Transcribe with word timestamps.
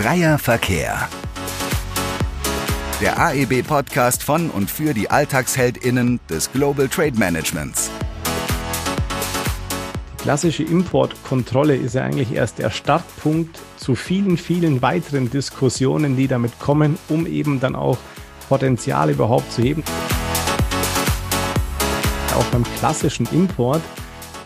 Freier 0.00 0.38
Verkehr. 0.38 1.08
Der 3.00 3.18
AEB-Podcast 3.18 4.22
von 4.22 4.48
und 4.48 4.70
für 4.70 4.94
die 4.94 5.10
AlltagsheldInnen 5.10 6.20
des 6.30 6.52
Global 6.52 6.86
Trade 6.86 7.18
Managements. 7.18 7.90
Die 10.12 10.22
klassische 10.22 10.62
Importkontrolle 10.62 11.74
ist 11.74 11.96
ja 11.96 12.04
eigentlich 12.04 12.32
erst 12.32 12.60
der 12.60 12.70
Startpunkt 12.70 13.58
zu 13.76 13.96
vielen, 13.96 14.36
vielen 14.36 14.82
weiteren 14.82 15.30
Diskussionen, 15.30 16.16
die 16.16 16.28
damit 16.28 16.60
kommen, 16.60 16.96
um 17.08 17.26
eben 17.26 17.58
dann 17.58 17.74
auch 17.74 17.98
Potenzial 18.48 19.10
überhaupt 19.10 19.50
zu 19.50 19.62
heben. 19.62 19.82
Auch 22.36 22.46
beim 22.52 22.62
klassischen 22.78 23.26
Import 23.32 23.82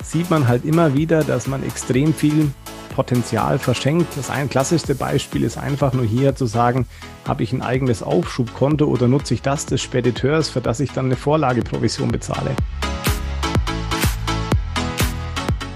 sieht 0.03 0.31
man 0.31 0.49
halt 0.49 0.65
immer 0.65 0.95
wieder, 0.95 1.23
dass 1.25 1.47
man 1.47 1.63
extrem 1.63 2.15
viel 2.15 2.51
Potenzial 2.93 3.59
verschenkt. 3.59 4.17
Das 4.17 4.31
ein 4.31 4.49
klassischste 4.49 4.95
Beispiel 4.95 5.43
ist 5.43 5.59
einfach 5.59 5.93
nur 5.93 6.05
hier 6.05 6.37
zu 6.37 6.47
sagen, 6.47 6.87
habe 7.27 7.43
ich 7.43 7.53
ein 7.53 7.63
eigenes 7.63 8.03
Aufschubkonto 8.03 8.85
oder 8.85 9.09
nutze 9.09 9.35
ich 9.35 9.43
das 9.43 9.67
des 9.67 9.83
Spediteurs, 9.83 10.49
für 10.49 10.61
das 10.61 10.79
ich 10.79 10.93
dann 10.93 11.07
eine 11.07 11.17
Vorlageprovision 11.17 12.13
bezahle. 12.13 12.55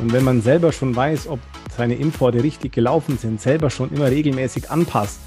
Und 0.01 0.13
wenn 0.13 0.23
man 0.23 0.41
selber 0.41 0.71
schon 0.71 0.95
weiß, 0.95 1.27
ob 1.27 1.41
seine 1.77 1.95
Importe 1.97 2.43
richtig 2.43 2.73
gelaufen 2.73 3.19
sind, 3.19 3.41
selber 3.41 3.71
schon 3.71 3.93
immer 3.93 4.07
regelmäßig 4.07 4.71
anpasst, 4.71 5.19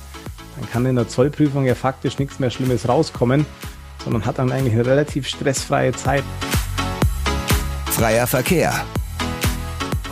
dann 0.58 0.70
kann 0.70 0.86
in 0.86 0.96
der 0.96 1.08
Zollprüfung 1.08 1.66
ja 1.66 1.76
faktisch 1.76 2.18
nichts 2.18 2.40
mehr 2.40 2.50
Schlimmes 2.50 2.88
rauskommen, 2.88 3.46
sondern 4.04 4.26
hat 4.26 4.40
dann 4.40 4.52
eigentlich 4.52 4.74
eine 4.74 4.86
relativ 4.86 5.28
stressfreie 5.28 5.92
Zeit. 5.92 6.24
Freier 7.88 8.28
Verkehr. 8.28 8.74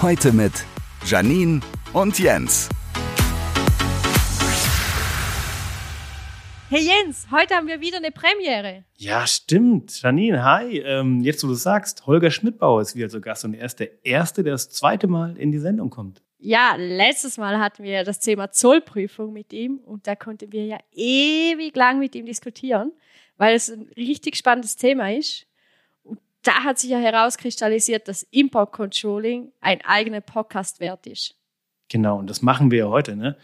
Heute 0.02 0.34
mit 0.34 0.66
Janine 1.10 1.62
und 1.94 2.20
Jens. 2.20 2.68
Hey 6.70 6.82
Jens, 6.82 7.28
heute 7.32 7.56
haben 7.56 7.68
wir 7.68 7.80
wieder 7.80 7.96
eine 7.96 8.12
Premiere. 8.12 8.84
Ja, 8.98 9.26
stimmt. 9.26 10.02
Janine, 10.02 10.44
hi. 10.44 10.80
Ähm, 10.80 11.22
jetzt, 11.22 11.46
wo 11.46 11.48
du 11.48 11.54
sagst, 11.54 12.06
Holger 12.08 12.30
Schmidbauer 12.30 12.82
ist 12.82 12.98
wieder 12.98 13.08
zu 13.08 13.22
Gast 13.22 13.46
und 13.46 13.54
er 13.54 13.68
ist 13.68 13.80
der 13.80 14.06
Erste, 14.06 14.44
der 14.44 14.52
das 14.52 14.70
zweite 14.70 15.08
Mal 15.08 15.38
in 15.38 15.54
die 15.54 15.60
Sendung 15.60 15.90
kommt. 15.90 16.22
Ja, 16.40 16.76
letztes 16.78 17.38
Mal 17.38 17.58
hatten 17.58 17.84
wir 17.84 18.04
das 18.04 18.20
Thema 18.20 18.52
Zollprüfung 18.52 19.32
mit 19.32 19.54
ihm 19.54 19.78
und 19.78 20.08
da 20.08 20.16
konnten 20.18 20.52
wir 20.52 20.66
ja 20.66 20.78
ewig 20.92 21.74
lang 21.78 22.00
mit 22.00 22.16
ihm 22.16 22.26
diskutieren, 22.26 22.92
weil 23.38 23.56
es 23.56 23.70
ein 23.70 23.90
richtig 23.96 24.36
spannendes 24.36 24.76
Thema 24.76 25.10
ist 25.14 25.47
da 26.48 26.64
hat 26.64 26.80
sich 26.80 26.90
ja 26.90 26.98
herauskristallisiert, 26.98 28.08
dass 28.08 28.24
Import 28.24 28.72
Controlling 28.72 29.52
ein 29.60 29.82
eigener 29.84 30.22
Podcast 30.22 30.80
wert 30.80 31.06
ist. 31.06 31.36
Genau, 31.90 32.20
und 32.20 32.30
das 32.30 32.42
machen 32.42 32.72
wir 32.72 32.80
ja 32.80 32.88
heute. 32.88 33.16
Ne? 33.16 33.36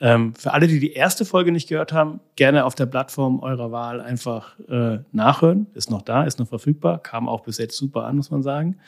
Ähm, 0.00 0.34
für 0.34 0.52
alle, 0.52 0.66
die 0.66 0.80
die 0.80 0.92
erste 0.92 1.24
Folge 1.24 1.52
nicht 1.52 1.68
gehört 1.68 1.92
haben, 1.92 2.20
gerne 2.36 2.64
auf 2.64 2.74
der 2.74 2.86
Plattform 2.86 3.40
eurer 3.40 3.72
Wahl 3.72 4.00
einfach 4.00 4.58
äh, 4.68 4.98
nachhören. 5.12 5.66
Ist 5.74 5.90
noch 5.90 6.02
da, 6.02 6.24
ist 6.24 6.38
noch 6.38 6.48
verfügbar, 6.48 7.02
kam 7.02 7.28
auch 7.28 7.42
bis 7.42 7.58
jetzt 7.58 7.76
super 7.76 8.04
an, 8.04 8.16
muss 8.16 8.30
man 8.30 8.42
sagen. 8.42 8.78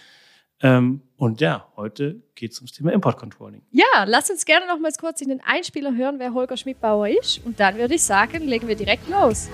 Ähm, 0.63 1.03
und 1.17 1.41
ja, 1.41 1.67
heute 1.77 2.23
geht 2.35 2.53
es 2.53 2.59
ums 2.59 2.73
Thema 2.73 2.93
Import 2.93 3.17
Controlling. 3.17 3.63
Ja, 3.73 4.05
lass 4.07 4.31
uns 4.31 4.45
gerne 4.45 4.67
noch 4.67 4.79
mal 4.79 4.93
kurz 4.99 5.21
in 5.21 5.29
den 5.29 5.41
Einspieler 5.45 5.95
hören, 5.95 6.19
wer 6.19 6.33
Holger 6.35 6.57
Schmidbauer 6.57 7.09
ist. 7.09 7.45
Und 7.45 7.59
dann 7.59 7.77
würde 7.77 7.95
ich 7.95 8.03
sagen, 8.03 8.47
legen 8.47 8.69
wir 8.69 8.77
direkt 8.77 9.09
los. 9.09 9.49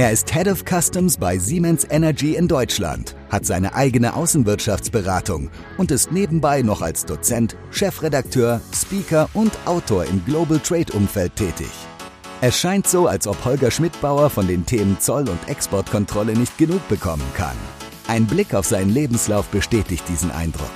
Er 0.00 0.12
ist 0.12 0.32
Head 0.32 0.48
of 0.48 0.64
Customs 0.64 1.18
bei 1.18 1.36
Siemens 1.36 1.86
Energy 1.90 2.34
in 2.34 2.48
Deutschland, 2.48 3.14
hat 3.28 3.44
seine 3.44 3.74
eigene 3.74 4.14
Außenwirtschaftsberatung 4.16 5.50
und 5.76 5.90
ist 5.90 6.10
nebenbei 6.10 6.62
noch 6.62 6.80
als 6.80 7.04
Dozent, 7.04 7.54
Chefredakteur, 7.70 8.62
Speaker 8.74 9.28
und 9.34 9.52
Autor 9.66 10.06
im 10.06 10.24
Global 10.24 10.58
Trade 10.58 10.90
Umfeld 10.94 11.36
tätig. 11.36 11.68
Es 12.40 12.58
scheint 12.58 12.88
so, 12.88 13.08
als 13.08 13.26
ob 13.26 13.44
Holger 13.44 13.70
Schmidbauer 13.70 14.30
von 14.30 14.48
den 14.48 14.64
Themen 14.64 14.98
Zoll- 14.98 15.28
und 15.28 15.50
Exportkontrolle 15.50 16.32
nicht 16.32 16.56
genug 16.56 16.88
bekommen 16.88 17.30
kann. 17.34 17.58
Ein 18.08 18.26
Blick 18.26 18.54
auf 18.54 18.64
seinen 18.64 18.88
Lebenslauf 18.88 19.48
bestätigt 19.48 20.04
diesen 20.08 20.30
Eindruck. 20.30 20.72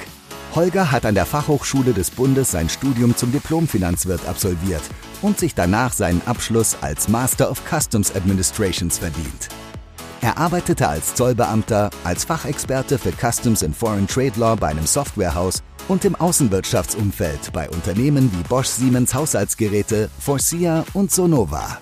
Holger 0.55 0.93
hat 0.93 1.05
an 1.05 1.17
der 1.17 1.27
Fachhochschule 1.27 1.93
des 1.93 2.13
Bundes 2.13 2.53
sein 2.53 2.69
Studium 2.69 3.17
zum 3.17 3.33
Diplomfinanzwirt 3.33 4.25
absolviert 4.29 4.83
und 5.21 5.37
sich 5.37 5.55
danach 5.57 5.93
seinen 5.93 6.23
Abschluss 6.27 6.77
als 6.81 7.09
Master 7.09 7.51
of 7.51 7.61
Customs 7.69 8.15
Administrations 8.15 8.99
verdient. 8.99 9.49
Er 10.21 10.39
arbeitete 10.39 10.89
als 10.89 11.17
Zollbeamter, 11.17 11.91
als 12.05 12.25
Fachexperte 12.25 12.99
für 12.99 13.13
Customs 13.13 13.65
and 13.65 13.77
Foreign 13.77 14.07
Trade 14.07 14.39
Law 14.39 14.55
bei 14.55 14.69
einem 14.69 14.87
Softwarehaus 14.87 15.63
und 15.89 16.05
im 16.05 16.15
Außenwirtschaftsumfeld 16.15 17.53
bei 17.53 17.69
Unternehmen 17.71 18.31
wie 18.33 18.49
Bosch 18.49 18.69
Siemens 18.69 19.13
Haushaltsgeräte, 19.13 20.09
Forcia 20.21 20.85
und 20.95 21.11
Sonova. 21.11 21.79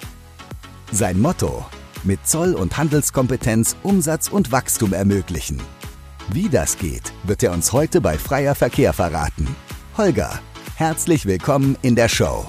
Sein 0.90 1.20
Motto: 1.20 1.66
mit 2.04 2.26
Zoll- 2.26 2.54
und 2.54 2.76
Handelskompetenz 2.78 3.76
Umsatz 3.82 4.28
und 4.28 4.50
Wachstum 4.50 4.94
ermöglichen. 4.94 5.60
Wie 6.34 6.48
das 6.48 6.78
geht, 6.78 7.12
wird 7.24 7.42
er 7.42 7.52
uns 7.52 7.74
heute 7.74 8.00
bei 8.00 8.16
Freier 8.16 8.54
Verkehr 8.54 8.94
verraten. 8.94 9.54
Holger, 9.98 10.40
herzlich 10.76 11.26
willkommen 11.26 11.76
in 11.82 11.94
der 11.94 12.08
Show. 12.08 12.46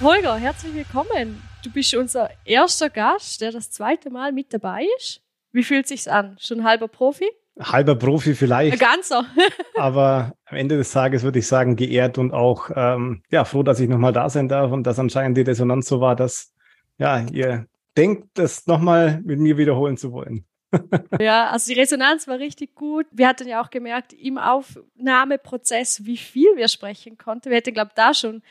Holger, 0.00 0.34
herzlich 0.34 0.74
willkommen. 0.74 1.40
Du 1.62 1.70
bist 1.70 1.94
unser 1.94 2.28
erster 2.44 2.90
Gast, 2.90 3.40
der 3.40 3.52
das 3.52 3.70
zweite 3.70 4.10
Mal 4.10 4.32
mit 4.32 4.52
dabei 4.52 4.84
ist. 4.98 5.22
Wie 5.52 5.62
fühlt 5.62 5.86
sich's 5.86 6.08
an? 6.08 6.36
Schon 6.40 6.64
halber 6.64 6.88
Profi? 6.88 7.30
Halber 7.60 7.94
Profi 7.94 8.34
vielleicht. 8.34 8.72
Ein 8.72 8.78
ganzer. 8.80 9.24
aber 9.76 10.32
am 10.46 10.56
Ende 10.56 10.76
des 10.76 10.90
Tages 10.90 11.22
würde 11.22 11.38
ich 11.38 11.46
sagen, 11.46 11.76
geehrt 11.76 12.18
und 12.18 12.32
auch 12.32 12.68
ähm, 12.74 13.22
ja, 13.30 13.44
froh, 13.44 13.62
dass 13.62 13.78
ich 13.78 13.88
nochmal 13.88 14.12
da 14.12 14.28
sein 14.28 14.48
darf 14.48 14.72
und 14.72 14.88
dass 14.88 14.98
anscheinend 14.98 15.36
die 15.36 15.42
Resonanz 15.42 15.86
so 15.86 16.00
war, 16.00 16.16
dass 16.16 16.52
ja, 16.98 17.20
ihr 17.30 17.68
denkt, 17.96 18.30
das 18.34 18.66
nochmal 18.66 19.20
mit 19.24 19.38
mir 19.38 19.56
wiederholen 19.56 19.96
zu 19.96 20.10
wollen 20.10 20.44
ja, 21.20 21.50
also 21.50 21.72
die 21.72 21.78
Resonanz 21.78 22.26
war 22.28 22.38
richtig 22.38 22.74
gut. 22.74 23.06
Wir 23.10 23.28
hatten 23.28 23.48
ja 23.48 23.62
auch 23.62 23.70
gemerkt 23.70 24.12
im 24.12 24.38
Aufnahmeprozess, 24.38 26.04
wie 26.04 26.16
viel 26.16 26.56
wir 26.56 26.68
sprechen 26.68 27.18
konnten. 27.18 27.50
Wir 27.50 27.56
hätten, 27.56 27.74
glaube 27.74 27.90
ich, 27.90 27.94
da 27.94 28.14
schon 28.14 28.42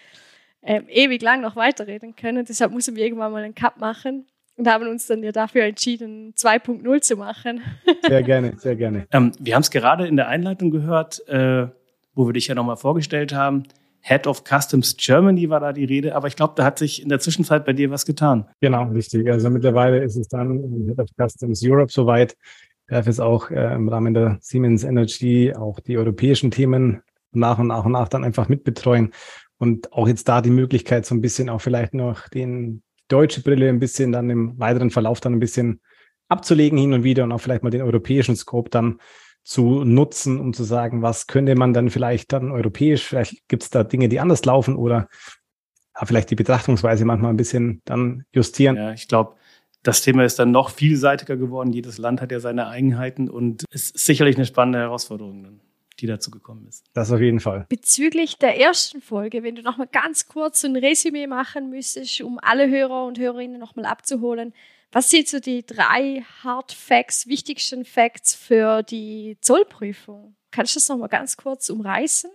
ähm, 0.61 0.85
ewig 0.89 1.21
lang 1.21 1.41
noch 1.41 1.55
weiterreden 1.55 2.15
können. 2.15 2.45
Deshalb 2.45 2.71
mussten 2.71 2.95
wir 2.95 3.03
irgendwann 3.03 3.31
mal 3.31 3.43
einen 3.43 3.55
Cut 3.55 3.77
machen 3.77 4.25
und 4.57 4.67
haben 4.67 4.87
uns 4.87 5.07
dann 5.07 5.23
ja 5.23 5.31
dafür 5.31 5.63
entschieden, 5.63 6.33
2.0 6.35 7.01
zu 7.01 7.15
machen. 7.17 7.61
sehr 8.07 8.23
gerne, 8.23 8.53
sehr 8.57 8.75
gerne. 8.75 9.07
Ähm, 9.11 9.31
wir 9.39 9.55
haben 9.55 9.61
es 9.61 9.71
gerade 9.71 10.07
in 10.07 10.15
der 10.15 10.27
Einleitung 10.27 10.71
gehört, 10.71 11.27
äh, 11.27 11.67
wo 12.15 12.27
wir 12.27 12.33
dich 12.33 12.47
ja 12.47 12.55
nochmal 12.55 12.77
vorgestellt 12.77 13.33
haben. 13.33 13.63
Head 14.05 14.27
of 14.27 14.43
Customs 14.43 14.97
Germany 14.97 15.49
war 15.49 15.61
da 15.61 15.71
die 15.71 15.85
Rede, 15.85 16.13
aber 16.13 16.27
ich 16.27 16.35
glaube, 16.35 16.53
da 16.57 16.65
hat 16.65 16.77
sich 16.77 17.01
in 17.01 17.07
der 17.07 17.19
Zwischenzeit 17.19 17.63
bei 17.63 17.71
dir 17.71 17.89
was 17.89 18.05
getan. 18.05 18.45
Genau, 18.59 18.83
richtig. 18.89 19.29
Also 19.29 19.49
mittlerweile 19.49 20.03
ist 20.03 20.17
es 20.17 20.27
dann 20.27 20.85
Head 20.87 20.99
of 20.99 21.09
Customs 21.17 21.61
Europe 21.63 21.91
soweit. 21.91 22.35
Darf 22.87 23.07
es 23.07 23.21
auch 23.21 23.49
äh, 23.49 23.73
im 23.73 23.87
Rahmen 23.87 24.13
der 24.13 24.37
Siemens 24.41 24.83
Energy 24.83 25.53
auch 25.55 25.79
die 25.79 25.97
europäischen 25.97 26.51
Themen 26.51 27.01
nach 27.31 27.59
und 27.59 27.67
nach 27.67 27.85
und 27.85 27.93
nach 27.93 28.09
dann 28.09 28.25
einfach 28.25 28.49
mitbetreuen 28.49 29.13
und 29.57 29.93
auch 29.93 30.09
jetzt 30.09 30.27
da 30.27 30.41
die 30.41 30.49
Möglichkeit, 30.49 31.05
so 31.05 31.15
ein 31.15 31.21
bisschen 31.21 31.49
auch 31.49 31.61
vielleicht 31.61 31.93
noch 31.93 32.27
den 32.27 32.83
deutsche 33.07 33.41
Brille 33.41 33.69
ein 33.69 33.79
bisschen 33.79 34.11
dann 34.11 34.29
im 34.29 34.59
weiteren 34.59 34.89
Verlauf 34.89 35.21
dann 35.21 35.33
ein 35.33 35.39
bisschen 35.39 35.79
abzulegen 36.27 36.77
hin 36.77 36.91
und 36.91 37.03
wieder 37.03 37.23
und 37.23 37.31
auch 37.31 37.39
vielleicht 37.39 37.63
mal 37.63 37.69
den 37.69 37.81
europäischen 37.81 38.35
Scope 38.35 38.69
dann 38.69 38.99
zu 39.43 39.83
nutzen, 39.83 40.39
um 40.39 40.53
zu 40.53 40.63
sagen, 40.63 41.01
was 41.01 41.27
könnte 41.27 41.55
man 41.55 41.73
dann 41.73 41.89
vielleicht 41.89 42.31
dann 42.31 42.51
europäisch, 42.51 43.05
vielleicht 43.05 43.47
gibt 43.47 43.63
es 43.63 43.69
da 43.69 43.83
Dinge, 43.83 44.09
die 44.09 44.19
anders 44.19 44.45
laufen 44.45 44.75
oder 44.75 45.07
vielleicht 46.03 46.31
die 46.31 46.35
Betrachtungsweise 46.35 47.05
manchmal 47.05 47.31
ein 47.31 47.37
bisschen 47.37 47.81
dann 47.85 48.25
justieren. 48.33 48.75
Ja, 48.77 48.93
ich 48.93 49.07
glaube, 49.07 49.35
das 49.83 50.01
Thema 50.01 50.23
ist 50.23 50.39
dann 50.39 50.51
noch 50.51 50.69
vielseitiger 50.69 51.35
geworden. 51.35 51.71
Jedes 51.71 51.97
Land 51.97 52.21
hat 52.21 52.31
ja 52.31 52.39
seine 52.39 52.67
Eigenheiten 52.67 53.29
und 53.29 53.65
es 53.69 53.91
ist 53.91 54.05
sicherlich 54.05 54.37
eine 54.37 54.45
spannende 54.45 54.79
Herausforderung, 54.79 55.59
die 55.99 56.07
dazu 56.07 56.31
gekommen 56.31 56.65
ist. 56.67 56.85
Das 56.93 57.11
auf 57.11 57.19
jeden 57.19 57.41
Fall. 57.41 57.65
Bezüglich 57.69 58.37
der 58.37 58.59
ersten 58.59 59.01
Folge, 59.01 59.43
wenn 59.43 59.55
du 59.55 59.61
noch 59.61 59.77
mal 59.77 59.87
ganz 59.91 60.27
kurz 60.27 60.63
ein 60.63 60.77
Resümee 60.77 61.27
machen 61.27 61.69
müsstest, 61.69 62.21
um 62.21 62.39
alle 62.41 62.69
Hörer 62.69 63.05
und 63.05 63.19
Hörerinnen 63.19 63.59
noch 63.59 63.75
mal 63.75 63.85
abzuholen, 63.85 64.53
was 64.93 65.09
sind 65.09 65.27
so 65.27 65.39
die 65.39 65.65
drei 65.65 66.23
Hard 66.43 66.71
Facts, 66.71 67.27
wichtigsten 67.27 67.83
Facts 67.83 68.33
für 68.33 68.83
die 68.83 69.37
Zollprüfung? 69.41 70.35
Kannst 70.51 70.75
du 70.75 70.79
das 70.79 70.87
nochmal 70.87 71.09
ganz 71.09 71.35
kurz 71.35 71.69
umreißen? 71.69 72.31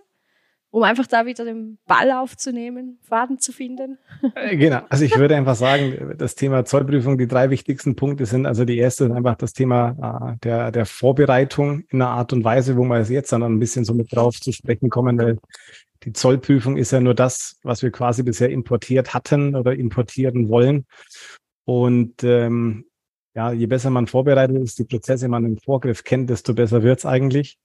um 0.71 0.83
einfach 0.83 1.07
da 1.07 1.25
wieder 1.25 1.45
den 1.45 1.79
Ball 1.87 2.11
aufzunehmen, 2.11 2.99
Faden 3.01 3.39
zu 3.39 3.51
finden? 3.51 3.97
Äh, 4.35 4.57
genau. 4.57 4.81
Also 4.89 5.05
ich 5.05 5.17
würde 5.17 5.35
einfach 5.35 5.55
sagen, 5.55 6.15
das 6.17 6.35
Thema 6.35 6.65
Zollprüfung, 6.65 7.17
die 7.17 7.27
drei 7.27 7.49
wichtigsten 7.49 7.95
Punkte 7.95 8.25
sind, 8.25 8.45
also 8.45 8.65
die 8.65 8.77
erste 8.77 9.05
ist 9.05 9.11
einfach 9.11 9.35
das 9.35 9.53
Thema 9.53 10.35
äh, 10.35 10.37
der, 10.43 10.71
der 10.71 10.85
Vorbereitung 10.85 11.83
in 11.89 12.01
einer 12.01 12.11
Art 12.11 12.33
und 12.33 12.43
Weise, 12.43 12.77
wo 12.77 12.83
wir 12.83 13.01
jetzt 13.01 13.31
dann 13.31 13.43
ein 13.43 13.59
bisschen 13.59 13.85
so 13.85 13.93
mit 13.93 14.13
drauf 14.13 14.39
zu 14.39 14.51
sprechen 14.51 14.89
kommen, 14.89 15.17
weil 15.17 15.39
die 16.03 16.13
Zollprüfung 16.13 16.77
ist 16.77 16.91
ja 16.91 16.99
nur 16.99 17.15
das, 17.15 17.57
was 17.63 17.81
wir 17.81 17.91
quasi 17.91 18.23
bisher 18.23 18.49
importiert 18.49 19.13
hatten 19.13 19.55
oder 19.55 19.73
importieren 19.73 20.49
wollen. 20.49 20.85
Und 21.69 22.23
ähm, 22.23 22.85
ja, 23.35 23.51
je 23.51 23.67
besser 23.67 23.91
man 23.91 24.07
vorbereitet 24.07 24.57
ist, 24.57 24.79
die 24.79 24.85
Prozesse 24.85 25.27
man 25.27 25.45
im 25.45 25.57
Vorgriff 25.59 26.03
kennt, 26.03 26.27
desto 26.27 26.55
besser 26.55 26.81
wird's 26.81 27.05
eigentlich. 27.05 27.59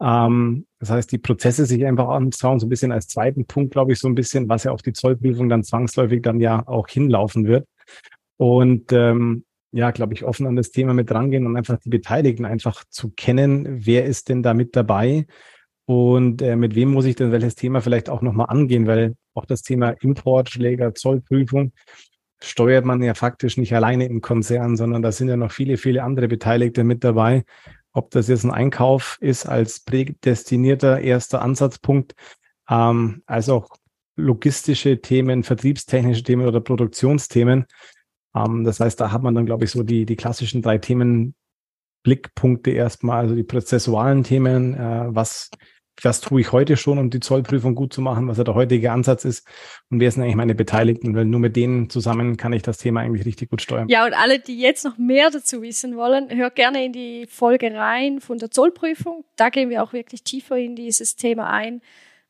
Ähm, 0.00 0.64
das 0.78 0.88
heißt, 0.88 1.12
die 1.12 1.18
Prozesse 1.18 1.66
sich 1.66 1.84
einfach 1.84 2.08
anschauen, 2.08 2.58
so 2.58 2.64
ein 2.64 2.70
bisschen 2.70 2.90
als 2.90 3.06
zweiten 3.06 3.44
Punkt, 3.44 3.72
glaube 3.72 3.92
ich, 3.92 3.98
so 3.98 4.08
ein 4.08 4.14
bisschen, 4.14 4.48
was 4.48 4.64
ja 4.64 4.72
auf 4.72 4.80
die 4.80 4.94
Zollprüfung 4.94 5.50
dann 5.50 5.62
zwangsläufig 5.62 6.22
dann 6.22 6.40
ja 6.40 6.66
auch 6.66 6.88
hinlaufen 6.88 7.46
wird. 7.46 7.68
Und 8.38 8.92
ähm, 8.92 9.44
ja, 9.72 9.90
glaube 9.90 10.14
ich, 10.14 10.24
offen 10.24 10.46
an 10.46 10.56
das 10.56 10.70
Thema 10.70 10.94
mit 10.94 11.12
rangehen 11.12 11.46
und 11.46 11.54
einfach 11.58 11.78
die 11.84 11.90
Beteiligten 11.90 12.46
einfach 12.46 12.82
zu 12.88 13.10
kennen, 13.10 13.84
wer 13.84 14.06
ist 14.06 14.30
denn 14.30 14.42
da 14.42 14.54
mit 14.54 14.74
dabei 14.74 15.26
und 15.84 16.40
äh, 16.40 16.56
mit 16.56 16.74
wem 16.74 16.92
muss 16.92 17.04
ich 17.04 17.16
denn 17.16 17.30
welches 17.30 17.56
Thema 17.56 17.82
vielleicht 17.82 18.08
auch 18.08 18.22
nochmal 18.22 18.46
angehen, 18.48 18.86
weil 18.86 19.16
auch 19.34 19.44
das 19.44 19.60
Thema 19.60 19.90
Importschläger, 19.90 20.94
Zollprüfung 20.94 21.72
steuert 22.44 22.84
man 22.84 23.02
ja 23.02 23.14
faktisch 23.14 23.56
nicht 23.56 23.74
alleine 23.74 24.06
im 24.06 24.20
Konzern, 24.20 24.76
sondern 24.76 25.02
da 25.02 25.12
sind 25.12 25.28
ja 25.28 25.36
noch 25.36 25.52
viele, 25.52 25.76
viele 25.76 26.02
andere 26.02 26.28
Beteiligte 26.28 26.84
mit 26.84 27.04
dabei. 27.04 27.44
Ob 27.92 28.10
das 28.10 28.28
jetzt 28.28 28.44
ein 28.44 28.50
Einkauf 28.50 29.18
ist 29.20 29.46
als 29.46 29.80
prädestinierter 29.80 31.00
erster 31.00 31.42
Ansatzpunkt, 31.42 32.14
ähm, 32.68 33.22
als 33.26 33.48
auch 33.48 33.68
logistische 34.16 35.00
Themen, 35.00 35.42
vertriebstechnische 35.42 36.22
Themen 36.22 36.46
oder 36.46 36.60
Produktionsthemen. 36.60 37.66
Ähm, 38.34 38.64
das 38.64 38.80
heißt, 38.80 39.00
da 39.00 39.12
hat 39.12 39.22
man 39.22 39.34
dann, 39.34 39.46
glaube 39.46 39.64
ich, 39.64 39.70
so 39.70 39.82
die, 39.82 40.06
die 40.06 40.16
klassischen 40.16 40.62
drei 40.62 40.78
Themen 40.78 41.34
Blickpunkte 42.02 42.70
erstmal, 42.70 43.20
also 43.20 43.34
die 43.34 43.44
prozessualen 43.44 44.24
Themen, 44.24 44.74
äh, 44.74 45.06
was 45.08 45.50
was 46.02 46.20
tue 46.20 46.40
ich 46.40 46.52
heute 46.52 46.76
schon, 46.76 46.98
um 46.98 47.10
die 47.10 47.20
Zollprüfung 47.20 47.74
gut 47.74 47.92
zu 47.92 48.00
machen, 48.00 48.26
was 48.28 48.38
ja 48.38 48.44
der 48.44 48.54
heutige 48.54 48.92
Ansatz 48.92 49.24
ist 49.24 49.46
und 49.90 50.00
wer 50.00 50.10
sind 50.10 50.22
eigentlich 50.22 50.36
meine 50.36 50.54
Beteiligten, 50.54 51.14
weil 51.14 51.24
nur 51.24 51.40
mit 51.40 51.56
denen 51.56 51.88
zusammen 51.88 52.36
kann 52.36 52.52
ich 52.52 52.62
das 52.62 52.78
Thema 52.78 53.00
eigentlich 53.00 53.24
richtig 53.24 53.50
gut 53.50 53.62
steuern. 53.62 53.88
Ja, 53.88 54.04
und 54.04 54.14
alle, 54.14 54.38
die 54.38 54.58
jetzt 54.58 54.84
noch 54.84 54.98
mehr 54.98 55.30
dazu 55.30 55.62
wissen 55.62 55.96
wollen, 55.96 56.30
hört 56.30 56.56
gerne 56.56 56.84
in 56.84 56.92
die 56.92 57.26
Folge 57.26 57.72
rein 57.74 58.20
von 58.20 58.38
der 58.38 58.50
Zollprüfung. 58.50 59.24
Da 59.36 59.50
gehen 59.50 59.70
wir 59.70 59.82
auch 59.82 59.92
wirklich 59.92 60.24
tiefer 60.24 60.56
in 60.56 60.74
dieses 60.76 61.16
Thema 61.16 61.50
ein 61.50 61.80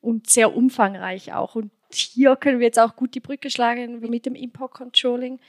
und 0.01 0.29
sehr 0.29 0.55
umfangreich 0.55 1.33
auch. 1.33 1.55
Und 1.55 1.71
hier 1.91 2.35
können 2.35 2.59
wir 2.59 2.67
jetzt 2.67 2.79
auch 2.79 2.95
gut 2.95 3.15
die 3.15 3.19
Brücke 3.19 3.49
schlagen 3.49 3.99
mit 3.99 4.25
dem 4.25 4.35
Import 4.35 4.73
Controlling, 4.73 5.39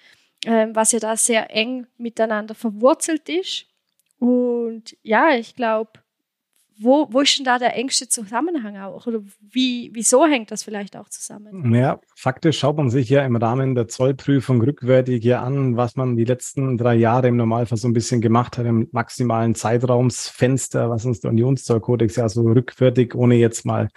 äh, 0.45 0.69
was 0.73 0.93
ja 0.93 0.99
da 0.99 1.17
sehr 1.17 1.55
eng 1.55 1.87
miteinander 1.99 2.55
verwurzelt 2.55 3.29
ist. 3.29 3.67
Und 4.19 4.97
ja, 5.03 5.35
ich 5.37 5.55
glaube, 5.57 5.91
wo, 6.79 7.09
wo 7.11 7.21
ist 7.21 7.39
denn 7.39 7.45
da 7.45 7.59
der 7.59 7.75
engste 7.77 8.09
Zusammenhang 8.09 8.77
auch? 8.77 9.07
Oder 9.07 9.21
wie, 9.41 9.91
wieso 9.95 10.27
hängt 10.27 10.51
das 10.51 10.63
vielleicht 10.63 10.97
auch 10.97 11.09
zusammen? 11.09 11.75
Ja, 11.75 12.01
faktisch 12.15 12.59
schaut 12.59 12.77
man 12.77 12.91
sich 12.91 13.09
ja 13.09 13.25
im 13.25 13.37
Rahmen 13.37 13.75
der 13.75 13.89
Zollprüfung 13.89 14.61
rückwärtig 14.61 15.25
ja 15.25 15.43
an, 15.43 15.77
was 15.77 15.97
man 15.97 16.17
die 16.17 16.25
letzten 16.25 16.77
drei 16.77 16.95
Jahre 16.95 17.29
im 17.29 17.37
Normalfall 17.37 17.79
so 17.79 17.89
ein 17.89 17.95
bisschen 17.95 18.21
gemacht 18.21 18.59
hat, 18.59 18.67
im 18.67 18.89
maximalen 18.93 19.55
Zeitraumsfenster, 19.55 20.91
was 20.91 21.05
uns 21.05 21.21
der 21.21 21.31
Unionszollkodex 21.31 22.17
ja 22.17 22.29
so 22.29 22.43
rückwärtig, 22.43 23.15
ohne 23.15 23.37
jetzt 23.37 23.65
mal 23.65 23.89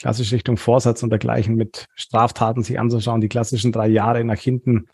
klassisch 0.00 0.32
Richtung 0.32 0.56
Vorsatz 0.56 1.02
und 1.02 1.10
dergleichen 1.10 1.56
mit 1.56 1.86
Straftaten 1.94 2.62
sich 2.62 2.78
anzuschauen, 2.78 3.20
die 3.20 3.28
klassischen 3.28 3.72
drei 3.72 3.88
Jahre 3.88 4.24
nach 4.24 4.38
hinten 4.38 4.88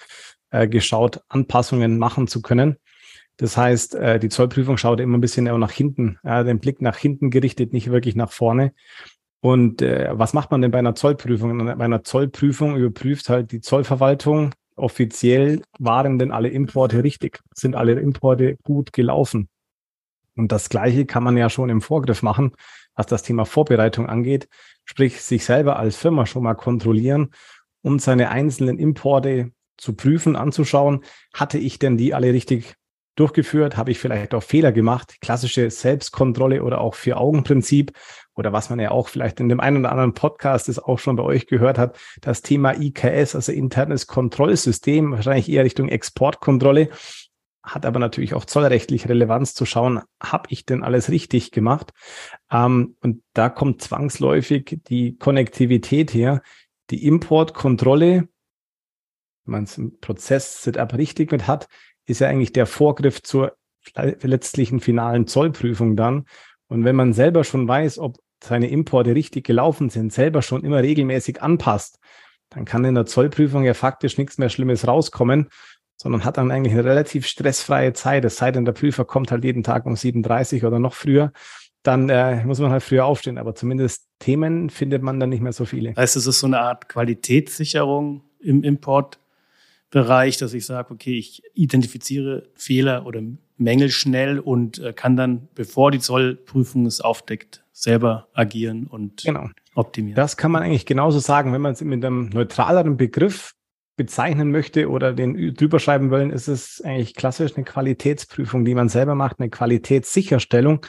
äh, 0.50 0.68
geschaut, 0.68 1.20
Anpassungen 1.28 1.98
machen 1.98 2.26
zu 2.26 2.42
können. 2.42 2.76
Das 3.38 3.56
heißt, 3.56 3.94
äh, 3.94 4.18
die 4.18 4.28
Zollprüfung 4.28 4.76
schaut 4.76 5.00
immer 5.00 5.16
ein 5.16 5.20
bisschen 5.20 5.44
nach 5.44 5.70
hinten, 5.70 6.18
äh, 6.24 6.44
den 6.44 6.58
Blick 6.58 6.82
nach 6.82 6.96
hinten 6.96 7.30
gerichtet, 7.30 7.72
nicht 7.72 7.90
wirklich 7.90 8.16
nach 8.16 8.32
vorne. 8.32 8.72
Und 9.40 9.80
äh, 9.80 10.10
was 10.12 10.34
macht 10.34 10.50
man 10.50 10.60
denn 10.60 10.72
bei 10.72 10.80
einer 10.80 10.96
Zollprüfung? 10.96 11.64
Bei 11.64 11.84
einer 11.84 12.02
Zollprüfung 12.02 12.76
überprüft 12.76 13.28
halt 13.28 13.52
die 13.52 13.60
Zollverwaltung 13.60 14.52
offiziell, 14.74 15.62
waren 15.78 16.18
denn 16.18 16.32
alle 16.32 16.48
Importe 16.48 17.02
richtig? 17.04 17.40
Sind 17.54 17.76
alle 17.76 17.92
Importe 17.92 18.56
gut 18.64 18.92
gelaufen? 18.92 19.48
Und 20.36 20.50
das 20.50 20.68
Gleiche 20.68 21.06
kann 21.06 21.22
man 21.22 21.36
ja 21.36 21.48
schon 21.48 21.68
im 21.68 21.80
Vorgriff 21.80 22.22
machen, 22.22 22.52
was 22.94 23.06
das 23.06 23.22
Thema 23.22 23.44
Vorbereitung 23.44 24.08
angeht, 24.08 24.48
sprich 24.84 25.20
sich 25.22 25.44
selber 25.44 25.78
als 25.78 25.96
Firma 25.96 26.26
schon 26.26 26.42
mal 26.42 26.54
kontrollieren 26.54 27.30
und 27.82 28.02
seine 28.02 28.30
einzelnen 28.30 28.78
Importe 28.78 29.52
zu 29.76 29.94
prüfen, 29.94 30.34
anzuschauen, 30.34 31.04
hatte 31.32 31.58
ich 31.58 31.78
denn 31.78 31.96
die 31.96 32.14
alle 32.14 32.32
richtig 32.32 32.74
durchgeführt? 33.18 33.76
Habe 33.76 33.90
ich 33.90 33.98
vielleicht 33.98 34.34
auch 34.34 34.42
Fehler 34.42 34.72
gemacht? 34.72 35.16
Klassische 35.20 35.70
Selbstkontrolle 35.70 36.62
oder 36.62 36.80
auch 36.80 36.94
Vier-Augen-Prinzip 36.94 37.92
oder 38.38 38.52
was 38.52 38.70
man 38.70 38.78
ja 38.78 38.92
auch 38.92 39.08
vielleicht 39.08 39.40
in 39.40 39.48
dem 39.48 39.60
einen 39.60 39.78
oder 39.78 39.90
anderen 39.90 40.14
Podcast 40.14 40.68
ist 40.68 40.78
auch 40.78 40.98
schon 40.98 41.16
bei 41.16 41.24
euch 41.24 41.48
gehört 41.48 41.76
hat, 41.76 41.98
das 42.20 42.40
Thema 42.40 42.80
IKS, 42.80 43.34
also 43.34 43.50
internes 43.50 44.06
Kontrollsystem, 44.06 45.10
wahrscheinlich 45.10 45.48
eher 45.50 45.64
Richtung 45.64 45.88
Exportkontrolle, 45.88 46.90
hat 47.64 47.84
aber 47.84 47.98
natürlich 47.98 48.34
auch 48.34 48.44
zollrechtlich 48.44 49.08
Relevanz 49.08 49.54
zu 49.54 49.66
schauen, 49.66 50.00
habe 50.22 50.46
ich 50.50 50.64
denn 50.64 50.84
alles 50.84 51.10
richtig 51.10 51.50
gemacht? 51.50 51.92
Ähm, 52.50 52.96
und 53.00 53.22
da 53.34 53.48
kommt 53.48 53.82
zwangsläufig 53.82 54.80
die 54.88 55.16
Konnektivität 55.16 56.14
her, 56.14 56.42
die 56.90 57.04
Importkontrolle, 57.04 58.28
wenn 59.44 59.52
man 59.52 59.64
es 59.64 59.76
im 59.78 59.98
Prozess-Setup 59.98 60.94
richtig 60.94 61.32
mit 61.32 61.46
hat, 61.46 61.68
ist 62.08 62.20
ja 62.20 62.28
eigentlich 62.28 62.52
der 62.52 62.66
Vorgriff 62.66 63.22
zur 63.22 63.56
letztlichen 63.94 64.80
finalen 64.80 65.26
Zollprüfung 65.26 65.96
dann. 65.96 66.26
Und 66.68 66.84
wenn 66.84 66.96
man 66.96 67.12
selber 67.12 67.44
schon 67.44 67.66
weiß, 67.66 67.98
ob 67.98 68.18
seine 68.42 68.68
Importe 68.68 69.14
richtig 69.14 69.46
gelaufen 69.46 69.90
sind, 69.90 70.12
selber 70.12 70.42
schon 70.42 70.62
immer 70.64 70.82
regelmäßig 70.82 71.42
anpasst, 71.42 71.98
dann 72.50 72.64
kann 72.64 72.84
in 72.84 72.94
der 72.94 73.06
Zollprüfung 73.06 73.64
ja 73.64 73.74
faktisch 73.74 74.16
nichts 74.18 74.38
mehr 74.38 74.48
Schlimmes 74.48 74.86
rauskommen, 74.86 75.48
sondern 75.96 76.24
hat 76.24 76.36
dann 76.36 76.50
eigentlich 76.50 76.72
eine 76.72 76.84
relativ 76.84 77.26
stressfreie 77.26 77.92
Zeit. 77.92 78.24
Es 78.24 78.36
sei 78.36 78.52
denn, 78.52 78.64
der 78.64 78.72
Prüfer 78.72 79.04
kommt 79.04 79.30
halt 79.30 79.44
jeden 79.44 79.62
Tag 79.62 79.84
um 79.84 79.94
7.30 79.94 80.66
oder 80.66 80.78
noch 80.78 80.94
früher. 80.94 81.32
Dann 81.82 82.08
äh, 82.08 82.44
muss 82.44 82.60
man 82.60 82.70
halt 82.70 82.82
früher 82.82 83.04
aufstehen. 83.04 83.38
Aber 83.38 83.54
zumindest 83.54 84.06
Themen 84.18 84.70
findet 84.70 85.02
man 85.02 85.18
dann 85.20 85.30
nicht 85.30 85.42
mehr 85.42 85.52
so 85.52 85.64
viele. 85.64 85.94
Heißt, 85.94 86.16
es 86.16 86.26
ist 86.26 86.40
so 86.40 86.46
eine 86.46 86.60
Art 86.60 86.88
Qualitätssicherung 86.88 88.22
im 88.40 88.62
Import 88.62 89.18
Bereich, 89.90 90.36
dass 90.36 90.52
ich 90.52 90.66
sage, 90.66 90.92
okay, 90.92 91.18
ich 91.18 91.42
identifiziere 91.54 92.48
Fehler 92.54 93.06
oder 93.06 93.22
Mängel 93.56 93.90
schnell 93.90 94.38
und 94.38 94.78
äh, 94.78 94.92
kann 94.92 95.16
dann, 95.16 95.48
bevor 95.54 95.90
die 95.90 95.98
Zollprüfung 95.98 96.86
es 96.86 97.00
aufdeckt, 97.00 97.64
selber 97.72 98.28
agieren 98.34 98.86
und 98.86 99.24
genau. 99.24 99.48
optimieren. 99.74 100.16
Das 100.16 100.36
kann 100.36 100.50
man 100.50 100.62
eigentlich 100.62 100.86
genauso 100.86 101.18
sagen, 101.18 101.52
wenn 101.52 101.60
man 101.60 101.72
es 101.72 101.80
mit 101.80 102.04
einem 102.04 102.28
neutraleren 102.28 102.96
Begriff 102.96 103.54
bezeichnen 103.96 104.50
möchte 104.50 104.88
oder 104.88 105.12
den 105.12 105.54
drüber 105.54 105.80
schreiben 105.80 106.10
wollen, 106.10 106.30
ist 106.30 106.48
es 106.48 106.80
eigentlich 106.80 107.14
klassisch 107.14 107.56
eine 107.56 107.64
Qualitätsprüfung, 107.64 108.64
die 108.64 108.74
man 108.74 108.88
selber 108.88 109.14
macht, 109.14 109.40
eine 109.40 109.50
Qualitätssicherstellung. 109.50 110.86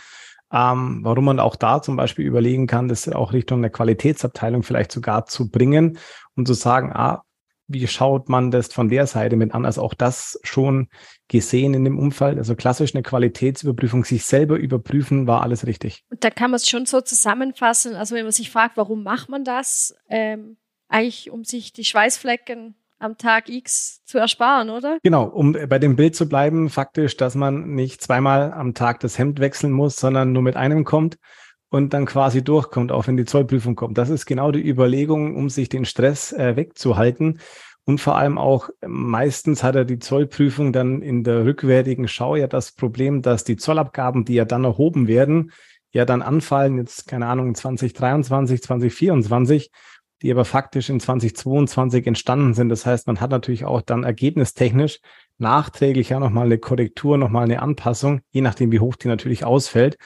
Ähm, 0.51 1.01
warum 1.03 1.25
man 1.25 1.39
auch 1.39 1.55
da 1.55 1.81
zum 1.81 1.95
Beispiel 1.95 2.25
überlegen 2.25 2.65
kann, 2.65 2.87
das 2.87 3.07
auch 3.09 3.33
Richtung 3.33 3.61
der 3.61 3.71
Qualitätsabteilung 3.71 4.63
vielleicht 4.63 4.91
sogar 4.91 5.25
zu 5.25 5.49
bringen 5.49 5.97
und 6.35 6.47
zu 6.47 6.53
sagen, 6.53 6.91
ah, 6.91 7.23
wie 7.69 7.87
schaut 7.87 8.29
man 8.29 8.51
das 8.51 8.73
von 8.73 8.89
der 8.89 9.07
Seite 9.07 9.35
mit 9.35 9.53
an? 9.53 9.65
Also 9.65 9.81
auch 9.81 9.93
das 9.93 10.39
schon 10.43 10.89
gesehen 11.27 11.73
in 11.73 11.85
dem 11.85 11.97
Umfeld. 11.97 12.37
Also 12.37 12.55
klassisch 12.55 12.93
eine 12.93 13.03
Qualitätsüberprüfung, 13.03 14.03
sich 14.03 14.25
selber 14.25 14.57
überprüfen, 14.57 15.27
war 15.27 15.41
alles 15.43 15.65
richtig. 15.65 16.03
Und 16.09 16.23
da 16.23 16.31
kann 16.31 16.51
man 16.51 16.57
es 16.57 16.67
schon 16.67 16.85
so 16.85 16.99
zusammenfassen. 16.99 17.95
Also 17.95 18.15
wenn 18.15 18.23
man 18.23 18.31
sich 18.31 18.49
fragt, 18.49 18.75
warum 18.75 19.03
macht 19.03 19.29
man 19.29 19.43
das? 19.43 19.95
Ähm, 20.09 20.57
eigentlich, 20.87 21.29
um 21.29 21.43
sich 21.43 21.71
die 21.71 21.85
Schweißflecken 21.85 22.75
am 22.97 23.17
Tag 23.17 23.47
X 23.47 24.03
zu 24.03 24.17
ersparen, 24.17 24.69
oder? 24.69 24.97
Genau, 25.03 25.23
um 25.25 25.53
bei 25.53 25.79
dem 25.79 25.95
Bild 25.95 26.15
zu 26.15 26.27
bleiben, 26.27 26.69
faktisch, 26.69 27.15
dass 27.15 27.35
man 27.35 27.69
nicht 27.75 28.01
zweimal 28.01 28.51
am 28.51 28.73
Tag 28.73 28.99
das 28.99 29.17
Hemd 29.17 29.39
wechseln 29.39 29.71
muss, 29.71 29.95
sondern 29.95 30.33
nur 30.33 30.41
mit 30.41 30.57
einem 30.57 30.83
kommt 30.83 31.17
und 31.69 31.93
dann 31.93 32.05
quasi 32.05 32.43
durchkommt, 32.43 32.91
auch 32.91 33.07
wenn 33.07 33.17
die 33.17 33.25
Zollprüfung 33.25 33.75
kommt. 33.75 33.97
Das 33.97 34.09
ist 34.09 34.25
genau 34.25 34.51
die 34.51 34.67
Überlegung, 34.67 35.35
um 35.35 35.49
sich 35.49 35.69
den 35.69 35.85
Stress 35.85 36.33
äh, 36.33 36.55
wegzuhalten. 36.55 37.39
Und 37.85 37.99
vor 37.99 38.17
allem 38.17 38.37
auch 38.37 38.69
meistens 38.85 39.63
hat 39.63 39.75
er 39.75 39.85
die 39.85 39.99
Zollprüfung 39.99 40.73
dann 40.73 41.01
in 41.01 41.23
der 41.23 41.45
rückwärtigen 41.45 42.07
Schau 42.07 42.35
ja 42.35 42.47
das 42.47 42.71
Problem, 42.71 43.21
dass 43.21 43.43
die 43.43 43.55
Zollabgaben, 43.55 44.25
die 44.25 44.35
ja 44.35 44.45
dann 44.45 44.63
erhoben 44.63 45.07
werden, 45.07 45.51
ja 45.91 46.05
dann 46.05 46.21
anfallen, 46.21 46.77
jetzt 46.77 47.07
keine 47.07 47.27
Ahnung, 47.27 47.55
2023, 47.55 48.61
2024, 48.61 49.71
die 50.21 50.31
aber 50.31 50.45
faktisch 50.45 50.89
in 50.89 50.99
2022 50.99 52.05
entstanden 52.05 52.53
sind. 52.53 52.69
Das 52.69 52.85
heißt, 52.85 53.07
man 53.07 53.21
hat 53.21 53.31
natürlich 53.31 53.65
auch 53.65 53.81
dann 53.81 54.03
ergebnistechnisch 54.03 54.99
nachträglich 55.37 56.09
ja 56.09 56.19
nochmal 56.19 56.45
eine 56.45 56.59
Korrektur, 56.59 57.17
nochmal 57.17 57.45
eine 57.45 57.61
Anpassung, 57.61 58.21
je 58.31 58.41
nachdem, 58.41 58.71
wie 58.71 58.81
hoch 58.81 58.97
die 58.97 59.07
natürlich 59.07 59.45
ausfällt 59.45 59.97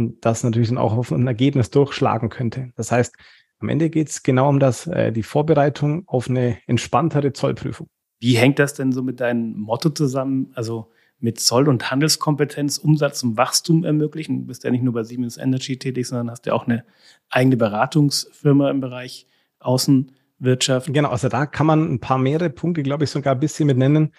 und 0.00 0.24
das 0.24 0.42
natürlich 0.42 0.68
dann 0.68 0.78
auch 0.78 0.96
auf 0.96 1.12
ein 1.12 1.26
Ergebnis 1.26 1.70
durchschlagen 1.70 2.30
könnte. 2.30 2.72
Das 2.76 2.90
heißt, 2.90 3.14
am 3.58 3.68
Ende 3.68 3.90
geht 3.90 4.08
es 4.08 4.22
genau 4.22 4.48
um 4.48 4.58
das, 4.58 4.86
äh, 4.86 5.12
die 5.12 5.22
Vorbereitung 5.22 6.04
auf 6.06 6.28
eine 6.28 6.58
entspanntere 6.66 7.32
Zollprüfung. 7.32 7.88
Wie 8.18 8.36
hängt 8.36 8.58
das 8.58 8.74
denn 8.74 8.92
so 8.92 9.02
mit 9.02 9.20
deinem 9.20 9.58
Motto 9.58 9.90
zusammen? 9.90 10.50
Also 10.54 10.90
mit 11.18 11.38
Zoll- 11.38 11.68
und 11.68 11.90
Handelskompetenz 11.90 12.78
Umsatz 12.78 13.22
und 13.22 13.36
Wachstum 13.36 13.84
ermöglichen. 13.84 14.40
Du 14.40 14.46
bist 14.46 14.64
ja 14.64 14.70
nicht 14.70 14.82
nur 14.82 14.94
bei 14.94 15.02
Siemens 15.02 15.36
Energy 15.36 15.78
tätig, 15.78 16.06
sondern 16.06 16.30
hast 16.30 16.46
ja 16.46 16.54
auch 16.54 16.66
eine 16.66 16.84
eigene 17.28 17.58
Beratungsfirma 17.58 18.70
im 18.70 18.80
Bereich 18.80 19.26
Außenwirtschaft. 19.58 20.92
Genau, 20.92 21.10
also 21.10 21.28
da 21.28 21.44
kann 21.44 21.66
man 21.66 21.92
ein 21.92 22.00
paar 22.00 22.18
mehrere 22.18 22.48
Punkte, 22.48 22.82
glaube 22.82 23.04
ich, 23.04 23.10
sogar 23.10 23.34
ein 23.34 23.40
bisschen 23.40 23.66
mit 23.66 23.76
nennen. 23.76 24.14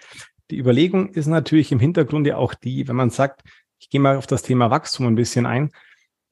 Die 0.50 0.58
Überlegung 0.58 1.08
ist 1.08 1.26
natürlich 1.26 1.72
im 1.72 1.80
Hintergrund 1.80 2.26
ja 2.26 2.36
auch 2.36 2.54
die, 2.54 2.86
wenn 2.86 2.96
man 2.96 3.10
sagt, 3.10 3.42
gehe 3.92 4.00
mal 4.00 4.16
auf 4.16 4.26
das 4.26 4.42
Thema 4.42 4.70
Wachstum 4.70 5.06
ein 5.06 5.14
bisschen 5.14 5.46
ein. 5.46 5.70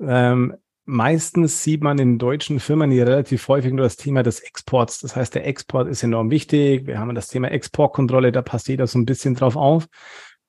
Ähm, 0.00 0.56
meistens 0.86 1.62
sieht 1.62 1.82
man 1.82 1.98
in 1.98 2.18
deutschen 2.18 2.58
Firmen 2.58 2.90
hier 2.90 3.06
relativ 3.06 3.46
häufig 3.46 3.72
nur 3.72 3.84
das 3.84 3.96
Thema 3.96 4.22
des 4.22 4.40
Exports. 4.40 5.00
Das 5.00 5.14
heißt, 5.14 5.34
der 5.34 5.46
Export 5.46 5.86
ist 5.86 6.02
enorm 6.02 6.30
wichtig. 6.30 6.86
Wir 6.86 6.98
haben 6.98 7.14
das 7.14 7.28
Thema 7.28 7.50
Exportkontrolle, 7.50 8.32
da 8.32 8.42
passt 8.42 8.68
jeder 8.68 8.86
so 8.86 8.98
ein 8.98 9.04
bisschen 9.04 9.34
drauf 9.34 9.56
auf. 9.56 9.86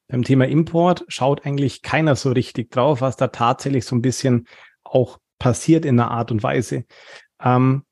Beim 0.07 0.23
Thema 0.23 0.47
Import 0.47 1.05
schaut 1.09 1.45
eigentlich 1.45 1.81
keiner 1.81 2.15
so 2.15 2.31
richtig 2.31 2.71
drauf, 2.71 3.01
was 3.01 3.17
da 3.17 3.27
tatsächlich 3.27 3.85
so 3.85 3.95
ein 3.95 4.01
bisschen 4.01 4.47
auch 4.83 5.19
passiert 5.37 5.85
in 5.85 5.99
einer 5.99 6.11
Art 6.11 6.31
und 6.31 6.43
Weise. 6.43 6.85
Ähm, 7.41 7.83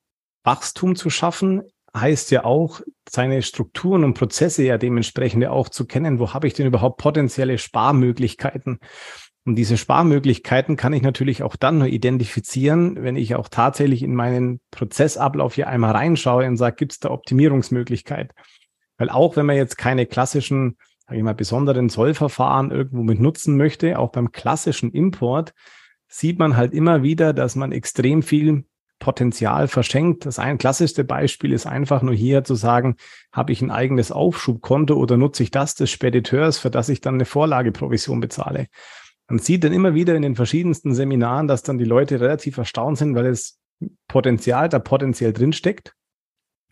Wachstum 0.43 0.95
zu 0.95 1.09
schaffen 1.09 1.63
heißt 1.95 2.31
ja 2.31 2.45
auch, 2.45 2.81
seine 3.09 3.41
Strukturen 3.41 4.03
und 4.03 4.13
Prozesse 4.13 4.63
ja 4.63 4.77
dementsprechend 4.77 5.45
auch 5.47 5.69
zu 5.69 5.85
kennen. 5.85 6.19
Wo 6.19 6.33
habe 6.33 6.47
ich 6.47 6.53
denn 6.53 6.67
überhaupt 6.67 6.99
potenzielle 7.01 7.57
Sparmöglichkeiten? 7.57 8.79
Und 9.45 9.55
diese 9.55 9.77
Sparmöglichkeiten 9.77 10.75
kann 10.75 10.93
ich 10.93 11.01
natürlich 11.01 11.41
auch 11.41 11.55
dann 11.55 11.79
nur 11.79 11.87
identifizieren, 11.87 13.01
wenn 13.01 13.15
ich 13.15 13.35
auch 13.35 13.47
tatsächlich 13.47 14.03
in 14.03 14.13
meinen 14.13 14.59
Prozessablauf 14.69 15.55
hier 15.55 15.67
einmal 15.67 15.91
reinschaue 15.91 16.45
und 16.45 16.57
sage, 16.57 16.75
gibt 16.75 16.91
es 16.91 16.99
da 16.99 17.09
Optimierungsmöglichkeit? 17.09 18.33
Weil 18.97 19.09
auch 19.09 19.35
wenn 19.37 19.45
man 19.45 19.55
jetzt 19.55 19.77
keine 19.77 20.05
klassischen, 20.05 20.77
sage 21.07 21.17
ich 21.17 21.23
mal, 21.23 21.33
besonderen 21.33 21.89
Zollverfahren 21.89 22.69
irgendwo 22.69 23.01
mit 23.01 23.19
nutzen 23.19 23.57
möchte, 23.57 23.97
auch 23.97 24.11
beim 24.11 24.31
klassischen 24.31 24.91
Import 24.91 25.53
sieht 26.07 26.37
man 26.37 26.57
halt 26.57 26.73
immer 26.73 27.01
wieder, 27.01 27.33
dass 27.33 27.55
man 27.55 27.71
extrem 27.71 28.21
viel 28.21 28.65
Potenzial 28.99 29.67
verschenkt. 29.67 30.25
Das 30.25 30.39
ein 30.39 30.57
klassischste 30.57 31.03
Beispiel 31.03 31.53
ist 31.53 31.65
einfach 31.65 32.01
nur 32.01 32.13
hier 32.13 32.43
zu 32.43 32.55
sagen, 32.55 32.95
habe 33.31 33.51
ich 33.51 33.61
ein 33.61 33.71
eigenes 33.71 34.11
Aufschubkonto 34.11 34.95
oder 34.95 35.17
nutze 35.17 35.43
ich 35.43 35.51
das 35.51 35.75
des 35.75 35.89
Spediteurs, 35.89 36.59
für 36.59 36.69
das 36.69 36.89
ich 36.89 37.01
dann 37.01 37.15
eine 37.15 37.25
Vorlageprovision 37.25 38.19
bezahle. 38.19 38.67
Man 39.27 39.39
sieht 39.39 39.63
dann 39.63 39.73
immer 39.73 39.93
wieder 39.93 40.15
in 40.15 40.21
den 40.21 40.35
verschiedensten 40.35 40.93
Seminaren, 40.93 41.47
dass 41.47 41.63
dann 41.63 41.77
die 41.77 41.85
Leute 41.85 42.19
relativ 42.19 42.57
erstaunt 42.57 42.97
sind, 42.97 43.15
weil 43.15 43.27
es 43.27 43.59
Potenzial 44.07 44.69
da 44.69 44.79
potenziell 44.79 45.31
drinsteckt, 45.31 45.93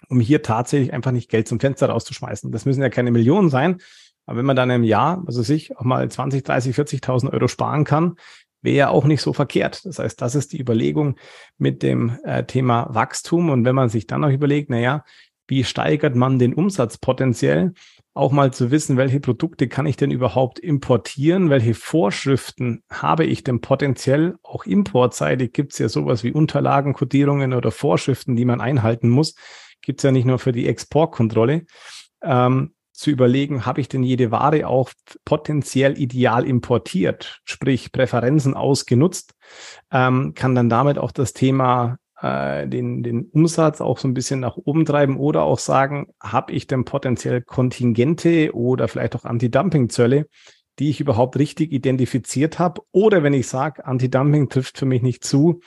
um 0.10 0.20
hier 0.20 0.42
tatsächlich 0.42 0.92
einfach 0.92 1.12
nicht 1.12 1.30
Geld 1.30 1.48
zum 1.48 1.60
Fenster 1.60 1.90
rauszuschmeißen. 1.90 2.52
Das 2.52 2.66
müssen 2.66 2.82
ja 2.82 2.90
keine 2.90 3.12
Millionen 3.12 3.50
sein, 3.50 3.78
aber 4.26 4.40
wenn 4.40 4.46
man 4.46 4.58
dann 4.58 4.70
im 4.70 4.84
Jahr, 4.84 5.24
also 5.26 5.42
sich 5.42 5.78
auch 5.78 5.84
mal 5.84 6.10
20, 6.10 6.44
30, 6.44 6.76
40.000 6.76 7.32
Euro 7.32 7.48
sparen 7.48 7.86
kann, 7.86 8.16
wäre 8.62 8.78
ja 8.78 8.90
auch 8.90 9.06
nicht 9.06 9.22
so 9.22 9.34
verkehrt. 9.34 9.86
Das 9.86 10.00
heißt, 10.00 10.22
das 10.22 10.36
ist 10.36 10.54
die 10.54 10.60
Überlegung 10.60 11.18
mit 11.58 11.84
dem 11.84 12.18
äh, 12.24 12.44
Thema 12.44 12.88
Wachstum. 12.90 13.50
Und 13.50 13.66
wenn 13.66 13.76
man 13.76 13.90
sich 13.90 14.08
dann 14.08 14.22
noch 14.22 14.32
überlegt, 14.32 14.70
na 14.70 14.80
ja, 14.80 15.04
wie 15.48 15.64
steigert 15.64 16.16
man 16.16 16.40
den 16.40 16.54
Umsatz 16.54 16.98
potenziell? 16.98 17.74
Auch 18.14 18.32
mal 18.32 18.52
zu 18.52 18.72
wissen, 18.72 18.98
welche 18.98 19.20
Produkte 19.20 19.68
kann 19.68 19.86
ich 19.86 19.96
denn 19.96 20.12
überhaupt 20.12 20.60
importieren? 20.60 21.50
Welche 21.50 21.74
Vorschriften 21.74 22.84
habe 22.92 23.26
ich 23.26 23.44
denn 23.44 23.62
potenziell? 23.62 24.36
Auch 24.44 24.66
importseitig 24.66 25.54
gibt 25.54 25.74
es 25.74 25.80
ja 25.80 25.88
sowas 25.88 26.24
wie 26.24 26.34
Unterlagenkodierungen 26.34 27.54
oder 27.54 27.72
Vorschriften, 27.72 28.36
die 28.36 28.46
man 28.46 28.60
einhalten 28.60 29.10
muss. 29.10 29.36
Gibt 29.82 30.00
es 30.00 30.04
ja 30.04 30.12
nicht 30.12 30.26
nur 30.26 30.40
für 30.40 30.52
die 30.52 30.68
Exportkontrolle. 30.68 31.66
Ähm, 32.24 32.74
zu 32.98 33.12
überlegen, 33.12 33.66
habe 33.66 33.80
ich 33.80 33.88
denn 33.88 34.02
jede 34.02 34.32
Ware 34.32 34.68
auch 34.68 34.90
potenziell 35.24 36.00
ideal 36.00 36.46
importiert, 36.46 37.42
sprich 37.46 37.92
Präferenzen 37.92 38.56
ausgenutzt, 38.56 39.34
ähm, 39.92 40.34
kann 40.34 40.56
dann 40.56 40.68
damit 40.68 40.98
auch 40.98 41.12
das 41.12 41.34
Thema 41.34 41.98
äh, 42.20 42.68
den, 42.68 43.04
den 43.04 43.26
Umsatz 43.26 43.82
auch 43.82 44.00
so 44.00 44.08
ein 44.08 44.16
bisschen 44.16 44.40
nach 44.40 44.58
oben 44.58 44.84
treiben 44.84 45.18
oder 45.18 45.44
auch 45.44 45.60
sagen, 45.60 46.08
habe 46.22 46.54
ich 46.54 46.66
denn 46.66 46.86
potenziell 46.86 47.42
Kontingente 47.44 48.56
oder 48.56 48.88
vielleicht 48.88 49.16
auch 49.16 49.26
Anti-Dumping-Zölle, 49.26 50.26
die 50.80 50.90
ich 50.90 51.00
überhaupt 51.00 51.38
richtig 51.38 51.72
identifiziert 51.72 52.58
habe? 52.58 52.82
Oder 52.92 53.22
wenn 53.22 53.34
ich 53.34 53.48
sage, 53.48 53.86
Anti-Dumping 53.86 54.50
trifft 54.50 54.80
für 54.80 54.86
mich 54.88 55.04
nicht 55.04 55.24
zu, 55.24 55.62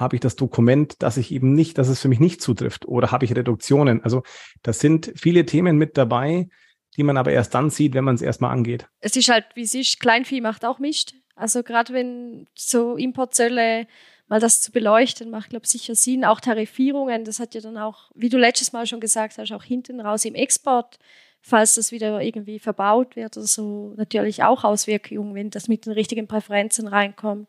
habe 0.00 0.16
ich 0.16 0.20
das 0.20 0.34
Dokument, 0.36 1.02
dass 1.02 1.16
ich 1.16 1.30
eben 1.30 1.52
nicht, 1.52 1.78
dass 1.78 1.88
es 1.88 2.00
für 2.00 2.08
mich 2.08 2.20
nicht 2.20 2.42
zutrifft 2.42 2.86
oder 2.86 3.12
habe 3.12 3.24
ich 3.24 3.36
Reduktionen? 3.36 4.02
Also 4.02 4.22
das 4.62 4.80
sind 4.80 5.12
viele 5.14 5.46
Themen 5.46 5.76
mit 5.76 5.96
dabei, 5.96 6.48
die 6.96 7.02
man 7.02 7.16
aber 7.16 7.30
erst 7.32 7.54
dann 7.54 7.70
sieht, 7.70 7.94
wenn 7.94 8.04
man 8.04 8.16
es 8.16 8.22
erstmal 8.22 8.52
angeht. 8.52 8.88
Es 9.00 9.14
ist 9.14 9.28
halt, 9.28 9.44
wie 9.54 9.62
es 9.62 9.74
ist, 9.74 10.00
Kleinvieh 10.00 10.40
macht 10.40 10.64
auch 10.64 10.78
Mist. 10.78 11.14
Also 11.36 11.62
gerade 11.62 11.92
wenn 11.92 12.48
so 12.54 12.96
Importzölle 12.96 13.86
mal 14.28 14.40
das 14.40 14.60
zu 14.60 14.72
beleuchten, 14.72 15.30
macht, 15.30 15.50
glaube 15.50 15.64
ich, 15.64 15.70
sicher 15.70 15.94
Sinn. 15.94 16.24
Auch 16.24 16.40
Tarifierungen, 16.40 17.24
das 17.24 17.40
hat 17.40 17.54
ja 17.54 17.60
dann 17.60 17.76
auch, 17.76 18.10
wie 18.14 18.28
du 18.28 18.38
letztes 18.38 18.72
Mal 18.72 18.86
schon 18.86 19.00
gesagt 19.00 19.38
hast, 19.38 19.52
auch 19.52 19.64
hinten 19.64 20.00
raus 20.00 20.24
im 20.24 20.34
Export, 20.34 20.98
falls 21.40 21.74
das 21.74 21.90
wieder 21.90 22.20
irgendwie 22.20 22.58
verbaut 22.58 23.16
wird 23.16 23.36
oder 23.36 23.46
so, 23.46 23.94
natürlich 23.96 24.42
auch 24.44 24.62
Auswirkungen, 24.62 25.34
wenn 25.34 25.50
das 25.50 25.68
mit 25.68 25.86
den 25.86 25.92
richtigen 25.92 26.28
Präferenzen 26.28 26.86
reinkommt. 26.86 27.48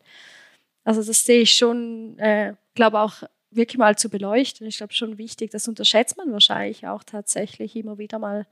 Also 0.83 1.03
das 1.03 1.23
sehe 1.23 1.41
ich 1.41 1.53
schon, 1.53 2.17
äh, 2.19 2.53
glaube 2.75 2.99
auch 2.99 3.23
wirklich 3.51 3.77
mal 3.77 3.97
zu 3.97 4.09
beleuchten. 4.09 4.67
Ich 4.67 4.77
glaube 4.77 4.93
schon 4.93 5.17
wichtig, 5.17 5.51
das 5.51 5.67
unterschätzt 5.67 6.17
man 6.17 6.31
wahrscheinlich 6.31 6.87
auch 6.87 7.03
tatsächlich 7.03 7.75
immer 7.75 7.97
wieder 7.97 8.19
mal. 8.19 8.47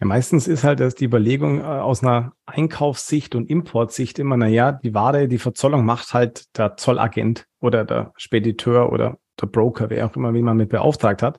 Ja, 0.00 0.06
meistens 0.06 0.46
ist 0.46 0.64
halt 0.64 0.80
das 0.80 0.94
die 0.94 1.04
Überlegung 1.04 1.60
äh, 1.60 1.64
aus 1.64 2.02
einer 2.02 2.32
Einkaufssicht 2.46 3.34
und 3.34 3.50
Importsicht 3.50 4.18
immer, 4.18 4.36
na 4.36 4.46
ja, 4.46 4.72
die 4.72 4.94
Ware, 4.94 5.28
die 5.28 5.38
Verzollung 5.38 5.84
macht 5.84 6.14
halt 6.14 6.56
der 6.56 6.76
Zollagent 6.76 7.46
oder 7.60 7.84
der 7.84 8.12
Spediteur 8.16 8.92
oder 8.92 9.18
der 9.40 9.46
Broker, 9.46 9.90
wer 9.90 10.06
auch 10.06 10.16
immer, 10.16 10.34
wie 10.34 10.42
man 10.42 10.56
mit 10.56 10.68
beauftragt 10.68 11.22
hat 11.22 11.38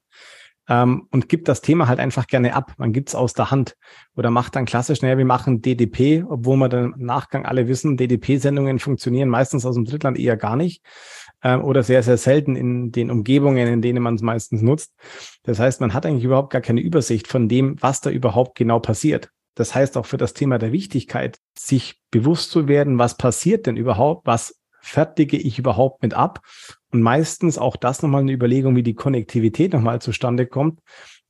ähm, 0.70 1.08
und 1.12 1.28
gibt 1.28 1.48
das 1.48 1.62
Thema 1.62 1.88
halt 1.88 2.00
einfach 2.00 2.28
gerne 2.28 2.56
ab. 2.56 2.74
Man 2.78 2.94
gibt 2.94 3.10
es 3.10 3.16
aus 3.16 3.34
der 3.34 3.52
Hand 3.52 3.76
oder 4.16 4.30
macht 4.30 4.56
dann 4.56 4.66
klassisch, 4.66 5.02
naja, 5.02 5.18
wir 5.18 5.26
machen 5.26 5.62
DDP, 5.62 6.24
obwohl 6.30 6.58
wir 6.58 6.70
dann 6.70 6.94
im 6.94 7.06
Nachgang 7.06 7.46
alle 7.46 7.68
wissen, 7.68 7.98
DDP-Sendungen 7.98 8.80
funktionieren 8.80 9.30
meistens 9.30 9.66
aus 9.66 9.76
dem 9.76 9.86
Drittland 9.86 10.18
eher 10.18 10.38
gar 10.38 10.56
nicht 10.56 10.84
ähm, 11.44 11.64
oder 11.64 11.84
sehr, 11.84 12.04
sehr 12.04 12.18
selten 12.18 12.56
in 12.56 12.92
den 12.92 13.10
Umgebungen, 13.10 13.68
in 13.68 13.82
denen 13.82 14.04
man 14.04 14.16
es 14.16 14.22
meistens 14.22 14.62
nutzt. 14.62 14.94
Das 15.44 15.60
heißt, 15.60 15.82
man 15.82 15.94
hat 15.94 16.06
eigentlich 16.06 16.24
überhaupt 16.24 16.52
gar 16.52 16.62
keine 16.62 16.82
Übersicht 16.82 17.28
von 17.28 17.50
dem, 17.50 17.76
was 17.82 18.02
da 18.02 18.12
überhaupt 18.12 18.56
genau 18.56 18.80
passiert. 18.80 19.32
Das 19.56 19.76
heißt 19.76 19.98
auch 19.98 20.06
für 20.06 20.18
das 20.18 20.34
Thema 20.34 20.58
der 20.58 20.72
Wichtigkeit, 20.72 21.40
sich 21.58 22.00
bewusst 22.12 22.52
zu 22.52 22.68
werden, 22.68 23.00
was 23.00 23.18
passiert 23.18 23.66
denn 23.66 23.76
überhaupt, 23.76 24.26
was 24.26 24.59
fertige 24.82 25.38
ich 25.38 25.60
überhaupt 25.60 26.02
mit 26.02 26.14
ab? 26.14 26.42
Und 26.92 27.02
meistens 27.02 27.58
auch 27.58 27.76
das 27.76 28.02
nochmal 28.02 28.22
eine 28.22 28.32
Überlegung, 28.32 28.76
wie 28.76 28.84
die 28.84 28.96
Konnektivität 28.96 29.74
nochmal 29.74 30.02
zustande 30.02 30.48
kommt. 30.48 30.80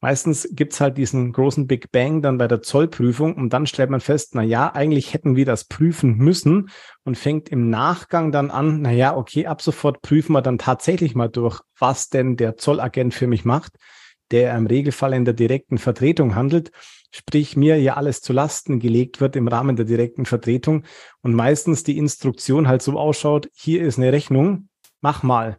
Meistens 0.02 0.48
gibt's 0.54 0.80
halt 0.80 0.98
diesen 0.98 1.34
großen 1.34 1.68
Big 1.68 1.92
Bang 1.92 2.22
dann 2.22 2.38
bei 2.38 2.48
der 2.48 2.62
Zollprüfung 2.62 3.36
und 3.36 3.52
dann 3.52 3.68
stellt 3.68 3.90
man 3.90 4.00
fest, 4.00 4.34
na 4.34 4.44
ja, 4.44 4.74
eigentlich 4.74 5.14
hätten 5.14 5.36
wir 5.36 5.46
das 5.46 5.66
prüfen 5.66 6.16
müssen 6.16 6.70
und 7.04 7.18
fängt 7.18 7.50
im 7.50 7.70
Nachgang 7.70 8.32
dann 8.32 8.50
an, 8.50 8.82
na 8.82 8.92
ja, 8.92 9.18
okay, 9.18 9.46
ab 9.46 9.62
sofort 9.62 10.02
prüfen 10.02 10.32
wir 10.32 10.42
dann 10.42 10.58
tatsächlich 10.58 11.16
mal 11.16 11.28
durch, 11.28 11.60
was 11.78 12.08
denn 12.08 12.38
der 12.38 12.56
Zollagent 12.56 13.14
für 13.14 13.28
mich 13.28 13.44
macht, 13.44 13.74
der 14.32 14.56
im 14.56 14.68
Regelfall 14.68 15.14
in 15.14 15.26
der 15.26 15.34
direkten 15.34 15.78
Vertretung 15.78 16.34
handelt 16.34 16.72
sprich 17.12 17.56
mir 17.56 17.80
ja 17.82 17.96
alles 17.96 18.22
zu 18.22 18.34
Lasten 18.34 18.80
gelegt 18.80 19.22
wird 19.22 19.36
im 19.36 19.48
Rahmen 19.48 19.76
der 19.76 19.86
direkten 19.86 20.26
Vertretung 20.26 20.84
und 21.22 21.34
meistens 21.34 21.84
die 21.84 21.98
Instruktion 21.98 22.68
halt 22.68 22.82
so 22.82 22.98
ausschaut, 22.98 23.50
hier 23.54 23.82
ist 23.82 23.98
eine 23.98 24.12
Rechnung, 24.14 24.70
mach 25.02 25.24
mal. 25.24 25.58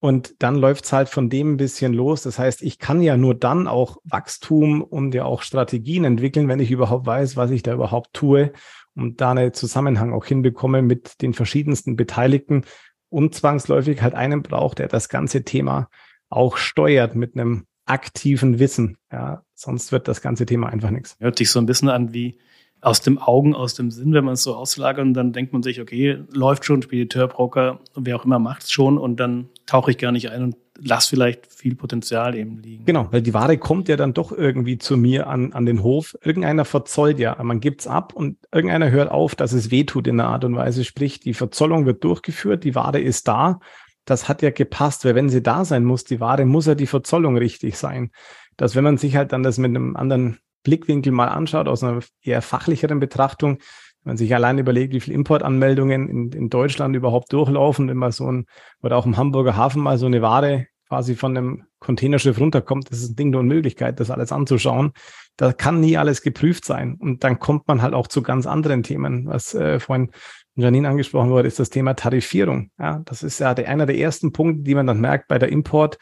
Und 0.00 0.42
dann 0.42 0.56
läuft's 0.56 0.92
halt 0.92 1.08
von 1.08 1.30
dem 1.30 1.54
ein 1.54 1.56
bisschen 1.56 1.94
los. 1.94 2.22
Das 2.22 2.38
heißt, 2.38 2.60
ich 2.60 2.78
kann 2.78 3.00
ja 3.00 3.16
nur 3.16 3.34
dann 3.34 3.66
auch 3.66 3.96
Wachstum 4.04 4.82
und 4.82 5.14
ja 5.14 5.24
auch 5.24 5.40
Strategien 5.40 6.04
entwickeln, 6.04 6.46
wenn 6.46 6.60
ich 6.60 6.70
überhaupt 6.70 7.06
weiß, 7.06 7.38
was 7.38 7.50
ich 7.50 7.62
da 7.62 7.72
überhaupt 7.72 8.12
tue 8.12 8.52
und 8.94 9.22
da 9.22 9.30
einen 9.30 9.54
Zusammenhang 9.54 10.12
auch 10.12 10.26
hinbekomme 10.26 10.82
mit 10.82 11.22
den 11.22 11.32
verschiedensten 11.32 11.96
Beteiligten 11.96 12.64
und 13.08 13.34
zwangsläufig 13.34 14.02
halt 14.02 14.14
einen 14.14 14.42
braucht, 14.42 14.78
der 14.78 14.88
das 14.88 15.08
ganze 15.08 15.42
Thema 15.42 15.88
auch 16.28 16.58
steuert 16.58 17.14
mit 17.14 17.34
einem 17.34 17.66
aktiven 17.86 18.58
Wissen. 18.58 18.96
Ja, 19.12 19.42
sonst 19.54 19.92
wird 19.92 20.08
das 20.08 20.20
ganze 20.20 20.46
Thema 20.46 20.68
einfach 20.68 20.90
nichts. 20.90 21.16
Hört 21.20 21.38
sich 21.38 21.50
so 21.50 21.58
ein 21.58 21.66
bisschen 21.66 21.88
an 21.88 22.12
wie 22.12 22.38
aus 22.84 23.00
dem 23.00 23.18
Augen, 23.18 23.54
aus 23.54 23.74
dem 23.74 23.90
Sinn, 23.90 24.12
wenn 24.12 24.24
man 24.24 24.34
es 24.34 24.42
so 24.42 24.54
auslagert 24.54 25.04
und 25.04 25.14
dann 25.14 25.32
denkt 25.32 25.52
man 25.52 25.62
sich, 25.62 25.80
okay, 25.80 26.18
läuft 26.30 26.66
schon, 26.66 26.82
Spediteur, 26.82 27.28
Broker, 27.28 27.80
wer 27.94 28.16
auch 28.16 28.26
immer 28.26 28.38
macht 28.38 28.62
es 28.64 28.70
schon 28.70 28.98
und 28.98 29.18
dann 29.18 29.48
tauche 29.64 29.90
ich 29.90 29.98
gar 29.98 30.12
nicht 30.12 30.30
ein 30.30 30.42
und 30.42 30.56
lass 30.78 31.06
vielleicht 31.06 31.46
viel 31.52 31.76
Potenzial 31.76 32.34
eben 32.34 32.58
liegen. 32.60 32.84
Genau, 32.84 33.08
weil 33.10 33.22
die 33.22 33.32
Ware 33.32 33.56
kommt 33.58 33.88
ja 33.88 33.96
dann 33.96 34.12
doch 34.12 34.32
irgendwie 34.32 34.76
zu 34.76 34.96
mir 34.96 35.28
an, 35.28 35.52
an 35.52 35.66
den 35.66 35.82
Hof. 35.82 36.16
Irgendeiner 36.22 36.64
verzollt 36.64 37.18
ja, 37.18 37.36
man 37.42 37.60
gibt's 37.60 37.86
ab 37.86 38.12
und 38.12 38.36
irgendeiner 38.52 38.90
hört 38.90 39.10
auf, 39.10 39.34
dass 39.34 39.52
es 39.52 39.70
weh 39.70 39.84
tut 39.84 40.06
in 40.06 40.18
der 40.18 40.26
Art 40.26 40.44
und 40.44 40.56
Weise. 40.56 40.84
Sprich, 40.84 41.20
die 41.20 41.34
Verzollung 41.34 41.86
wird 41.86 42.04
durchgeführt, 42.04 42.64
die 42.64 42.74
Ware 42.74 43.00
ist 43.00 43.28
da 43.28 43.60
das 44.04 44.28
hat 44.28 44.42
ja 44.42 44.50
gepasst, 44.50 45.04
weil 45.04 45.14
wenn 45.14 45.28
sie 45.28 45.42
da 45.42 45.64
sein 45.64 45.84
muss, 45.84 46.04
die 46.04 46.20
Ware, 46.20 46.44
muss 46.44 46.66
ja 46.66 46.74
die 46.74 46.86
Verzollung 46.86 47.36
richtig 47.36 47.76
sein. 47.76 48.10
Dass 48.56 48.76
wenn 48.76 48.84
man 48.84 48.98
sich 48.98 49.16
halt 49.16 49.32
dann 49.32 49.42
das 49.42 49.58
mit 49.58 49.70
einem 49.70 49.96
anderen 49.96 50.38
Blickwinkel 50.62 51.12
mal 51.12 51.28
anschaut, 51.28 51.68
aus 51.68 51.82
einer 51.82 52.00
eher 52.22 52.42
fachlicheren 52.42 53.00
Betrachtung, 53.00 53.58
wenn 54.02 54.10
man 54.10 54.16
sich 54.16 54.34
allein 54.34 54.58
überlegt, 54.58 54.92
wie 54.92 55.00
viele 55.00 55.14
Importanmeldungen 55.14 56.08
in, 56.08 56.32
in 56.32 56.50
Deutschland 56.50 56.94
überhaupt 56.94 57.32
durchlaufen, 57.32 57.88
wenn 57.88 57.96
man 57.96 58.12
so 58.12 58.30
ein, 58.30 58.46
oder 58.82 58.96
auch 58.96 59.06
im 59.06 59.16
Hamburger 59.16 59.56
Hafen 59.56 59.82
mal 59.82 59.98
so 59.98 60.06
eine 60.06 60.22
Ware 60.22 60.66
quasi 60.88 61.14
von 61.14 61.36
einem 61.36 61.64
Containerschiff 61.80 62.38
runterkommt, 62.38 62.90
das 62.90 63.00
ist 63.00 63.10
ein 63.10 63.16
Ding 63.16 63.32
der 63.32 63.40
Unmöglichkeit, 63.40 64.00
das 64.00 64.10
alles 64.10 64.32
anzuschauen. 64.32 64.92
Da 65.36 65.52
kann 65.52 65.80
nie 65.80 65.96
alles 65.96 66.22
geprüft 66.22 66.64
sein. 66.64 66.96
Und 67.00 67.24
dann 67.24 67.38
kommt 67.38 67.66
man 67.66 67.82
halt 67.82 67.94
auch 67.94 68.06
zu 68.06 68.22
ganz 68.22 68.46
anderen 68.46 68.82
Themen, 68.82 69.26
was 69.26 69.54
äh, 69.54 69.80
vorhin 69.80 70.10
Janine 70.56 70.88
angesprochen 70.88 71.30
wurde, 71.30 71.48
ist 71.48 71.58
das 71.58 71.70
Thema 71.70 71.94
Tarifierung. 71.94 72.70
Ja, 72.78 73.02
das 73.04 73.22
ist 73.22 73.40
ja 73.40 73.54
der, 73.54 73.68
einer 73.68 73.86
der 73.86 73.98
ersten 73.98 74.32
Punkte, 74.32 74.62
die 74.62 74.74
man 74.74 74.86
dann 74.86 75.00
merkt 75.00 75.28
bei 75.28 75.38
der 75.38 75.50
Import. 75.50 75.98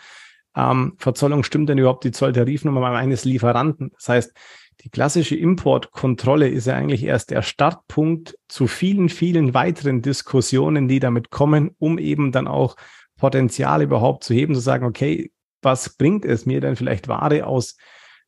Ähm, 0.54 0.96
stimmt 1.42 1.68
denn 1.70 1.78
überhaupt 1.78 2.04
die 2.04 2.10
Zolltarifnummer 2.10 2.90
eines 2.90 3.24
Lieferanten? 3.24 3.92
Das 3.94 4.08
heißt, 4.08 4.36
die 4.80 4.90
klassische 4.90 5.36
Importkontrolle 5.36 6.48
ist 6.48 6.66
ja 6.66 6.74
eigentlich 6.74 7.04
erst 7.04 7.30
der 7.30 7.42
Startpunkt 7.42 8.36
zu 8.48 8.66
vielen, 8.66 9.08
vielen 9.08 9.54
weiteren 9.54 10.02
Diskussionen, 10.02 10.88
die 10.88 10.98
damit 10.98 11.30
kommen, 11.30 11.70
um 11.78 11.98
eben 11.98 12.32
dann 12.32 12.48
auch 12.48 12.76
Potenzial 13.16 13.82
überhaupt 13.82 14.24
zu 14.24 14.34
heben, 14.34 14.54
zu 14.54 14.60
sagen, 14.60 14.84
okay, 14.84 15.30
was 15.62 15.96
bringt 15.96 16.24
es 16.24 16.44
mir 16.44 16.60
denn 16.60 16.76
vielleicht 16.76 17.06
Ware 17.06 17.46
aus 17.46 17.76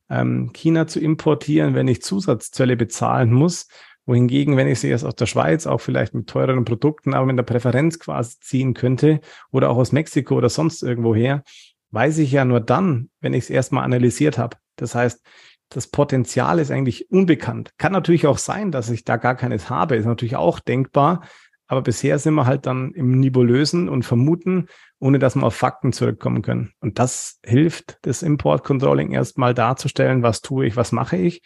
ähm, 0.09 0.51
China 0.53 0.87
zu 0.87 0.99
importieren, 0.99 1.75
wenn 1.75 1.89
ich 1.89 2.01
Zusatzzölle 2.01 2.77
bezahlen 2.77 3.33
muss? 3.33 3.67
Wohingegen, 4.05 4.55
wenn 4.55 4.67
ich 4.67 4.79
sie 4.79 4.89
erst 4.89 5.03
aus 5.03 5.15
der 5.15 5.25
Schweiz, 5.25 5.65
auch 5.65 5.79
vielleicht 5.79 6.13
mit 6.13 6.27
teureren 6.27 6.63
Produkten, 6.63 7.13
aber 7.13 7.25
mit 7.25 7.37
der 7.37 7.43
Präferenz 7.43 7.97
quasi 7.97 8.39
ziehen 8.39 8.73
könnte 8.75 9.19
oder 9.51 9.69
auch 9.69 9.77
aus 9.77 9.91
Mexiko 9.91 10.35
oder 10.35 10.49
sonst 10.49 10.83
irgendwo 10.83 11.15
her, 11.15 11.43
weiß 11.91 12.19
ich 12.19 12.31
ja 12.31 12.45
nur 12.45 12.59
dann, 12.59 13.09
wenn 13.21 13.33
ich 13.33 13.45
es 13.45 13.49
erstmal 13.49 13.83
analysiert 13.83 14.37
habe. 14.37 14.57
Das 14.75 14.93
heißt, 14.93 15.25
das 15.69 15.87
Potenzial 15.87 16.59
ist 16.59 16.69
eigentlich 16.69 17.09
unbekannt. 17.09 17.71
Kann 17.77 17.93
natürlich 17.93 18.27
auch 18.27 18.37
sein, 18.37 18.71
dass 18.71 18.91
ich 18.91 19.03
da 19.03 19.17
gar 19.17 19.35
keines 19.35 19.69
habe, 19.69 19.95
ist 19.95 20.05
natürlich 20.05 20.35
auch 20.35 20.59
denkbar. 20.59 21.21
Aber 21.67 21.81
bisher 21.81 22.19
sind 22.19 22.35
wir 22.35 22.45
halt 22.45 22.67
dann 22.67 22.91
im 22.91 23.19
Nebulösen 23.19 23.89
und 23.89 24.03
Vermuten, 24.03 24.67
ohne 24.99 25.17
dass 25.17 25.35
wir 25.35 25.41
auf 25.41 25.55
Fakten 25.55 25.93
zurückkommen 25.93 26.43
können. 26.43 26.73
Und 26.79 26.99
das 26.99 27.39
hilft, 27.43 27.97
das 28.03 28.21
Import-Controlling 28.21 29.11
erstmal 29.11 29.55
darzustellen, 29.55 30.21
was 30.21 30.41
tue 30.41 30.67
ich, 30.67 30.75
was 30.75 30.91
mache 30.91 31.17
ich 31.17 31.41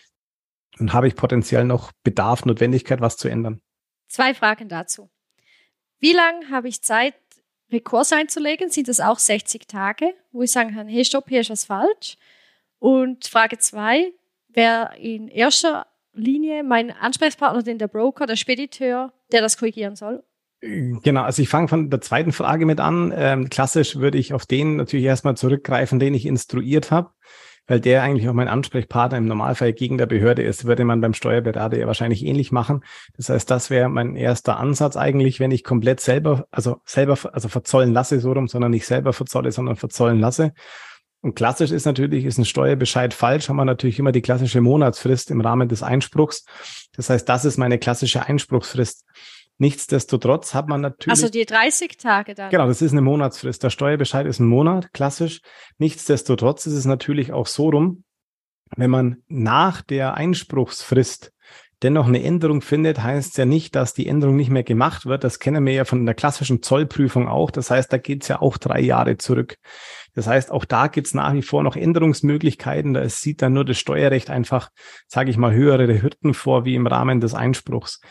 und 0.79 0.93
habe 0.93 1.07
ich 1.07 1.15
potenziell 1.15 1.65
noch 1.65 1.91
Bedarf, 2.03 2.45
Notwendigkeit, 2.45 3.01
was 3.01 3.17
zu 3.17 3.27
ändern. 3.27 3.61
Zwei 4.07 4.33
Fragen 4.33 4.69
dazu. 4.69 5.09
Wie 5.99 6.13
lange 6.13 6.49
habe 6.49 6.67
ich 6.67 6.81
Zeit, 6.81 7.15
Rekurs 7.71 8.11
einzulegen? 8.13 8.69
Sind 8.69 8.87
das 8.87 8.99
auch 8.99 9.19
60 9.19 9.67
Tage, 9.67 10.13
wo 10.31 10.41
ich 10.41 10.51
sagen 10.51 10.73
kann, 10.73 10.87
hey, 10.87 11.05
stopp, 11.05 11.29
hier 11.29 11.41
ist 11.41 11.49
was 11.49 11.65
falsch? 11.65 12.17
Und 12.79 13.27
Frage 13.27 13.57
zwei, 13.57 14.13
wer 14.47 14.93
in 14.97 15.27
erster 15.27 15.85
Linie 16.13 16.63
mein 16.63 16.91
Ansprechpartner, 16.91 17.61
denn 17.61 17.77
der 17.77 17.87
Broker, 17.87 18.25
der 18.25 18.37
Spediteur, 18.37 19.13
der 19.31 19.41
das 19.41 19.57
korrigieren 19.57 19.95
soll? 19.95 20.23
Genau, 20.61 21.21
also 21.21 21.41
ich 21.41 21.47
fange 21.47 21.69
von 21.69 21.89
der 21.89 22.01
zweiten 22.01 22.33
Frage 22.33 22.65
mit 22.65 22.81
an. 22.81 23.13
Ähm, 23.15 23.49
klassisch 23.49 23.95
würde 23.95 24.17
ich 24.17 24.33
auf 24.33 24.45
den 24.45 24.75
natürlich 24.75 25.05
erstmal 25.05 25.37
zurückgreifen, 25.37 25.99
den 25.99 26.13
ich 26.13 26.25
instruiert 26.25 26.91
habe, 26.91 27.11
weil 27.69 27.79
der 27.79 28.01
eigentlich 28.01 28.27
auch 28.27 28.33
mein 28.33 28.47
Ansprechpartner 28.47 29.19
im 29.19 29.25
Normalfall 29.25 29.73
gegen 29.73 29.99
der 29.99 30.07
Behörde 30.07 30.41
ist, 30.41 30.65
würde 30.65 30.83
man 30.83 31.01
beim 31.01 31.13
Steuerberater 31.13 31.77
ja 31.77 31.85
wahrscheinlich 31.85 32.25
ähnlich 32.25 32.51
machen. 32.51 32.83
Das 33.15 33.29
heißt, 33.29 33.49
das 33.49 33.69
wäre 33.69 33.89
mein 33.89 34.15
erster 34.15 34.57
Ansatz 34.57 34.97
eigentlich, 34.97 35.39
wenn 35.39 35.51
ich 35.51 35.63
komplett 35.63 35.99
selber, 35.99 36.47
also 36.49 36.81
selber, 36.83 37.15
also 37.31 37.47
verzollen 37.47 37.93
lasse 37.93 38.19
so 38.19 38.31
rum, 38.31 38.47
sondern 38.47 38.71
nicht 38.71 38.87
selber 38.87 39.13
verzolle, 39.13 39.51
sondern 39.51 39.75
verzollen 39.75 40.19
lasse. 40.19 40.51
Und 41.21 41.35
klassisch 41.35 41.69
ist 41.69 41.85
natürlich, 41.85 42.25
ist 42.25 42.39
ein 42.39 42.45
Steuerbescheid 42.45 43.13
falsch, 43.13 43.49
haben 43.49 43.57
wir 43.57 43.65
natürlich 43.65 43.99
immer 43.99 44.11
die 44.11 44.21
klassische 44.23 44.61
Monatsfrist 44.61 45.29
im 45.29 45.41
Rahmen 45.41 45.69
des 45.69 45.83
Einspruchs. 45.83 46.45
Das 46.95 47.11
heißt, 47.11 47.29
das 47.29 47.45
ist 47.45 47.57
meine 47.57 47.77
klassische 47.77 48.25
Einspruchsfrist. 48.25 49.05
Nichtsdestotrotz 49.59 50.53
hat 50.53 50.69
man 50.69 50.81
natürlich. 50.81 51.11
Also 51.11 51.29
die 51.29 51.45
30 51.45 51.97
Tage 51.97 52.33
dann. 52.33 52.49
Genau, 52.49 52.67
das 52.67 52.81
ist 52.81 52.93
eine 52.93 53.01
Monatsfrist. 53.01 53.61
Der 53.61 53.69
Steuerbescheid 53.69 54.25
ist 54.25 54.39
ein 54.39 54.47
Monat, 54.47 54.93
klassisch. 54.93 55.41
Nichtsdestotrotz 55.77 56.65
ist 56.65 56.73
es 56.73 56.85
natürlich 56.85 57.33
auch 57.33 57.45
so 57.45 57.69
rum, 57.69 58.03
wenn 58.77 58.89
man 58.89 59.17
nach 59.27 59.81
der 59.81 60.13
Einspruchsfrist 60.13 61.33
dennoch 61.81 62.07
eine 62.07 62.23
Änderung 62.23 62.61
findet, 62.61 63.03
heißt 63.03 63.37
ja 63.37 63.45
nicht, 63.45 63.75
dass 63.75 63.93
die 63.93 64.07
Änderung 64.07 64.35
nicht 64.35 64.49
mehr 64.49 64.63
gemacht 64.63 65.05
wird. 65.05 65.23
Das 65.23 65.39
kennen 65.39 65.65
wir 65.65 65.73
ja 65.73 65.85
von 65.85 66.05
der 66.05 66.15
klassischen 66.15 66.61
Zollprüfung 66.61 67.27
auch. 67.27 67.51
Das 67.51 67.69
heißt, 67.69 67.91
da 67.91 67.97
geht 67.97 68.23
es 68.23 68.27
ja 68.27 68.41
auch 68.41 68.57
drei 68.57 68.81
Jahre 68.81 69.17
zurück. 69.17 69.55
Das 70.13 70.27
heißt, 70.27 70.51
auch 70.51 70.65
da 70.65 70.87
gibt 70.87 71.07
es 71.07 71.13
nach 71.13 71.33
wie 71.33 71.41
vor 71.41 71.63
noch 71.63 71.75
Änderungsmöglichkeiten. 71.75 72.93
Da 72.93 73.07
sieht 73.07 73.41
dann 73.41 73.53
nur 73.53 73.65
das 73.65 73.77
Steuerrecht 73.77 74.29
einfach, 74.29 74.69
sage 75.07 75.31
ich 75.31 75.37
mal, 75.37 75.53
höhere 75.53 76.01
Hürden 76.01 76.33
vor 76.33 76.65
wie 76.65 76.75
im 76.75 76.87
Rahmen 76.87 77.21
des 77.21 77.33
Einspruchs. 77.33 78.01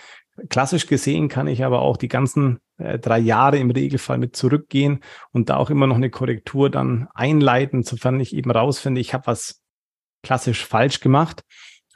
Klassisch 0.49 0.87
gesehen 0.87 1.29
kann 1.29 1.47
ich 1.47 1.65
aber 1.65 1.83
auch 1.83 1.97
die 1.97 2.09
ganzen 2.09 2.59
äh, 2.79 2.99
drei 2.99 3.19
Jahre 3.19 3.59
im 3.59 3.71
Regelfall 3.71 4.19
mit 4.19 4.37
zurückgehen 4.37 5.01
und 5.33 5.51
da 5.51 5.57
auch 5.57 5.71
immer 5.71 5.87
noch 5.87 5.97
eine 5.97 6.11
Korrektur 6.11 6.71
dann 6.71 7.09
einleiten, 7.15 7.83
sofern 7.83 8.21
ich 8.21 8.35
eben 8.35 8.51
rausfinde, 8.51 9.01
ich 9.01 9.15
habe 9.15 9.27
was 9.27 9.63
klassisch 10.23 10.65
falsch 10.65 11.01
gemacht. 11.01 11.43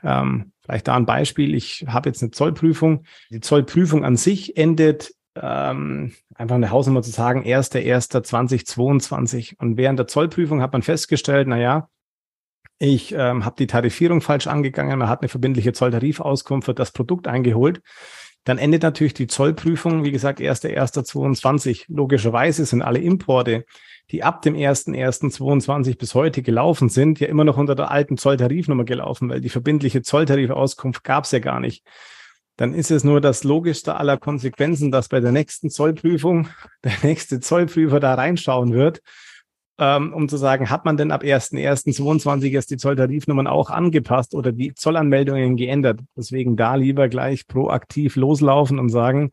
Ähm, 0.02 0.52
vielleicht 0.64 0.88
da 0.88 0.96
ein 0.96 1.06
Beispiel. 1.06 1.54
Ich 1.54 1.84
habe 1.86 2.08
jetzt 2.08 2.22
eine 2.22 2.32
Zollprüfung. 2.32 3.04
Die 3.30 3.40
Zollprüfung 3.40 4.04
an 4.04 4.16
sich 4.16 4.56
endet 4.56 5.12
ähm, 5.34 6.12
einfach 6.34 6.56
eine 6.56 6.70
Hausnummer 6.70 7.02
zu 7.02 7.10
sagen, 7.10 7.44
1.1.2022. 7.44 9.58
Und 9.58 9.76
während 9.76 9.98
der 9.98 10.06
Zollprüfung 10.06 10.62
hat 10.62 10.72
man 10.72 10.82
festgestellt, 10.82 11.48
na 11.48 11.58
ja, 11.58 11.88
ich 12.78 13.12
ähm, 13.12 13.44
habe 13.44 13.56
die 13.58 13.66
Tarifierung 13.68 14.20
falsch 14.20 14.48
angegangen, 14.48 14.98
man 14.98 15.08
hat 15.08 15.20
eine 15.20 15.28
verbindliche 15.28 15.72
Zolltarifauskunft 15.72 16.66
für 16.66 16.74
das 16.74 16.90
Produkt 16.90 17.28
eingeholt. 17.28 17.80
Dann 18.44 18.58
endet 18.58 18.82
natürlich 18.82 19.14
die 19.14 19.28
Zollprüfung, 19.28 20.04
wie 20.04 20.10
gesagt, 20.10 20.40
1.1.22. 20.40 21.84
Logischerweise 21.88 22.64
sind 22.64 22.82
alle 22.82 22.98
Importe, 22.98 23.64
die 24.10 24.22
ab 24.22 24.42
dem 24.42 24.54
1.1.22 24.54 25.96
bis 25.96 26.14
heute 26.14 26.42
gelaufen 26.42 26.88
sind, 26.88 27.20
ja 27.20 27.28
immer 27.28 27.44
noch 27.44 27.56
unter 27.56 27.74
der 27.74 27.90
alten 27.90 28.16
Zolltarifnummer 28.16 28.84
gelaufen, 28.84 29.28
weil 29.28 29.40
die 29.40 29.48
verbindliche 29.48 30.02
Zolltarifauskunft 30.02 31.04
gab 31.04 31.24
es 31.24 31.30
ja 31.30 31.38
gar 31.38 31.60
nicht 31.60 31.84
dann 32.56 32.74
ist 32.74 32.90
es 32.90 33.02
nur 33.02 33.20
das 33.20 33.44
Logischste 33.44 33.96
aller 33.96 34.18
Konsequenzen, 34.18 34.90
dass 34.90 35.08
bei 35.08 35.20
der 35.20 35.32
nächsten 35.32 35.70
Zollprüfung 35.70 36.48
der 36.84 36.92
nächste 37.02 37.40
Zollprüfer 37.40 38.00
da 38.00 38.14
reinschauen 38.14 38.72
wird, 38.72 39.00
ähm, 39.78 40.12
um 40.12 40.28
zu 40.28 40.36
sagen, 40.36 40.70
hat 40.70 40.84
man 40.84 40.96
denn 40.96 41.10
ab 41.10 41.22
1.1.22 41.22 42.50
erst 42.50 42.70
die 42.70 42.76
Zolltarifnummern 42.76 43.46
auch 43.46 43.70
angepasst 43.70 44.34
oder 44.34 44.52
die 44.52 44.74
Zollanmeldungen 44.74 45.56
geändert? 45.56 46.00
Deswegen 46.16 46.56
da 46.56 46.74
lieber 46.74 47.08
gleich 47.08 47.46
proaktiv 47.46 48.16
loslaufen 48.16 48.78
und 48.78 48.90
sagen, 48.90 49.30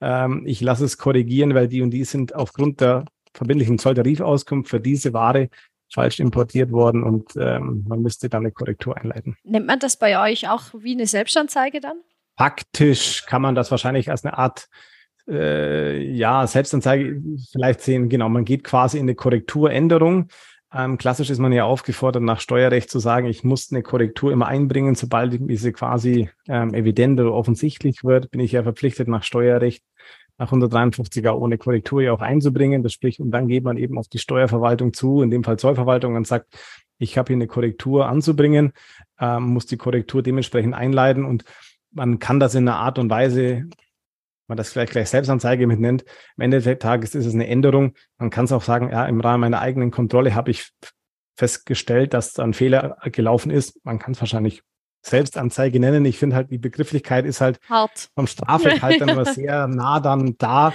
ähm, 0.00 0.44
ich 0.46 0.60
lasse 0.60 0.84
es 0.84 0.98
korrigieren, 0.98 1.54
weil 1.54 1.68
die 1.68 1.82
und 1.82 1.90
die 1.90 2.04
sind 2.04 2.34
aufgrund 2.34 2.80
der 2.80 3.04
verbindlichen 3.34 3.78
Zolltarifauskunft 3.78 4.70
für 4.70 4.80
diese 4.80 5.12
Ware 5.12 5.48
falsch 5.92 6.20
importiert 6.20 6.70
worden 6.70 7.02
und 7.02 7.36
ähm, 7.36 7.84
man 7.88 8.00
müsste 8.00 8.28
dann 8.28 8.42
eine 8.42 8.52
Korrektur 8.52 8.96
einleiten. 8.96 9.36
Nennt 9.42 9.66
man 9.66 9.80
das 9.80 9.96
bei 9.96 10.20
euch 10.20 10.48
auch 10.48 10.62
wie 10.78 10.92
eine 10.92 11.06
Selbstanzeige 11.06 11.80
dann? 11.80 11.96
Faktisch 12.36 13.26
kann 13.26 13.42
man 13.42 13.54
das 13.54 13.70
wahrscheinlich 13.70 14.10
als 14.10 14.24
eine 14.24 14.38
Art 14.38 14.68
äh, 15.30 16.02
ja, 16.02 16.46
Selbstanzeige 16.46 17.22
vielleicht 17.52 17.80
sehen. 17.80 18.08
Genau, 18.08 18.28
man 18.28 18.44
geht 18.44 18.64
quasi 18.64 18.98
in 18.98 19.04
eine 19.04 19.14
Korrekturänderung. 19.14 20.28
Ähm, 20.72 20.98
klassisch 20.98 21.30
ist 21.30 21.38
man 21.38 21.52
ja 21.52 21.64
aufgefordert, 21.64 22.22
nach 22.22 22.40
Steuerrecht 22.40 22.90
zu 22.90 23.00
sagen, 23.00 23.26
ich 23.26 23.42
muss 23.42 23.72
eine 23.72 23.82
Korrektur 23.82 24.32
immer 24.32 24.46
einbringen, 24.46 24.94
sobald 24.94 25.38
diese 25.50 25.72
quasi 25.72 26.30
ähm, 26.48 26.74
evident 26.74 27.18
oder 27.18 27.32
offensichtlich 27.32 28.04
wird, 28.04 28.30
bin 28.30 28.40
ich 28.40 28.52
ja 28.52 28.62
verpflichtet, 28.62 29.08
nach 29.08 29.24
Steuerrecht 29.24 29.82
nach 30.38 30.52
153er 30.52 31.32
ohne 31.32 31.58
Korrektur 31.58 32.00
ja 32.02 32.12
auch 32.12 32.22
einzubringen. 32.22 32.82
Das 32.82 32.94
spricht, 32.94 33.20
und 33.20 33.30
dann 33.30 33.46
geht 33.46 33.62
man 33.62 33.76
eben 33.76 33.98
auf 33.98 34.08
die 34.08 34.18
Steuerverwaltung 34.18 34.94
zu, 34.94 35.20
in 35.22 35.30
dem 35.30 35.44
Fall 35.44 35.58
Zollverwaltung, 35.58 36.16
und 36.16 36.26
sagt, 36.26 36.46
ich 36.98 37.18
habe 37.18 37.28
hier 37.28 37.36
eine 37.36 37.46
Korrektur 37.46 38.08
anzubringen, 38.08 38.72
ähm, 39.18 39.44
muss 39.44 39.66
die 39.66 39.76
Korrektur 39.76 40.22
dementsprechend 40.22 40.74
einleiten 40.74 41.24
und 41.24 41.44
man 41.92 42.18
kann 42.18 42.40
das 42.40 42.54
in 42.54 42.68
einer 42.68 42.78
Art 42.78 42.98
und 42.98 43.10
Weise, 43.10 43.64
man 44.50 44.58
das 44.58 44.70
vielleicht 44.70 44.92
gleich 44.92 45.08
Selbstanzeige 45.08 45.66
mit 45.66 45.80
nennt, 45.80 46.04
am 46.36 46.42
Ende 46.42 46.60
des 46.60 46.78
Tages 46.78 47.14
ist 47.14 47.24
es 47.24 47.34
eine 47.34 47.46
Änderung. 47.46 47.94
Man 48.18 48.28
kann 48.28 48.44
es 48.44 48.52
auch 48.52 48.62
sagen, 48.62 48.90
ja, 48.90 49.06
im 49.06 49.20
Rahmen 49.20 49.40
meiner 49.40 49.60
eigenen 49.60 49.90
Kontrolle 49.90 50.34
habe 50.34 50.50
ich 50.50 50.70
festgestellt, 51.36 52.12
dass 52.12 52.34
da 52.34 52.42
ein 52.42 52.52
Fehler 52.52 52.98
gelaufen 53.04 53.50
ist. 53.50 53.82
Man 53.84 53.98
kann 53.98 54.12
es 54.12 54.20
wahrscheinlich 54.20 54.62
Selbstanzeige 55.02 55.80
nennen. 55.80 56.04
Ich 56.04 56.18
finde 56.18 56.36
halt, 56.36 56.50
die 56.50 56.58
Begrifflichkeit 56.58 57.24
ist 57.24 57.40
halt 57.40 57.58
Hart. 57.68 58.10
vom 58.14 58.26
Strafrecht 58.26 58.82
halt 58.82 59.00
dann 59.00 59.08
immer 59.08 59.24
sehr 59.32 59.66
nah 59.66 60.00
dann 60.00 60.36
da, 60.36 60.74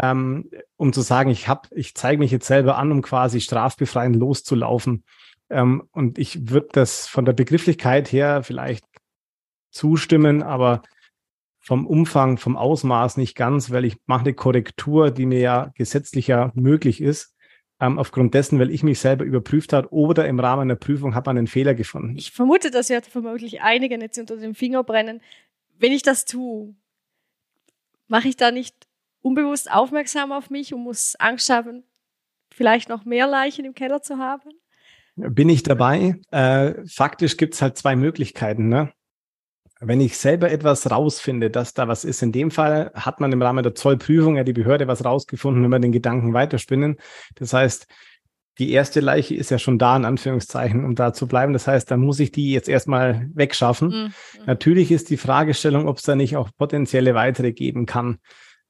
ähm, 0.00 0.48
um 0.76 0.92
zu 0.92 1.02
sagen, 1.02 1.30
ich 1.30 1.48
habe, 1.48 1.68
ich 1.72 1.94
zeige 1.94 2.18
mich 2.18 2.30
jetzt 2.30 2.46
selber 2.46 2.78
an, 2.78 2.92
um 2.92 3.02
quasi 3.02 3.40
strafbefreiend 3.40 4.16
loszulaufen. 4.16 5.04
Ähm, 5.50 5.82
und 5.90 6.18
ich 6.18 6.48
würde 6.48 6.68
das 6.72 7.06
von 7.06 7.24
der 7.24 7.34
Begrifflichkeit 7.34 8.10
her 8.10 8.42
vielleicht 8.42 8.84
zustimmen, 9.70 10.42
aber 10.42 10.82
vom 11.60 11.86
Umfang, 11.86 12.38
vom 12.38 12.56
Ausmaß 12.56 13.18
nicht 13.18 13.36
ganz, 13.36 13.70
weil 13.70 13.84
ich 13.84 13.96
mache 14.06 14.22
eine 14.22 14.34
Korrektur, 14.34 15.10
die 15.10 15.26
mir 15.26 15.40
ja 15.40 15.72
gesetzlicher 15.76 16.50
möglich 16.54 17.00
ist. 17.00 17.36
Ähm, 17.78 17.98
aufgrund 17.98 18.34
dessen, 18.34 18.58
weil 18.58 18.70
ich 18.70 18.82
mich 18.82 18.98
selber 18.98 19.24
überprüft 19.24 19.72
habe 19.72 19.90
oder 19.90 20.26
im 20.28 20.38
Rahmen 20.38 20.68
der 20.68 20.76
Prüfung 20.76 21.14
hat 21.14 21.24
man 21.26 21.38
einen 21.38 21.46
Fehler 21.46 21.74
gefunden. 21.74 22.14
Ich 22.16 22.30
vermute, 22.30 22.70
dass 22.70 22.88
ja 22.88 23.00
vermutlich 23.00 23.62
einige 23.62 23.98
jetzt 23.98 24.18
unter 24.18 24.36
dem 24.36 24.54
Finger 24.54 24.84
brennen. 24.84 25.22
Wenn 25.78 25.92
ich 25.92 26.02
das 26.02 26.26
tue, 26.26 26.74
mache 28.06 28.28
ich 28.28 28.36
da 28.36 28.50
nicht 28.50 28.86
unbewusst 29.22 29.70
aufmerksam 29.70 30.32
auf 30.32 30.50
mich 30.50 30.74
und 30.74 30.82
muss 30.82 31.16
Angst 31.16 31.48
haben, 31.48 31.84
vielleicht 32.52 32.90
noch 32.90 33.06
mehr 33.06 33.26
Leichen 33.26 33.64
im 33.64 33.74
Keller 33.74 34.02
zu 34.02 34.18
haben? 34.18 34.50
Bin 35.16 35.48
ich 35.48 35.62
dabei? 35.62 36.20
Äh, 36.30 36.86
faktisch 36.86 37.36
gibt 37.36 37.54
es 37.54 37.62
halt 37.62 37.78
zwei 37.78 37.96
Möglichkeiten. 37.96 38.68
Ne? 38.68 38.92
Wenn 39.80 40.00
ich 40.00 40.18
selber 40.18 40.50
etwas 40.50 40.90
rausfinde, 40.90 41.50
dass 41.50 41.72
da 41.72 41.88
was 41.88 42.04
ist, 42.04 42.22
in 42.22 42.32
dem 42.32 42.50
Fall 42.50 42.90
hat 42.94 43.18
man 43.18 43.32
im 43.32 43.40
Rahmen 43.40 43.62
der 43.62 43.74
Zollprüfung 43.74 44.36
ja 44.36 44.44
die 44.44 44.52
Behörde 44.52 44.86
was 44.86 45.04
rausgefunden, 45.04 45.62
wenn 45.62 45.70
wir 45.70 45.78
den 45.78 45.92
Gedanken 45.92 46.34
weiterspinnen. 46.34 46.96
Das 47.36 47.54
heißt, 47.54 47.86
die 48.58 48.72
erste 48.72 49.00
Leiche 49.00 49.34
ist 49.34 49.50
ja 49.50 49.58
schon 49.58 49.78
da, 49.78 49.96
in 49.96 50.04
Anführungszeichen, 50.04 50.84
um 50.84 50.94
da 50.94 51.14
zu 51.14 51.26
bleiben. 51.26 51.54
Das 51.54 51.66
heißt, 51.66 51.90
da 51.90 51.96
muss 51.96 52.20
ich 52.20 52.30
die 52.30 52.52
jetzt 52.52 52.68
erstmal 52.68 53.30
wegschaffen. 53.32 53.88
Mhm. 53.88 54.12
Natürlich 54.44 54.92
ist 54.92 55.08
die 55.08 55.16
Fragestellung, 55.16 55.88
ob 55.88 55.96
es 55.96 56.02
da 56.02 56.14
nicht 56.14 56.36
auch 56.36 56.50
potenzielle 56.58 57.14
weitere 57.14 57.52
geben 57.52 57.86
kann. 57.86 58.18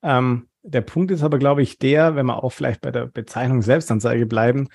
Ähm, 0.04 0.46
der 0.62 0.82
Punkt 0.82 1.10
ist 1.10 1.24
aber, 1.24 1.38
glaube 1.38 1.62
ich, 1.62 1.78
der, 1.78 2.14
wenn 2.14 2.26
wir 2.26 2.44
auch 2.44 2.50
vielleicht 2.52 2.82
bei 2.82 2.92
der 2.92 3.06
Bezeichnung 3.06 3.62
Selbstanzeige 3.62 4.26
bleiben, 4.26 4.68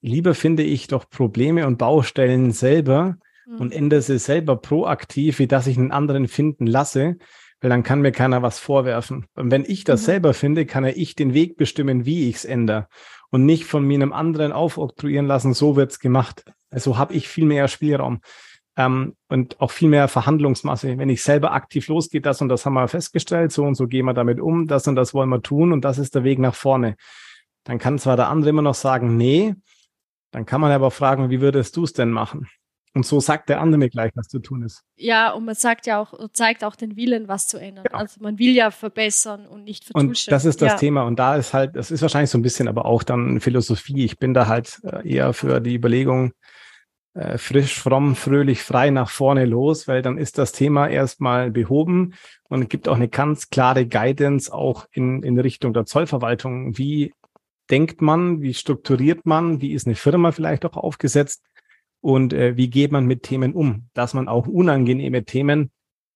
lieber 0.00 0.34
finde 0.34 0.62
ich 0.62 0.86
doch 0.86 1.10
Probleme 1.10 1.66
und 1.66 1.76
Baustellen 1.76 2.50
selber 2.52 3.16
mhm. 3.46 3.60
und 3.60 3.72
ändere 3.72 4.02
sie 4.02 4.18
selber 4.18 4.56
proaktiv, 4.56 5.38
wie 5.38 5.46
dass 5.46 5.66
ich 5.66 5.78
einen 5.78 5.92
anderen 5.92 6.28
finden 6.28 6.66
lasse, 6.66 7.16
weil 7.60 7.70
dann 7.70 7.82
kann 7.82 8.02
mir 8.02 8.12
keiner 8.12 8.42
was 8.42 8.58
vorwerfen. 8.58 9.26
Und 9.34 9.50
wenn 9.50 9.64
ich 9.64 9.84
das 9.84 10.02
mhm. 10.02 10.06
selber 10.06 10.34
finde, 10.34 10.66
kann 10.66 10.84
ja 10.84 10.92
ich 10.94 11.14
den 11.14 11.34
Weg 11.34 11.56
bestimmen, 11.56 12.04
wie 12.04 12.28
ich 12.28 12.36
es 12.36 12.44
ändere 12.44 12.88
und 13.30 13.44
nicht 13.44 13.64
von 13.64 13.84
mir 13.84 13.96
einem 13.96 14.12
anderen 14.12 14.52
aufoktroyieren 14.52 15.26
lassen, 15.26 15.54
so 15.54 15.76
wird's 15.76 15.98
gemacht. 15.98 16.44
Also 16.70 16.98
habe 16.98 17.14
ich 17.14 17.28
viel 17.28 17.44
mehr 17.44 17.68
Spielraum 17.68 18.20
ähm, 18.76 19.16
und 19.28 19.60
auch 19.60 19.70
viel 19.70 19.88
mehr 19.88 20.08
Verhandlungsmasse. 20.08 20.98
Wenn 20.98 21.08
ich 21.08 21.22
selber 21.22 21.52
aktiv 21.52 21.88
losgehe, 21.88 22.20
das 22.20 22.40
und 22.40 22.48
das 22.48 22.66
haben 22.66 22.74
wir 22.74 22.88
festgestellt, 22.88 23.52
so 23.52 23.64
und 23.64 23.74
so 23.74 23.86
gehen 23.86 24.04
wir 24.04 24.14
damit 24.14 24.40
um, 24.40 24.66
das 24.66 24.86
und 24.86 24.96
das 24.96 25.14
wollen 25.14 25.30
wir 25.30 25.42
tun 25.42 25.72
und 25.72 25.84
das 25.84 25.98
ist 25.98 26.14
der 26.14 26.24
Weg 26.24 26.38
nach 26.38 26.54
vorne. 26.54 26.96
Dann 27.64 27.78
kann 27.78 27.98
zwar 27.98 28.16
der 28.16 28.28
andere 28.28 28.50
immer 28.50 28.62
noch 28.62 28.74
sagen, 28.74 29.16
nee, 29.16 29.54
dann 30.30 30.46
kann 30.46 30.60
man 30.60 30.70
aber 30.70 30.90
fragen, 30.90 31.30
wie 31.30 31.40
würdest 31.40 31.76
du 31.76 31.84
es 31.84 31.92
denn 31.92 32.10
machen? 32.10 32.48
Und 32.96 33.04
so 33.04 33.20
sagt 33.20 33.50
der 33.50 33.60
andere 33.60 33.78
mir 33.78 33.90
gleich, 33.90 34.10
was 34.14 34.26
zu 34.26 34.38
tun 34.38 34.62
ist. 34.62 34.82
Ja, 34.96 35.30
und 35.32 35.44
man 35.44 35.54
sagt 35.54 35.86
ja 35.86 36.00
auch, 36.00 36.14
zeigt 36.32 36.64
auch 36.64 36.76
den 36.76 36.96
Willen, 36.96 37.28
was 37.28 37.46
zu 37.46 37.58
ändern. 37.58 37.84
Ja. 37.92 37.98
Also 37.98 38.22
man 38.22 38.38
will 38.38 38.54
ja 38.54 38.70
verbessern 38.70 39.46
und 39.46 39.64
nicht 39.64 39.84
vertuschen. 39.84 40.08
Und 40.08 40.32
das 40.32 40.46
ist 40.46 40.62
das 40.62 40.72
ja. 40.72 40.78
Thema. 40.78 41.02
Und 41.02 41.18
da 41.18 41.36
ist 41.36 41.52
halt, 41.52 41.76
das 41.76 41.90
ist 41.90 42.00
wahrscheinlich 42.00 42.30
so 42.30 42.38
ein 42.38 42.42
bisschen 42.42 42.68
aber 42.68 42.86
auch 42.86 43.02
dann 43.02 43.38
Philosophie. 43.40 44.02
Ich 44.06 44.18
bin 44.18 44.32
da 44.32 44.46
halt 44.46 44.80
äh, 44.82 45.06
eher 45.06 45.34
für 45.34 45.60
die 45.60 45.74
Überlegung, 45.74 46.32
äh, 47.12 47.36
frisch, 47.36 47.78
fromm, 47.78 48.16
fröhlich, 48.16 48.62
frei 48.62 48.88
nach 48.88 49.10
vorne 49.10 49.44
los, 49.44 49.86
weil 49.86 50.00
dann 50.00 50.16
ist 50.16 50.38
das 50.38 50.52
Thema 50.52 50.88
erstmal 50.88 51.50
behoben 51.50 52.14
und 52.48 52.70
gibt 52.70 52.88
auch 52.88 52.96
eine 52.96 53.08
ganz 53.08 53.50
klare 53.50 53.86
Guidance 53.86 54.50
auch 54.50 54.86
in, 54.90 55.22
in 55.22 55.38
Richtung 55.38 55.74
der 55.74 55.84
Zollverwaltung. 55.84 56.78
Wie 56.78 57.12
denkt 57.68 58.00
man, 58.00 58.40
wie 58.40 58.54
strukturiert 58.54 59.26
man, 59.26 59.60
wie 59.60 59.74
ist 59.74 59.86
eine 59.86 59.96
Firma 59.96 60.32
vielleicht 60.32 60.64
auch 60.64 60.78
aufgesetzt? 60.78 61.42
Und 62.00 62.32
äh, 62.32 62.56
wie 62.56 62.70
geht 62.70 62.92
man 62.92 63.06
mit 63.06 63.22
Themen 63.22 63.54
um, 63.54 63.88
dass 63.94 64.14
man 64.14 64.28
auch 64.28 64.46
unangenehme 64.46 65.24
Themen, 65.24 65.70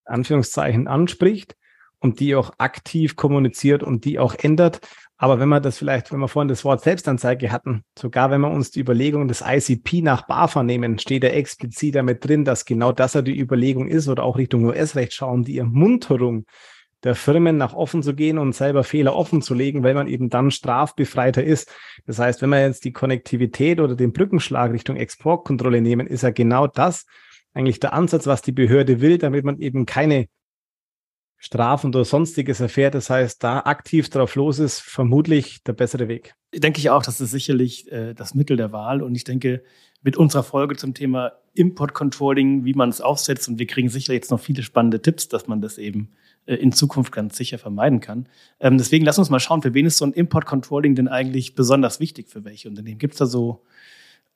Anführungszeichen, 0.05 0.87
anspricht 0.87 1.55
und 1.99 2.19
die 2.19 2.35
auch 2.35 2.51
aktiv 2.57 3.15
kommuniziert 3.15 3.83
und 3.83 4.05
die 4.05 4.19
auch 4.19 4.35
ändert. 4.35 4.81
Aber 5.17 5.39
wenn 5.39 5.49
man 5.49 5.61
das 5.61 5.77
vielleicht, 5.77 6.11
wenn 6.11 6.19
wir 6.19 6.27
vorhin 6.27 6.47
das 6.47 6.65
Wort 6.65 6.81
Selbstanzeige 6.81 7.51
hatten, 7.51 7.83
sogar 7.97 8.31
wenn 8.31 8.41
wir 8.41 8.49
uns 8.49 8.71
die 8.71 8.79
Überlegung 8.79 9.27
des 9.27 9.43
ICP 9.45 10.01
nach 10.01 10.23
BAFA 10.23 10.63
nehmen, 10.63 10.97
steht 10.97 11.23
er 11.23 11.35
explizit 11.35 11.93
damit 11.93 12.27
drin, 12.27 12.43
dass 12.43 12.65
genau 12.65 12.91
das 12.91 13.13
ja 13.13 13.21
die 13.21 13.39
Überlegung 13.39 13.87
ist 13.87 14.07
oder 14.07 14.23
auch 14.23 14.37
Richtung 14.37 14.65
US-Recht 14.65 15.13
schauen, 15.13 15.43
die 15.43 15.59
Ermunterung 15.59 16.45
der 17.03 17.15
Firmen 17.15 17.57
nach 17.57 17.73
offen 17.73 18.03
zu 18.03 18.13
gehen 18.13 18.37
und 18.37 18.53
selber 18.53 18.83
Fehler 18.83 19.15
offen 19.15 19.41
zu 19.41 19.53
legen, 19.53 19.83
weil 19.83 19.93
man 19.93 20.07
eben 20.07 20.29
dann 20.29 20.51
strafbefreiter 20.51 21.43
ist. 21.43 21.71
Das 22.05 22.19
heißt, 22.19 22.41
wenn 22.41 22.49
wir 22.49 22.61
jetzt 22.61 22.85
die 22.85 22.93
Konnektivität 22.93 23.79
oder 23.79 23.95
den 23.95 24.13
Brückenschlag 24.13 24.71
Richtung 24.71 24.97
Exportkontrolle 24.97 25.81
nehmen, 25.81 26.07
ist 26.07 26.23
ja 26.23 26.31
genau 26.31 26.67
das 26.67 27.05
eigentlich 27.53 27.79
der 27.79 27.93
Ansatz, 27.93 28.27
was 28.27 28.41
die 28.41 28.51
Behörde 28.51 29.01
will, 29.01 29.17
damit 29.17 29.43
man 29.43 29.59
eben 29.59 29.85
keine 29.85 30.27
Strafen 31.37 31.87
oder 31.87 32.05
sonstiges 32.05 32.59
erfährt. 32.59 32.93
Das 32.93 33.09
heißt, 33.09 33.43
da 33.43 33.61
aktiv 33.61 34.09
drauf 34.09 34.35
los 34.35 34.59
ist, 34.59 34.79
vermutlich 34.79 35.63
der 35.63 35.73
bessere 35.73 36.07
Weg. 36.07 36.35
Denke 36.53 36.79
ich 36.79 36.91
auch, 36.91 37.01
das 37.01 37.19
ist 37.19 37.31
sicherlich 37.31 37.91
äh, 37.91 38.13
das 38.13 38.35
Mittel 38.35 38.57
der 38.57 38.71
Wahl. 38.71 39.01
Und 39.01 39.15
ich 39.15 39.23
denke, 39.23 39.63
mit 40.03 40.17
unserer 40.17 40.43
Folge 40.43 40.75
zum 40.75 40.93
Thema 40.93 41.31
Import 41.55 41.95
Controlling, 41.95 42.63
wie 42.63 42.75
man 42.75 42.89
es 42.89 43.01
aufsetzt, 43.01 43.49
und 43.49 43.57
wir 43.57 43.65
kriegen 43.65 43.89
sicher 43.89 44.13
jetzt 44.13 44.29
noch 44.29 44.39
viele 44.39 44.61
spannende 44.61 45.01
Tipps, 45.01 45.29
dass 45.29 45.47
man 45.47 45.61
das 45.61 45.79
eben 45.79 46.11
in 46.45 46.71
Zukunft 46.71 47.11
ganz 47.11 47.37
sicher 47.37 47.57
vermeiden 47.57 47.99
kann. 47.99 48.27
Ähm, 48.59 48.77
deswegen 48.77 49.05
lass 49.05 49.19
uns 49.19 49.29
mal 49.29 49.39
schauen, 49.39 49.61
für 49.61 49.73
wen 49.73 49.85
ist 49.85 49.97
so 49.97 50.05
ein 50.05 50.13
Import 50.13 50.45
Controlling 50.45 50.95
denn 50.95 51.07
eigentlich 51.07 51.55
besonders 51.55 51.99
wichtig 51.99 52.29
für 52.29 52.43
welche 52.43 52.67
Unternehmen? 52.67 52.97
Gibt 52.97 53.13
es 53.13 53.19
da 53.19 53.25
so 53.25 53.63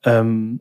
ähm, 0.04 0.60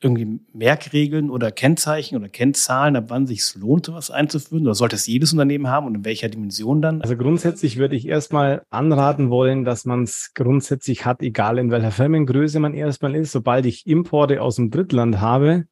irgendwie 0.00 0.40
Merkregeln 0.52 1.30
oder 1.30 1.50
Kennzeichen 1.50 2.16
oder 2.16 2.28
Kennzahlen, 2.28 2.96
ab 2.96 3.06
wann 3.08 3.26
sich 3.26 3.54
lohnt, 3.54 3.86
sowas 3.86 4.10
einzuführen? 4.10 4.64
Oder 4.66 4.74
sollte 4.74 4.96
es 4.96 5.06
jedes 5.06 5.32
Unternehmen 5.32 5.68
haben 5.68 5.86
und 5.86 5.94
in 5.94 6.04
welcher 6.04 6.28
Dimension 6.28 6.82
dann? 6.82 7.00
Also 7.00 7.16
grundsätzlich 7.16 7.78
würde 7.78 7.96
ich 7.96 8.06
erstmal 8.06 8.62
anraten 8.68 9.30
wollen, 9.30 9.64
dass 9.64 9.86
man 9.86 10.02
es 10.02 10.32
grundsätzlich 10.34 11.06
hat, 11.06 11.22
egal 11.22 11.58
in 11.58 11.70
welcher 11.70 11.92
Firmengröße 11.92 12.60
man 12.60 12.74
erstmal 12.74 13.14
ist. 13.14 13.32
Sobald 13.32 13.64
ich 13.64 13.86
Importe 13.86 14.42
aus 14.42 14.56
dem 14.56 14.70
Drittland 14.70 15.20
habe, 15.20 15.66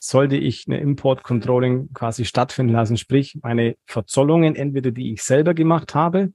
sollte 0.00 0.36
ich 0.36 0.66
eine 0.66 0.80
Import 0.80 1.22
Controlling 1.22 1.92
quasi 1.92 2.24
stattfinden 2.24 2.72
lassen, 2.72 2.96
sprich 2.96 3.38
meine 3.42 3.76
Verzollungen, 3.84 4.56
entweder 4.56 4.90
die 4.90 5.12
ich 5.12 5.22
selber 5.22 5.52
gemacht 5.52 5.94
habe, 5.94 6.32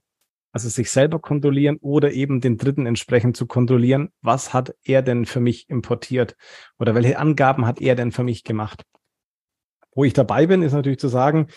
also 0.52 0.68
sich 0.68 0.90
selber 0.90 1.18
kontrollieren 1.18 1.76
oder 1.80 2.12
eben 2.12 2.40
den 2.40 2.56
Dritten 2.56 2.86
entsprechend 2.86 3.36
zu 3.36 3.46
kontrollieren, 3.46 4.10
was 4.22 4.54
hat 4.54 4.74
er 4.84 5.02
denn 5.02 5.26
für 5.26 5.40
mich 5.40 5.68
importiert 5.68 6.36
oder 6.78 6.94
welche 6.94 7.18
Angaben 7.18 7.66
hat 7.66 7.80
er 7.80 7.96
denn 7.96 8.12
für 8.12 8.22
mich 8.22 8.44
gemacht. 8.44 8.84
Wo 9.94 10.04
ich 10.04 10.12
dabei 10.12 10.46
bin, 10.46 10.62
ist 10.62 10.72
natürlich 10.72 11.00
zu 11.00 11.08
sagen, 11.08 11.48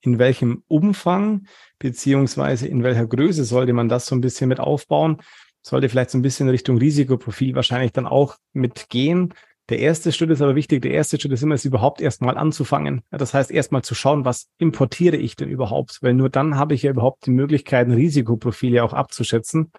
in 0.00 0.18
welchem 0.18 0.64
Umfang 0.68 1.46
beziehungsweise 1.78 2.66
in 2.66 2.82
welcher 2.82 3.06
Größe 3.06 3.44
sollte 3.44 3.74
man 3.74 3.88
das 3.88 4.06
so 4.06 4.14
ein 4.14 4.20
bisschen 4.22 4.48
mit 4.48 4.58
aufbauen, 4.58 5.18
sollte 5.60 5.88
vielleicht 5.88 6.10
so 6.10 6.18
ein 6.18 6.22
bisschen 6.22 6.48
Richtung 6.48 6.78
Risikoprofil 6.78 7.54
wahrscheinlich 7.54 7.92
dann 7.92 8.06
auch 8.06 8.36
mitgehen, 8.52 9.34
der 9.68 9.80
erste 9.80 10.12
Schritt 10.12 10.30
ist 10.30 10.40
aber 10.40 10.54
wichtig. 10.54 10.82
Der 10.82 10.92
erste 10.92 11.20
Schritt 11.20 11.32
ist 11.32 11.42
immer, 11.42 11.54
es 11.54 11.64
überhaupt 11.64 12.00
erstmal 12.00 12.38
anzufangen. 12.38 13.02
Das 13.10 13.34
heißt, 13.34 13.50
erstmal 13.50 13.82
zu 13.82 13.94
schauen, 13.94 14.24
was 14.24 14.48
importiere 14.58 15.16
ich 15.16 15.36
denn 15.36 15.50
überhaupt? 15.50 15.98
Weil 16.00 16.14
nur 16.14 16.30
dann 16.30 16.56
habe 16.56 16.74
ich 16.74 16.82
ja 16.82 16.90
überhaupt 16.90 17.26
die 17.26 17.30
Möglichkeit, 17.30 17.86
ein 17.86 17.92
Risikoprofil 17.92 18.72
ja 18.72 18.82
auch 18.82 18.94
abzuschätzen. 18.94 19.70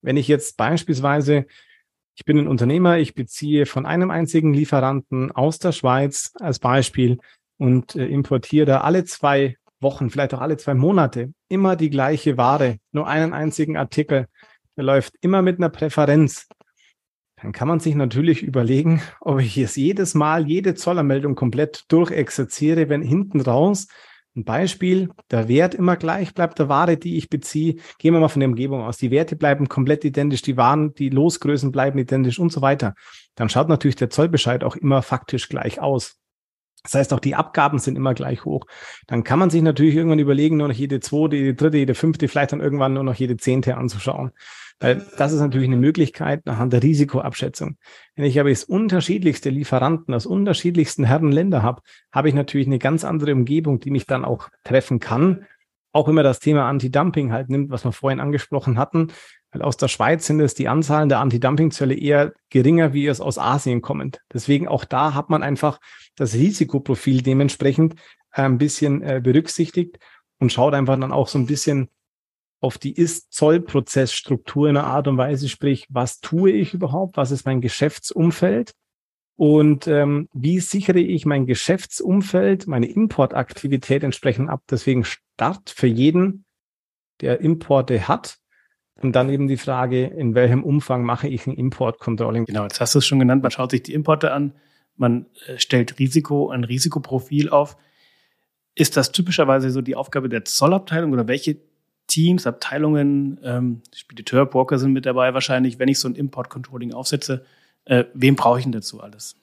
Wenn 0.00 0.16
ich 0.16 0.28
jetzt 0.28 0.56
beispielsweise, 0.56 1.46
ich 2.14 2.24
bin 2.24 2.38
ein 2.38 2.48
Unternehmer, 2.48 2.98
ich 2.98 3.14
beziehe 3.14 3.66
von 3.66 3.84
einem 3.84 4.10
einzigen 4.10 4.54
Lieferanten 4.54 5.30
aus 5.30 5.58
der 5.58 5.72
Schweiz 5.72 6.32
als 6.40 6.58
Beispiel 6.58 7.18
und 7.58 7.96
äh, 7.96 8.06
importiere 8.06 8.66
da 8.66 8.80
alle 8.80 9.04
zwei 9.04 9.56
Wochen, 9.80 10.08
vielleicht 10.10 10.32
auch 10.34 10.40
alle 10.40 10.56
zwei 10.56 10.74
Monate 10.74 11.32
immer 11.48 11.76
die 11.76 11.90
gleiche 11.90 12.36
Ware, 12.36 12.78
nur 12.92 13.06
einen 13.06 13.32
einzigen 13.32 13.76
Artikel. 13.76 14.26
Der 14.76 14.84
läuft 14.84 15.14
immer 15.20 15.42
mit 15.42 15.58
einer 15.58 15.68
Präferenz 15.68 16.48
dann 17.42 17.52
kann 17.52 17.68
man 17.68 17.80
sich 17.80 17.94
natürlich 17.94 18.42
überlegen, 18.42 19.00
ob 19.20 19.40
ich 19.40 19.56
jetzt 19.56 19.76
jedes 19.76 20.14
Mal 20.14 20.46
jede 20.46 20.74
Zollermeldung 20.74 21.34
komplett 21.34 21.84
durchexerziere, 21.88 22.88
wenn 22.88 23.02
hinten 23.02 23.40
raus 23.40 23.88
ein 24.38 24.44
Beispiel, 24.44 25.10
der 25.30 25.48
Wert 25.48 25.74
immer 25.74 25.96
gleich 25.96 26.32
bleibt, 26.32 26.58
der 26.58 26.68
Ware, 26.68 26.96
die 26.96 27.16
ich 27.16 27.28
beziehe. 27.28 27.76
Gehen 27.98 28.14
wir 28.14 28.20
mal 28.20 28.28
von 28.28 28.40
der 28.40 28.48
Umgebung 28.48 28.82
aus. 28.82 28.96
Die 28.96 29.10
Werte 29.10 29.36
bleiben 29.36 29.68
komplett 29.68 30.04
identisch, 30.04 30.42
die 30.42 30.56
Waren, 30.56 30.94
die 30.94 31.08
Losgrößen 31.08 31.72
bleiben 31.72 31.98
identisch 31.98 32.38
und 32.38 32.52
so 32.52 32.62
weiter. 32.62 32.94
Dann 33.34 33.48
schaut 33.48 33.68
natürlich 33.68 33.96
der 33.96 34.10
Zollbescheid 34.10 34.62
auch 34.62 34.76
immer 34.76 35.02
faktisch 35.02 35.48
gleich 35.48 35.80
aus. 35.80 36.18
Das 36.82 36.94
heißt, 36.94 37.12
auch 37.12 37.20
die 37.20 37.34
Abgaben 37.34 37.78
sind 37.78 37.96
immer 37.96 38.14
gleich 38.14 38.44
hoch. 38.44 38.64
Dann 39.06 39.24
kann 39.24 39.38
man 39.38 39.50
sich 39.50 39.62
natürlich 39.62 39.94
irgendwann 39.94 40.18
überlegen, 40.18 40.56
nur 40.56 40.68
noch 40.68 40.74
jede 40.74 41.00
zweite, 41.00 41.36
jede 41.36 41.54
dritte, 41.54 41.78
jede 41.78 41.94
fünfte, 41.94 42.28
vielleicht 42.28 42.52
dann 42.52 42.60
irgendwann 42.60 42.94
nur 42.94 43.04
noch 43.04 43.14
jede 43.14 43.36
zehnte 43.36 43.76
anzuschauen. 43.76 44.32
Weil 44.80 45.04
das 45.16 45.32
ist 45.32 45.40
natürlich 45.40 45.66
eine 45.66 45.76
Möglichkeit 45.76 46.46
anhand 46.46 46.72
der 46.72 46.82
Risikoabschätzung. 46.82 47.78
Wenn 48.14 48.24
ich 48.24 48.38
aber 48.38 48.48
jetzt 48.48 48.68
unterschiedlichste 48.68 49.50
Lieferanten 49.50 50.14
aus 50.14 50.24
unterschiedlichsten 50.24 51.04
Herrenländer 51.04 51.62
habe, 51.62 51.82
habe 52.12 52.28
ich 52.28 52.34
natürlich 52.34 52.68
eine 52.68 52.78
ganz 52.78 53.04
andere 53.04 53.32
Umgebung, 53.32 53.80
die 53.80 53.90
mich 53.90 54.06
dann 54.06 54.24
auch 54.24 54.48
treffen 54.62 55.00
kann. 55.00 55.46
Auch 55.92 56.06
immer 56.06 56.22
das 56.22 56.38
Thema 56.38 56.68
Anti-Dumping 56.68 57.32
halt 57.32 57.48
nimmt, 57.48 57.70
was 57.70 57.84
wir 57.84 57.92
vorhin 57.92 58.20
angesprochen 58.20 58.78
hatten. 58.78 59.08
Weil 59.50 59.62
aus 59.62 59.76
der 59.76 59.88
Schweiz 59.88 60.26
sind 60.26 60.40
es 60.40 60.54
die 60.54 60.68
Anzahlen 60.68 61.08
der 61.08 61.20
Anti-Dumping-Zölle 61.20 61.94
eher 61.94 62.34
geringer, 62.50 62.92
wie 62.92 63.06
es 63.06 63.20
aus 63.20 63.38
Asien 63.38 63.80
kommend. 63.80 64.20
Deswegen 64.32 64.68
auch 64.68 64.84
da 64.84 65.14
hat 65.14 65.30
man 65.30 65.42
einfach 65.42 65.80
das 66.16 66.34
Risikoprofil 66.34 67.22
dementsprechend 67.22 67.94
äh, 68.32 68.42
ein 68.42 68.58
bisschen 68.58 69.02
äh, 69.02 69.20
berücksichtigt 69.22 69.98
und 70.38 70.52
schaut 70.52 70.74
einfach 70.74 70.98
dann 70.98 71.12
auch 71.12 71.28
so 71.28 71.38
ein 71.38 71.46
bisschen, 71.46 71.88
auf 72.60 72.78
die 72.78 72.92
Ist-Zollprozessstruktur 72.92 74.68
in 74.68 74.76
einer 74.76 74.86
Art 74.86 75.06
und 75.08 75.16
Weise, 75.16 75.48
sprich, 75.48 75.86
was 75.90 76.20
tue 76.20 76.50
ich 76.50 76.74
überhaupt, 76.74 77.16
was 77.16 77.30
ist 77.30 77.46
mein 77.46 77.60
Geschäftsumfeld 77.60 78.72
und 79.36 79.86
ähm, 79.86 80.28
wie 80.32 80.58
sichere 80.58 80.98
ich 80.98 81.24
mein 81.24 81.46
Geschäftsumfeld, 81.46 82.66
meine 82.66 82.86
Importaktivität 82.86 84.02
entsprechend 84.02 84.50
ab. 84.50 84.62
Deswegen 84.68 85.04
Start 85.04 85.70
für 85.70 85.86
jeden, 85.86 86.44
der 87.20 87.40
Importe 87.40 88.08
hat. 88.08 88.38
Und 89.00 89.14
dann 89.14 89.30
eben 89.30 89.46
die 89.46 89.56
Frage, 89.56 90.06
in 90.06 90.34
welchem 90.34 90.64
Umfang 90.64 91.04
mache 91.04 91.28
ich 91.28 91.46
ein 91.46 91.54
Import-Controlling? 91.54 92.46
Genau, 92.46 92.64
jetzt 92.64 92.80
hast 92.80 92.94
du 92.94 92.98
es 92.98 93.06
schon 93.06 93.20
genannt, 93.20 93.42
man 93.42 93.52
schaut 93.52 93.70
sich 93.70 93.82
die 93.82 93.94
Importe 93.94 94.32
an, 94.32 94.54
man 94.96 95.26
äh, 95.46 95.58
stellt 95.58 95.98
Risiko, 95.98 96.50
ein 96.50 96.64
Risikoprofil 96.64 97.50
auf. 97.50 97.76
ist 98.74 98.96
das 98.96 99.12
typischerweise 99.12 99.70
so 99.70 99.80
die 99.80 99.96
Aufgabe 99.96 100.28
der 100.28 100.44
Zollabteilung 100.44 101.12
oder 101.12 101.28
welche 101.28 101.58
Teams, 102.08 102.46
Abteilungen, 102.46 103.38
ähm, 103.44 103.82
Spediteur, 103.94 104.46
Broker 104.46 104.78
sind 104.78 104.92
mit 104.92 105.06
dabei 105.06 105.34
wahrscheinlich, 105.34 105.78
wenn 105.78 105.88
ich 105.88 105.98
so 105.98 106.08
ein 106.08 106.14
Import-Controlling 106.14 106.92
aufsetze. 106.92 107.44
Äh, 107.84 108.04
wem 108.14 108.34
brauche 108.34 108.58
ich 108.58 108.64
denn 108.64 108.72
dazu 108.72 109.00
alles? 109.00 109.36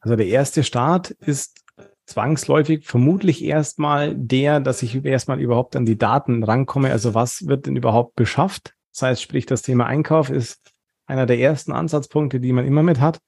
Also 0.00 0.16
der 0.16 0.26
erste 0.26 0.64
Start 0.64 1.10
ist 1.10 1.62
zwangsläufig 2.06 2.86
vermutlich 2.86 3.44
erstmal 3.44 4.14
der, 4.14 4.60
dass 4.60 4.82
ich 4.82 5.04
erstmal 5.04 5.40
überhaupt 5.40 5.76
an 5.76 5.84
die 5.84 5.98
Daten 5.98 6.42
rankomme. 6.42 6.90
Also 6.90 7.14
was 7.14 7.46
wird 7.46 7.66
denn 7.66 7.76
überhaupt 7.76 8.16
beschafft? 8.16 8.74
Das 8.92 9.02
heißt, 9.02 9.22
sprich, 9.22 9.46
das 9.46 9.62
Thema 9.62 9.86
Einkauf 9.86 10.30
ist 10.30 10.72
einer 11.06 11.26
der 11.26 11.38
ersten 11.38 11.72
Ansatzpunkte, 11.72 12.40
die 12.40 12.52
man 12.52 12.66
immer 12.66 12.82
mit 12.82 13.00
hat. 13.00 13.20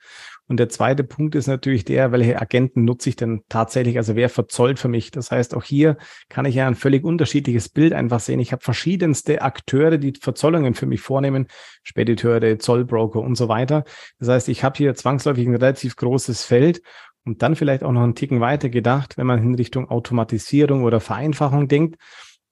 Und 0.46 0.58
der 0.58 0.68
zweite 0.68 1.04
Punkt 1.04 1.34
ist 1.34 1.46
natürlich 1.46 1.86
der, 1.86 2.12
welche 2.12 2.40
Agenten 2.40 2.84
nutze 2.84 3.08
ich 3.08 3.16
denn 3.16 3.42
tatsächlich? 3.48 3.96
Also 3.96 4.14
wer 4.14 4.28
verzollt 4.28 4.78
für 4.78 4.88
mich? 4.88 5.10
Das 5.10 5.30
heißt, 5.30 5.54
auch 5.54 5.64
hier 5.64 5.96
kann 6.28 6.44
ich 6.44 6.54
ja 6.54 6.66
ein 6.66 6.74
völlig 6.74 7.02
unterschiedliches 7.02 7.70
Bild 7.70 7.94
einfach 7.94 8.20
sehen. 8.20 8.40
Ich 8.40 8.52
habe 8.52 8.62
verschiedenste 8.62 9.40
Akteure, 9.40 9.96
die 9.96 10.12
Verzollungen 10.20 10.74
für 10.74 10.84
mich 10.84 11.00
vornehmen, 11.00 11.46
Spediteure, 11.82 12.58
Zollbroker 12.58 13.20
und 13.20 13.36
so 13.36 13.48
weiter. 13.48 13.84
Das 14.18 14.28
heißt, 14.28 14.48
ich 14.50 14.62
habe 14.64 14.76
hier 14.76 14.94
zwangsläufig 14.94 15.46
ein 15.46 15.54
relativ 15.54 15.96
großes 15.96 16.44
Feld 16.44 16.82
und 17.24 17.40
dann 17.40 17.56
vielleicht 17.56 17.82
auch 17.82 17.92
noch 17.92 18.02
einen 18.02 18.14
Ticken 18.14 18.40
weiter 18.40 18.68
gedacht, 18.68 19.16
wenn 19.16 19.26
man 19.26 19.42
in 19.42 19.54
Richtung 19.54 19.88
Automatisierung 19.88 20.84
oder 20.84 21.00
Vereinfachung 21.00 21.68
denkt 21.68 21.96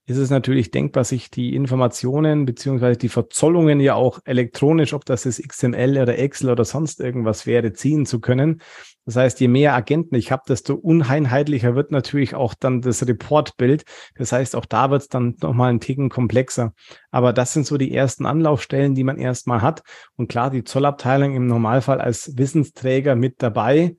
ist 0.07 0.17
es 0.17 0.31
natürlich 0.31 0.71
denkbar, 0.73 1.05
sich 1.05 1.31
die 1.31 1.55
Informationen 1.55 2.45
beziehungsweise 2.45 2.99
die 2.99 3.09
Verzollungen 3.09 3.79
ja 3.79 3.95
auch 3.95 4.19
elektronisch, 4.25 4.95
ob 4.95 5.05
das 5.05 5.27
ist 5.27 5.47
XML 5.47 5.99
oder 6.01 6.19
Excel 6.19 6.51
oder 6.51 6.65
sonst 6.65 7.01
irgendwas 7.01 7.47
wäre, 7.47 7.73
ziehen 7.73 8.05
zu 8.05 8.21
können. 8.21 8.61
Das 9.05 9.17
heißt, 9.17 9.41
je 9.41 9.49
mehr 9.49 9.75
Agenten 9.75 10.15
ich 10.17 10.33
habe, 10.33 10.43
desto 10.49 10.75
uneinheitlicher 10.75 11.75
wird 11.75 11.93
natürlich 11.93 12.35
auch 12.35 12.55
dann 12.55 12.81
das 12.81 13.07
Reportbild. 13.07 13.85
Das 14.17 14.33
heißt, 14.33 14.57
auch 14.57 14.67
da 14.67 14.91
wird 14.91 15.03
es 15.03 15.09
dann 15.09 15.37
nochmal 15.41 15.71
ein 15.71 15.81
Ticken 15.81 16.09
komplexer. 16.09 16.73
Aber 17.11 17.33
das 17.33 17.53
sind 17.53 17.67
so 17.67 17.79
die 17.79 17.95
ersten 17.95 18.27
Anlaufstellen, 18.27 18.95
die 18.95 19.05
man 19.05 19.19
erstmal 19.19 19.63
hat. 19.63 19.83
Und 20.17 20.29
klar, 20.29 20.51
die 20.51 20.65
Zollabteilung 20.65 21.35
im 21.35 21.47
Normalfall 21.47 22.01
als 22.01 22.37
Wissensträger 22.37 23.15
mit 23.15 23.37
dabei. 23.39 23.97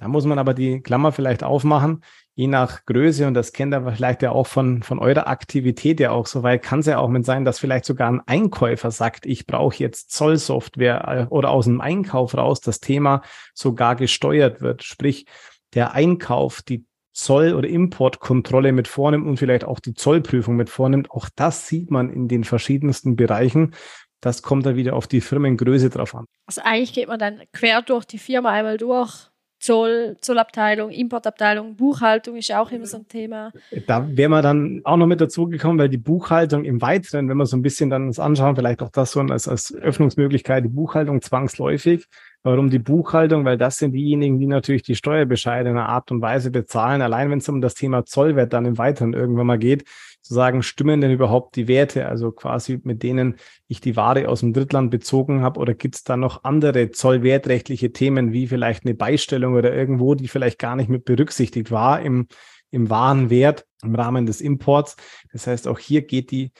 Da 0.00 0.08
muss 0.08 0.24
man 0.24 0.38
aber 0.38 0.54
die 0.54 0.80
Klammer 0.80 1.12
vielleicht 1.12 1.44
aufmachen 1.44 2.02
je 2.40 2.46
nach 2.46 2.86
Größe, 2.86 3.26
und 3.26 3.34
das 3.34 3.52
kennt 3.52 3.74
ihr 3.74 3.92
vielleicht 3.92 4.22
ja 4.22 4.32
auch 4.32 4.46
von, 4.46 4.82
von 4.82 4.98
eurer 4.98 5.26
Aktivität 5.26 6.00
ja 6.00 6.12
auch 6.12 6.26
so 6.26 6.42
weit, 6.42 6.62
kann 6.62 6.80
es 6.80 6.86
ja 6.86 6.98
auch 6.98 7.10
mit 7.10 7.26
sein, 7.26 7.44
dass 7.44 7.58
vielleicht 7.58 7.84
sogar 7.84 8.10
ein 8.10 8.22
Einkäufer 8.26 8.90
sagt, 8.90 9.26
ich 9.26 9.46
brauche 9.46 9.76
jetzt 9.76 10.10
Zollsoftware 10.10 11.08
äh, 11.08 11.26
oder 11.28 11.50
aus 11.50 11.66
dem 11.66 11.82
Einkauf 11.82 12.34
raus 12.34 12.62
das 12.62 12.80
Thema 12.80 13.20
sogar 13.52 13.94
gesteuert 13.94 14.62
wird. 14.62 14.84
Sprich, 14.84 15.26
der 15.74 15.92
Einkauf, 15.92 16.62
die 16.62 16.86
Zoll- 17.12 17.52
oder 17.52 17.68
Importkontrolle 17.68 18.72
mit 18.72 18.88
vornimmt 18.88 19.26
und 19.26 19.36
vielleicht 19.36 19.64
auch 19.64 19.78
die 19.78 19.92
Zollprüfung 19.92 20.56
mit 20.56 20.70
vornimmt. 20.70 21.10
Auch 21.10 21.28
das 21.36 21.68
sieht 21.68 21.90
man 21.90 22.08
in 22.08 22.26
den 22.26 22.44
verschiedensten 22.44 23.16
Bereichen. 23.16 23.74
Das 24.22 24.40
kommt 24.40 24.64
dann 24.64 24.76
wieder 24.76 24.96
auf 24.96 25.06
die 25.06 25.20
Firmengröße 25.20 25.90
drauf 25.90 26.14
an. 26.14 26.24
Also 26.46 26.62
eigentlich 26.64 26.94
geht 26.94 27.08
man 27.08 27.18
dann 27.18 27.42
quer 27.52 27.82
durch 27.82 28.06
die 28.06 28.18
Firma 28.18 28.50
einmal 28.50 28.78
durch 28.78 29.29
Zoll, 29.60 30.16
Zollabteilung, 30.22 30.90
Importabteilung, 30.90 31.76
Buchhaltung 31.76 32.36
ist 32.36 32.52
auch 32.52 32.72
immer 32.72 32.86
so 32.86 32.96
ein 32.96 33.08
Thema. 33.08 33.52
Da 33.86 34.08
wären 34.10 34.30
wir 34.30 34.40
dann 34.40 34.80
auch 34.84 34.96
noch 34.96 35.06
mit 35.06 35.20
dazugekommen, 35.20 35.78
weil 35.78 35.90
die 35.90 35.98
Buchhaltung 35.98 36.64
im 36.64 36.80
Weiteren, 36.80 37.28
wenn 37.28 37.36
wir 37.36 37.44
so 37.44 37.58
ein 37.58 37.62
bisschen 37.62 37.90
dann 37.90 38.06
uns 38.06 38.18
anschauen, 38.18 38.56
vielleicht 38.56 38.82
auch 38.82 38.90
das 38.90 39.12
so 39.12 39.20
als, 39.20 39.46
als 39.46 39.74
Öffnungsmöglichkeit, 39.74 40.64
die 40.64 40.68
Buchhaltung 40.68 41.20
zwangsläufig. 41.20 42.06
Warum 42.42 42.70
die 42.70 42.78
Buchhaltung? 42.78 43.44
Weil 43.44 43.58
das 43.58 43.76
sind 43.76 43.92
diejenigen, 43.92 44.38
die 44.38 44.46
natürlich 44.46 44.82
die 44.82 44.94
Steuerbescheide 44.94 45.68
in 45.68 45.76
einer 45.76 45.88
Art 45.88 46.10
und 46.10 46.22
Weise 46.22 46.50
bezahlen. 46.50 47.02
Allein 47.02 47.30
wenn 47.30 47.38
es 47.38 47.48
um 47.48 47.60
das 47.60 47.74
Thema 47.74 48.06
Zollwert 48.06 48.52
dann 48.52 48.64
im 48.64 48.78
Weiteren 48.78 49.12
irgendwann 49.12 49.46
mal 49.46 49.58
geht, 49.58 49.84
zu 50.22 50.34
sagen, 50.34 50.62
stimmen 50.62 51.00
denn 51.00 51.10
überhaupt 51.10 51.56
die 51.56 51.68
Werte, 51.68 52.06
also 52.06 52.30
quasi 52.30 52.80
mit 52.82 53.02
denen 53.02 53.36
ich 53.68 53.80
die 53.80 53.96
Ware 53.96 54.28
aus 54.28 54.40
dem 54.40 54.52
Drittland 54.52 54.90
bezogen 54.90 55.42
habe, 55.42 55.60
oder 55.60 55.74
gibt 55.74 55.96
es 55.96 56.04
da 56.04 56.16
noch 56.16 56.44
andere 56.44 56.90
zollwertrechtliche 56.90 57.92
Themen, 57.92 58.32
wie 58.32 58.46
vielleicht 58.46 58.84
eine 58.84 58.94
Beistellung 58.94 59.54
oder 59.54 59.74
irgendwo, 59.74 60.14
die 60.14 60.28
vielleicht 60.28 60.58
gar 60.58 60.76
nicht 60.76 60.88
mit 60.88 61.04
berücksichtigt 61.04 61.70
war 61.70 62.00
im, 62.00 62.26
im 62.70 62.90
Warenwert 62.90 63.66
im 63.82 63.94
Rahmen 63.94 64.26
des 64.26 64.40
Imports. 64.40 64.96
Das 65.32 65.46
heißt, 65.46 65.68
auch 65.68 65.78
hier 65.78 66.02
geht 66.02 66.30
die 66.30 66.52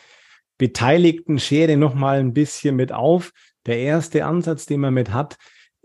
beteiligten 0.59 1.39
Schere 1.39 1.77
nochmal 1.77 2.19
ein 2.19 2.33
bisschen 2.33 2.77
mit 2.77 2.93
auf. 2.93 3.33
Der 3.67 3.79
erste 3.79 4.25
Ansatz, 4.25 4.67
den 4.67 4.81
man 4.81 4.95
mit 4.95 5.13
hat, 5.13 5.37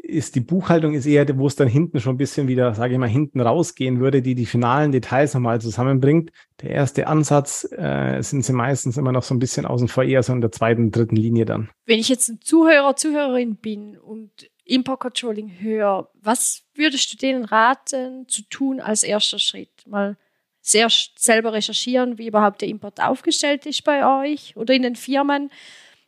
ist 0.08 0.36
die 0.36 0.40
Buchhaltung 0.40 0.94
ist 0.94 1.06
eher, 1.06 1.26
wo 1.38 1.48
es 1.48 1.56
dann 1.56 1.68
hinten 1.68 2.00
schon 2.00 2.16
ein 2.16 2.18
bisschen 2.18 2.48
wieder, 2.48 2.76
sage 2.76 2.94
ich 2.94 3.00
mal, 3.00 3.10
hinten 3.10 3.42
rausgehen 3.42 4.00
würde, 4.00 4.22
die 4.22 4.36
die 4.36 4.46
finalen 4.46 4.92
Details 4.92 5.34
nochmal 5.34 5.60
zusammenbringt. 5.60 6.32
Der 6.62 6.72
erste 6.72 7.08
Ansatz 7.08 7.68
äh, 7.72 8.22
sind 8.22 8.46
sie 8.46 8.54
meistens 8.54 8.98
immer 8.98 9.12
noch 9.12 9.24
so 9.24 9.34
ein 9.34 9.40
bisschen 9.40 9.66
außen 9.66 9.88
vor, 9.88 10.04
eher 10.04 10.22
so 10.22 10.32
in 10.34 10.42
der 10.42 10.52
zweiten, 10.52 10.92
dritten 10.92 11.16
Linie 11.16 11.46
dann. 11.46 11.70
Wenn 11.86 12.00
ich 12.00 12.10
jetzt 12.10 12.30
ein 12.30 12.40
Zuhörer, 12.42 12.96
Zuhörerin 12.96 13.56
bin 13.56 13.98
und 13.98 14.50
Import 14.64 15.00
Controlling 15.00 15.52
höre, 15.60 16.10
was 16.22 16.64
würdest 16.76 17.12
du 17.14 17.18
denen 17.18 17.44
raten 17.44 18.28
zu 18.28 18.44
tun 18.44 18.80
als 18.80 19.04
erster 19.04 19.40
Schritt? 19.40 19.88
Mal 19.88 20.18
sehr 20.62 20.88
selber 21.16 21.54
recherchieren, 21.54 22.18
wie 22.18 22.28
überhaupt 22.28 22.62
der 22.62 22.70
Import 22.70 23.02
aufgestellt 23.02 23.66
ist 23.66 23.84
bei 23.84 24.24
euch 24.24 24.56
oder 24.56 24.74
in 24.74 24.82
den 24.84 24.96
Firmen. 24.96 25.52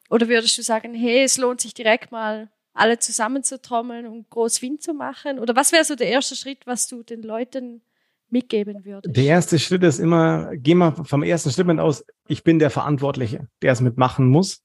Oder 0.10 0.28
würdest 0.30 0.58
du 0.58 0.62
sagen, 0.62 0.94
hey, 0.94 1.24
es 1.24 1.38
lohnt 1.38 1.62
sich 1.62 1.74
direkt 1.74 2.12
mal 2.12 2.50
alle 2.78 3.00
zusammenzutrommeln 3.00 4.08
und 4.08 4.30
groß 4.30 4.62
Wind 4.62 4.82
zu 4.82 4.94
machen? 4.94 5.40
Oder 5.40 5.56
was 5.56 5.72
wäre 5.72 5.84
so 5.84 5.96
der 5.96 6.08
erste 6.08 6.36
Schritt, 6.36 6.66
was 6.66 6.88
du 6.88 7.04
den 7.04 7.22
Leuten 7.22 7.82
mitgeben 8.30 8.86
würdest? 8.86 9.16
Der 9.16 9.24
erste 9.24 9.60
Schritt 9.60 9.84
ist 9.84 10.00
immer, 10.00 10.52
geh 10.56 10.76
mal 10.76 10.92
vom 10.92 11.24
ersten 11.24 11.52
Schritt 11.52 11.68
aus, 11.80 12.06
ich 12.28 12.44
bin 12.44 12.60
der 12.60 12.70
Verantwortliche, 12.70 13.48
der 13.62 13.74
es 13.74 13.82
mitmachen 13.82 14.28
muss. 14.30 14.64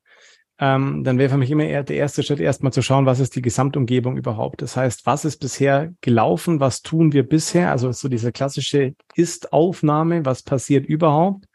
Ähm, 0.59 1.03
dann 1.03 1.19
wäre 1.19 1.31
für 1.31 1.39
mich 1.39 1.51
immer 1.51 1.65
eher 1.65 1.83
der 1.83 1.97
erste 1.97 2.23
Schritt, 2.23 2.39
erstmal 2.39 2.73
zu 2.73 2.83
schauen, 2.83 3.07
was 3.07 3.19
ist 3.19 3.35
die 3.35 3.43
Gesamtumgebung 3.43 4.17
überhaupt. 4.17 4.63
Das 4.63 4.77
heißt, 4.77 5.07
was 5.07 5.25
ist 5.25 5.39
bisher 5.39 5.93
gelaufen, 6.03 6.61
was 6.61 6.83
tun 6.83 7.13
wir 7.13 7.27
bisher? 7.27 7.73
Also 7.73 7.91
so 7.91 8.09
diese 8.09 8.31
klassische 8.31 8.95
Ist-Aufnahme, 9.17 10.25
was 10.25 10.43
passiert 10.43 10.87
überhaupt? 10.87 11.47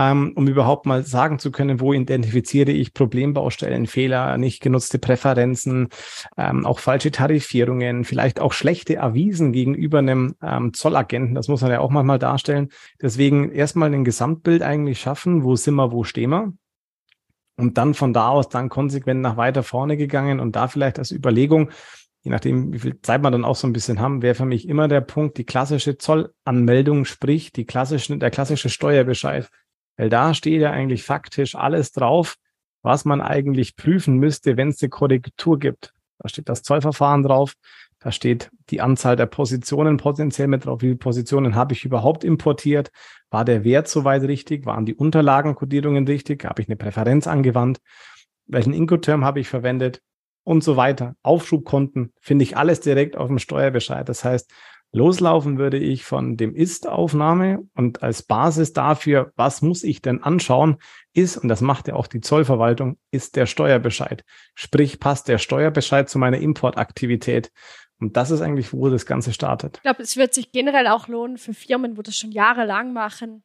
Ähm, 0.00 0.32
um 0.34 0.48
überhaupt 0.48 0.86
mal 0.86 1.04
sagen 1.04 1.38
zu 1.38 1.52
können, 1.52 1.78
wo 1.78 1.92
identifiziere 1.92 2.70
ich 2.70 2.94
Problembaustellen, 2.94 3.86
Fehler, 3.86 4.38
nicht 4.38 4.62
genutzte 4.62 4.98
Präferenzen, 4.98 5.88
ähm, 6.38 6.64
auch 6.64 6.78
falsche 6.78 7.10
Tarifierungen, 7.10 8.04
vielleicht 8.04 8.40
auch 8.40 8.54
schlechte 8.54 9.02
Avisen 9.02 9.52
gegenüber 9.52 9.98
einem 9.98 10.36
ähm, 10.42 10.72
Zollagenten. 10.72 11.34
Das 11.34 11.48
muss 11.48 11.60
man 11.60 11.70
ja 11.70 11.80
auch 11.80 11.90
manchmal 11.90 12.18
darstellen. 12.18 12.70
Deswegen 13.02 13.52
erstmal 13.52 13.92
ein 13.92 14.04
Gesamtbild 14.04 14.62
eigentlich 14.62 15.00
schaffen, 15.00 15.44
wo 15.44 15.54
sind 15.54 15.74
wir, 15.74 15.92
wo 15.92 16.02
stehen 16.02 16.30
wir. 16.30 16.52
Und 17.58 17.76
dann 17.76 17.92
von 17.92 18.14
da 18.14 18.28
aus 18.30 18.48
dann 18.48 18.70
konsequent 18.70 19.20
nach 19.20 19.36
weiter 19.36 19.62
vorne 19.62 19.98
gegangen 19.98 20.40
und 20.40 20.56
da 20.56 20.68
vielleicht 20.68 20.98
als 20.98 21.12
Überlegung, 21.12 21.68
je 22.22 22.30
nachdem, 22.30 22.72
wie 22.72 22.78
viel 22.78 23.02
Zeit 23.02 23.20
man 23.20 23.32
dann 23.32 23.44
auch 23.44 23.56
so 23.56 23.66
ein 23.66 23.74
bisschen 23.74 24.00
haben, 24.00 24.22
wäre 24.22 24.34
für 24.34 24.46
mich 24.46 24.66
immer 24.66 24.88
der 24.88 25.02
Punkt, 25.02 25.36
die 25.36 25.44
klassische 25.44 25.98
Zollanmeldung, 25.98 27.04
sprich 27.04 27.52
die 27.52 27.66
klassische, 27.66 28.16
der 28.16 28.30
klassische 28.30 28.70
Steuerbescheid. 28.70 29.50
Weil 30.00 30.08
da 30.08 30.32
steht 30.32 30.62
ja 30.62 30.70
eigentlich 30.70 31.02
faktisch 31.02 31.54
alles 31.54 31.92
drauf, 31.92 32.36
was 32.80 33.04
man 33.04 33.20
eigentlich 33.20 33.76
prüfen 33.76 34.16
müsste, 34.16 34.56
wenn 34.56 34.68
es 34.68 34.80
eine 34.80 34.88
Korrektur 34.88 35.58
gibt. 35.58 35.92
Da 36.18 36.30
steht 36.30 36.48
das 36.48 36.62
Zollverfahren 36.62 37.22
drauf, 37.22 37.52
da 37.98 38.10
steht 38.10 38.50
die 38.70 38.80
Anzahl 38.80 39.14
der 39.16 39.26
Positionen 39.26 39.98
potenziell 39.98 40.48
mit 40.48 40.64
drauf. 40.64 40.80
Wie 40.80 40.86
viele 40.86 40.96
Positionen 40.96 41.54
habe 41.54 41.74
ich 41.74 41.84
überhaupt 41.84 42.24
importiert? 42.24 42.90
War 43.28 43.44
der 43.44 43.62
Wert 43.62 43.88
soweit 43.88 44.22
richtig? 44.22 44.64
Waren 44.64 44.86
die 44.86 44.94
Unterlagenkodierungen 44.94 46.06
richtig? 46.06 46.46
Habe 46.46 46.62
ich 46.62 46.68
eine 46.68 46.76
Präferenz 46.76 47.26
angewandt? 47.26 47.80
Welchen 48.46 48.72
Incoterm 48.72 49.22
habe 49.22 49.40
ich 49.40 49.48
verwendet? 49.48 50.00
Und 50.44 50.64
so 50.64 50.78
weiter. 50.78 51.14
Aufschubkonten 51.22 52.14
finde 52.22 52.44
ich 52.44 52.56
alles 52.56 52.80
direkt 52.80 53.18
auf 53.18 53.28
dem 53.28 53.38
Steuerbescheid. 53.38 54.08
Das 54.08 54.24
heißt, 54.24 54.50
Loslaufen 54.92 55.58
würde 55.58 55.78
ich 55.78 56.04
von 56.04 56.36
dem 56.36 56.54
Ist-Aufnahme 56.54 57.60
und 57.74 58.02
als 58.02 58.22
Basis 58.22 58.72
dafür, 58.72 59.32
was 59.36 59.62
muss 59.62 59.84
ich 59.84 60.02
denn 60.02 60.22
anschauen, 60.22 60.78
ist, 61.12 61.36
und 61.36 61.48
das 61.48 61.60
macht 61.60 61.86
ja 61.88 61.94
auch 61.94 62.08
die 62.08 62.20
Zollverwaltung, 62.20 62.98
ist 63.12 63.36
der 63.36 63.46
Steuerbescheid. 63.46 64.24
Sprich, 64.54 64.98
passt 64.98 65.28
der 65.28 65.38
Steuerbescheid 65.38 66.08
zu 66.08 66.18
meiner 66.18 66.38
Importaktivität. 66.38 67.52
Und 68.00 68.16
das 68.16 68.30
ist 68.30 68.40
eigentlich, 68.40 68.72
wo 68.72 68.88
das 68.88 69.06
Ganze 69.06 69.32
startet. 69.32 69.76
Ich 69.76 69.82
glaube, 69.82 70.02
es 70.02 70.16
wird 70.16 70.34
sich 70.34 70.50
generell 70.52 70.88
auch 70.88 71.06
lohnen 71.06 71.36
für 71.36 71.54
Firmen, 71.54 71.96
wo 71.96 72.02
das 72.02 72.16
schon 72.16 72.32
jahrelang 72.32 72.92
machen, 72.92 73.44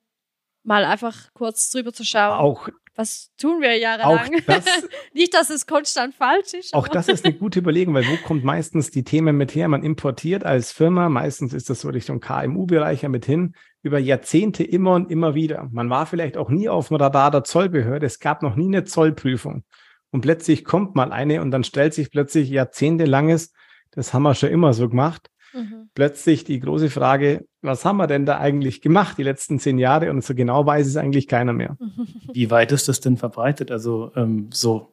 mal 0.63 0.85
einfach 0.85 1.31
kurz 1.33 1.69
drüber 1.69 1.93
zu 1.93 2.03
schauen. 2.03 2.39
Auch 2.39 2.69
was 2.95 3.31
tun 3.37 3.61
wir 3.61 3.77
jahrelang? 3.77 4.41
Das, 4.47 4.65
Nicht, 5.13 5.33
dass 5.33 5.49
es 5.49 5.67
konstant 5.67 6.15
falsch 6.15 6.53
ist. 6.53 6.73
Auch 6.73 6.87
das 6.87 7.07
ist 7.09 7.25
eine 7.25 7.33
gute 7.33 7.59
Überlegung, 7.59 7.93
weil 7.93 8.07
wo 8.07 8.15
kommt 8.25 8.43
meistens 8.43 8.89
die 8.89 9.03
Themen 9.03 9.37
mit 9.37 9.53
her? 9.53 9.67
Man 9.67 9.83
importiert 9.83 10.45
als 10.45 10.71
Firma, 10.71 11.09
meistens 11.09 11.53
ist 11.53 11.69
das 11.69 11.81
so 11.81 11.89
Richtung 11.89 12.21
KMU-Bereich 12.21 13.01
ja 13.01 13.09
mit 13.09 13.25
hin, 13.25 13.53
über 13.81 13.99
Jahrzehnte 13.99 14.63
immer 14.63 14.93
und 14.93 15.11
immer 15.11 15.35
wieder. 15.35 15.67
Man 15.71 15.89
war 15.89 16.05
vielleicht 16.05 16.37
auch 16.37 16.49
nie 16.49 16.69
auf 16.69 16.87
dem 16.87 16.97
Radar 16.97 17.31
der 17.31 17.43
Zollbehörde, 17.43 18.05
es 18.05 18.19
gab 18.19 18.41
noch 18.41 18.55
nie 18.55 18.67
eine 18.67 18.85
Zollprüfung. 18.85 19.63
Und 20.11 20.21
plötzlich 20.21 20.63
kommt 20.63 20.95
mal 20.95 21.11
eine 21.11 21.41
und 21.41 21.51
dann 21.51 21.65
stellt 21.65 21.93
sich 21.93 22.09
plötzlich 22.09 22.49
jahrzehntelanges, 22.49 23.53
das 23.91 24.13
haben 24.13 24.23
wir 24.23 24.35
schon 24.35 24.49
immer 24.49 24.73
so 24.73 24.87
gemacht, 24.87 25.29
Mhm. 25.55 25.89
Plötzlich 25.95 26.43
die 26.43 26.59
große 26.59 26.89
Frage, 26.89 27.45
was 27.61 27.85
haben 27.85 27.97
wir 27.97 28.07
denn 28.07 28.25
da 28.25 28.37
eigentlich 28.37 28.81
gemacht 28.81 29.17
die 29.17 29.23
letzten 29.23 29.57
zehn 29.57 29.77
Jahre? 29.77 30.11
Und 30.11 30.23
so 30.23 30.35
genau 30.35 30.65
weiß 30.65 30.85
es 30.85 30.97
eigentlich 30.97 31.27
keiner 31.27 31.53
mehr. 31.53 31.77
Wie 32.33 32.51
weit 32.51 32.71
ist 32.71 32.89
das 32.89 32.99
denn 32.99 33.17
verbreitet? 33.17 33.71
Also 33.71 34.11
ähm, 34.15 34.49
so 34.51 34.91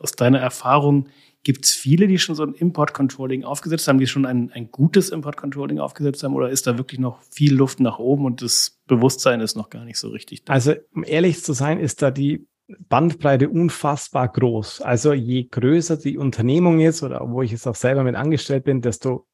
aus 0.00 0.12
deiner 0.12 0.38
Erfahrung, 0.38 1.08
gibt 1.44 1.64
es 1.66 1.72
viele, 1.72 2.08
die 2.08 2.18
schon 2.18 2.34
so 2.34 2.42
ein 2.42 2.54
Import-Controlling 2.54 3.44
aufgesetzt 3.44 3.86
haben, 3.88 3.98
die 3.98 4.06
schon 4.06 4.26
ein, 4.26 4.50
ein 4.52 4.70
gutes 4.70 5.10
Import-Controlling 5.10 5.78
aufgesetzt 5.78 6.22
haben? 6.22 6.34
Oder 6.34 6.50
ist 6.50 6.66
da 6.66 6.78
wirklich 6.78 7.00
noch 7.00 7.22
viel 7.22 7.54
Luft 7.54 7.80
nach 7.80 7.98
oben 7.98 8.24
und 8.24 8.42
das 8.42 8.80
Bewusstsein 8.86 9.40
ist 9.40 9.56
noch 9.56 9.70
gar 9.70 9.84
nicht 9.84 9.98
so 9.98 10.08
richtig 10.08 10.44
da? 10.44 10.54
Also, 10.54 10.74
um 10.94 11.04
ehrlich 11.04 11.42
zu 11.42 11.52
sein, 11.52 11.78
ist 11.78 12.02
da 12.02 12.10
die 12.10 12.46
Bandbreite 12.88 13.48
unfassbar 13.48 14.28
groß. 14.28 14.82
Also 14.82 15.12
je 15.12 15.44
größer 15.44 15.96
die 15.96 16.18
Unternehmung 16.18 16.80
ist 16.80 17.02
oder 17.02 17.20
wo 17.30 17.40
ich 17.40 17.50
jetzt 17.50 17.66
auch 17.66 17.74
selber 17.74 18.04
mit 18.04 18.14
angestellt 18.14 18.64
bin, 18.64 18.82
desto 18.82 19.26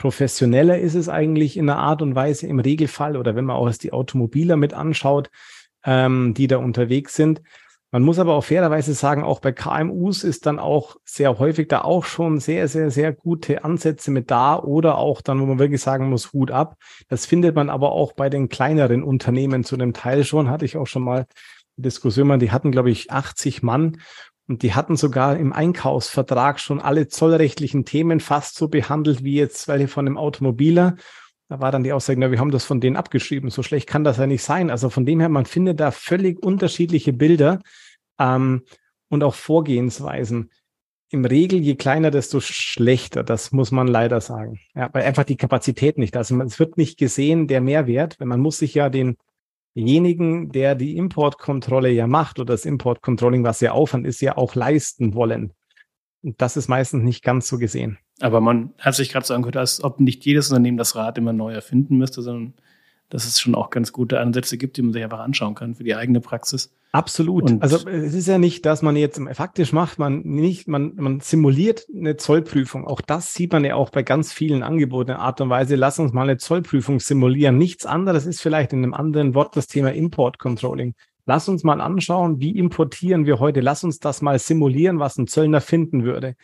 professioneller 0.00 0.78
ist 0.78 0.94
es 0.94 1.10
eigentlich 1.10 1.58
in 1.58 1.66
der 1.66 1.76
Art 1.76 2.00
und 2.00 2.14
Weise 2.14 2.46
im 2.46 2.58
Regelfall 2.58 3.18
oder 3.18 3.36
wenn 3.36 3.44
man 3.44 3.56
auch 3.56 3.70
die 3.76 3.92
Automobiler 3.92 4.56
mit 4.56 4.72
anschaut, 4.72 5.28
ähm, 5.84 6.32
die 6.32 6.46
da 6.46 6.56
unterwegs 6.56 7.14
sind. 7.14 7.42
Man 7.92 8.02
muss 8.02 8.18
aber 8.18 8.34
auch 8.34 8.44
fairerweise 8.44 8.94
sagen, 8.94 9.24
auch 9.24 9.40
bei 9.40 9.52
KMUs 9.52 10.24
ist 10.24 10.46
dann 10.46 10.58
auch 10.58 10.96
sehr 11.04 11.38
häufig 11.38 11.68
da 11.68 11.82
auch 11.82 12.04
schon 12.04 12.40
sehr, 12.40 12.66
sehr, 12.68 12.90
sehr 12.90 13.12
gute 13.12 13.62
Ansätze 13.62 14.10
mit 14.10 14.30
da 14.30 14.58
oder 14.58 14.96
auch 14.96 15.20
dann, 15.20 15.40
wo 15.40 15.44
man 15.46 15.58
wirklich 15.58 15.82
sagen 15.82 16.08
muss, 16.08 16.32
Hut 16.32 16.50
ab. 16.50 16.76
Das 17.08 17.26
findet 17.26 17.54
man 17.54 17.68
aber 17.68 17.92
auch 17.92 18.12
bei 18.12 18.30
den 18.30 18.48
kleineren 18.48 19.02
Unternehmen 19.02 19.64
zu 19.64 19.74
einem 19.74 19.92
Teil 19.92 20.24
schon, 20.24 20.48
hatte 20.48 20.64
ich 20.64 20.78
auch 20.78 20.86
schon 20.86 21.02
mal 21.02 21.26
Diskussion, 21.76 22.38
die 22.38 22.52
hatten, 22.52 22.72
glaube 22.72 22.90
ich, 22.90 23.10
80 23.10 23.62
Mann 23.62 23.98
und 24.50 24.64
die 24.64 24.74
hatten 24.74 24.96
sogar 24.96 25.36
im 25.36 25.52
Einkaufsvertrag 25.52 26.58
schon 26.58 26.80
alle 26.80 27.06
zollrechtlichen 27.06 27.84
Themen 27.84 28.18
fast 28.18 28.56
so 28.56 28.66
behandelt 28.66 29.22
wie 29.22 29.36
jetzt 29.36 29.68
welche 29.68 29.86
von 29.86 30.08
einem 30.08 30.18
Automobiler. 30.18 30.96
Da 31.48 31.60
war 31.60 31.70
dann 31.70 31.84
die 31.84 31.92
Aussage, 31.92 32.18
na, 32.18 32.32
wir 32.32 32.40
haben 32.40 32.50
das 32.50 32.64
von 32.64 32.80
denen 32.80 32.96
abgeschrieben. 32.96 33.50
So 33.50 33.62
schlecht 33.62 33.88
kann 33.88 34.02
das 34.02 34.16
ja 34.16 34.26
nicht 34.26 34.42
sein. 34.42 34.68
Also 34.68 34.90
von 34.90 35.06
dem 35.06 35.20
her, 35.20 35.28
man 35.28 35.46
findet 35.46 35.78
da 35.78 35.92
völlig 35.92 36.42
unterschiedliche 36.42 37.12
Bilder 37.12 37.60
ähm, 38.18 38.64
und 39.08 39.22
auch 39.22 39.36
Vorgehensweisen. 39.36 40.50
Im 41.10 41.24
Regel, 41.24 41.60
je 41.60 41.76
kleiner, 41.76 42.10
desto 42.10 42.40
schlechter. 42.40 43.22
Das 43.22 43.52
muss 43.52 43.70
man 43.70 43.86
leider 43.86 44.20
sagen. 44.20 44.58
Ja, 44.74 44.88
weil 44.92 45.04
einfach 45.04 45.22
die 45.22 45.36
Kapazität 45.36 45.96
nicht 45.96 46.16
da 46.16 46.22
ist. 46.22 46.32
Also 46.32 46.42
es 46.42 46.58
wird 46.58 46.76
nicht 46.76 46.98
gesehen, 46.98 47.46
der 47.46 47.60
Mehrwert, 47.60 48.18
wenn 48.18 48.26
man 48.26 48.40
muss 48.40 48.58
sich 48.58 48.74
ja 48.74 48.88
den 48.88 49.16
denjenigen, 49.76 50.50
der 50.50 50.74
die 50.74 50.96
Importkontrolle 50.96 51.90
ja 51.90 52.06
macht 52.06 52.38
oder 52.38 52.54
das 52.54 52.64
Importcontrolling, 52.64 53.44
was 53.44 53.60
ja 53.60 53.72
Aufwand 53.72 54.06
ist, 54.06 54.20
ja 54.20 54.36
auch 54.36 54.54
leisten 54.54 55.14
wollen. 55.14 55.52
Und 56.22 56.40
das 56.40 56.56
ist 56.56 56.68
meistens 56.68 57.02
nicht 57.02 57.22
ganz 57.22 57.48
so 57.48 57.58
gesehen. 57.58 57.98
Aber 58.20 58.40
man 58.40 58.74
hat 58.78 58.94
sich 58.94 59.10
gerade 59.10 59.26
so 59.26 59.34
angehört, 59.34 59.56
als 59.56 59.82
ob 59.82 60.00
nicht 60.00 60.24
jedes 60.26 60.50
Unternehmen 60.50 60.76
das 60.76 60.94
Rad 60.96 61.16
immer 61.16 61.32
neu 61.32 61.52
erfinden 61.52 61.96
müsste, 61.96 62.20
sondern 62.20 62.54
dass 63.10 63.26
es 63.26 63.38
schon 63.38 63.54
auch 63.54 63.70
ganz 63.70 63.92
gute 63.92 64.20
Ansätze 64.20 64.56
gibt, 64.56 64.76
die 64.76 64.82
man 64.82 64.92
sich 64.92 65.02
einfach 65.02 65.18
anschauen 65.18 65.54
kann 65.54 65.74
für 65.74 65.84
die 65.84 65.94
eigene 65.94 66.20
Praxis. 66.20 66.72
Absolut. 66.92 67.50
Und 67.50 67.62
also 67.62 67.86
es 67.88 68.14
ist 68.14 68.26
ja 68.26 68.38
nicht, 68.38 68.66
dass 68.66 68.82
man 68.82 68.96
jetzt 68.96 69.20
faktisch 69.32 69.72
macht, 69.72 69.98
man 69.98 70.22
nicht, 70.22 70.66
man, 70.66 70.94
man 70.96 71.20
simuliert 71.20 71.86
eine 71.94 72.16
Zollprüfung. 72.16 72.86
Auch 72.86 73.00
das 73.00 73.34
sieht 73.34 73.52
man 73.52 73.64
ja 73.64 73.74
auch 73.74 73.90
bei 73.90 74.02
ganz 74.02 74.32
vielen 74.32 74.62
Angeboten 74.62 75.10
in 75.10 75.16
Art 75.16 75.40
und 75.40 75.50
Weise. 75.50 75.76
Lass 75.76 75.98
uns 75.98 76.12
mal 76.12 76.22
eine 76.22 76.38
Zollprüfung 76.38 76.98
simulieren. 76.98 77.58
Nichts 77.58 77.86
anderes 77.86 78.26
ist 78.26 78.40
vielleicht 78.40 78.72
in 78.72 78.82
einem 78.82 78.94
anderen 78.94 79.34
Wort 79.34 79.56
das 79.56 79.66
Thema 79.66 79.92
Import 79.92 80.38
Controlling. 80.38 80.94
Lass 81.26 81.48
uns 81.48 81.62
mal 81.62 81.80
anschauen, 81.80 82.40
wie 82.40 82.56
importieren 82.58 83.26
wir 83.26 83.38
heute. 83.38 83.60
Lass 83.60 83.84
uns 83.84 84.00
das 84.00 84.22
mal 84.22 84.38
simulieren, 84.38 84.98
was 84.98 85.16
ein 85.16 85.28
Zöllner 85.28 85.60
finden 85.60 86.04
würde 86.04 86.34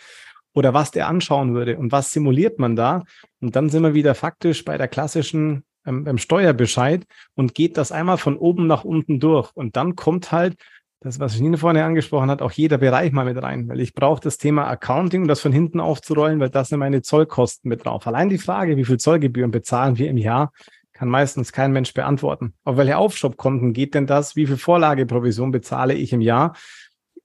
oder 0.55 0.75
was 0.75 0.91
der 0.91 1.09
anschauen 1.09 1.55
würde 1.55 1.77
und 1.77 1.91
was 1.93 2.13
simuliert 2.13 2.59
man 2.59 2.77
da. 2.77 3.03
Und 3.41 3.57
dann 3.57 3.69
sind 3.69 3.83
wir 3.83 3.95
wieder 3.95 4.15
faktisch 4.15 4.65
bei 4.65 4.79
der 4.79 4.89
klassischen 4.89 5.65
ähm, 5.87 6.05
beim 6.05 6.19
Steuerbescheid 6.19 7.07
und 7.35 7.55
geht 7.55 7.77
das 7.77 7.93
einmal 7.93 8.19
von 8.19 8.37
oben 8.37 8.67
nach 8.67 8.85
unten 8.85 9.21
durch. 9.21 9.51
Und 9.55 9.77
dann 9.77 9.97
kommt 9.97 10.33
halt 10.33 10.57
das, 11.01 11.21
was 11.21 11.39
Nina 11.39 11.57
vorne 11.57 11.85
angesprochen 11.85 12.31
hat, 12.31 12.43
auch 12.43 12.53
jeder 12.53 12.79
Bereich 12.79 13.13
mal 13.13 13.25
mit 13.25 13.41
rein, 13.41 13.69
weil 13.69 13.81
ich 13.81 13.95
brauche 13.95 14.21
das 14.21 14.39
Thema 14.39 14.67
Accounting, 14.67 15.23
um 15.23 15.29
das 15.29 15.41
von 15.41 15.53
hinten 15.53 15.79
aufzurollen, 15.79 16.41
weil 16.41 16.51
das 16.51 16.71
sind 16.71 16.79
meine 16.79 17.03
Zollkosten 17.03 17.69
mit 17.69 17.85
drauf. 17.85 18.07
Allein 18.07 18.29
die 18.29 18.39
Frage, 18.39 18.77
wie 18.77 18.85
viel 18.85 18.99
Zollgebühren 18.99 19.51
bezahlen 19.51 19.99
wir 19.99 20.11
im 20.11 20.17
Jahr, 20.17 20.53
kann 20.93 21.09
meistens 21.09 21.53
kein 21.53 21.73
Mensch 21.73 21.93
beantworten. 21.93 22.55
Auf 22.65 22.79
welche 22.79 22.97
Aufschubkonten 22.97 23.75
geht 23.75 23.95
denn 23.95 24.07
das? 24.07 24.35
Wie 24.35 24.47
viel 24.47 24.57
Vorlageprovision 24.57 25.53
bezahle 25.53 25.93
ich 25.93 26.13
im 26.15 26.23
Jahr? 26.23 26.57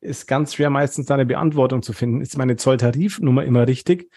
Ist 0.02 0.28
ganz 0.28 0.56
schwer 0.56 0.70
meistens 0.70 1.10
eine 1.10 1.26
Beantwortung 1.26 1.82
zu 1.82 1.94
finden. 1.94 2.22
Ist 2.22 2.38
meine 2.38 2.58
Zolltarifnummer 2.58 3.46
immer 3.46 3.68
richtig? 3.68 4.12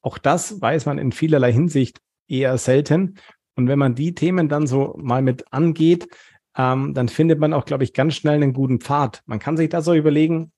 Auch 0.00 0.16
das 0.16 0.60
weiß 0.60 0.86
man 0.86 0.98
in 0.98 1.12
vielerlei 1.12 1.52
Hinsicht 1.52 2.00
eher 2.28 2.56
selten. 2.56 3.18
Und 3.56 3.68
wenn 3.68 3.78
man 3.78 3.94
die 3.94 4.14
Themen 4.14 4.48
dann 4.48 4.66
so 4.66 4.94
mal 4.98 5.22
mit 5.22 5.52
angeht, 5.52 6.08
ähm, 6.56 6.94
dann 6.94 7.08
findet 7.08 7.38
man 7.38 7.52
auch, 7.52 7.64
glaube 7.64 7.84
ich, 7.84 7.92
ganz 7.92 8.14
schnell 8.14 8.34
einen 8.34 8.52
guten 8.52 8.80
Pfad. 8.80 9.22
Man 9.26 9.38
kann 9.38 9.56
sich 9.56 9.68
da 9.68 9.82
so 9.82 9.94
überlegen, 9.94 10.52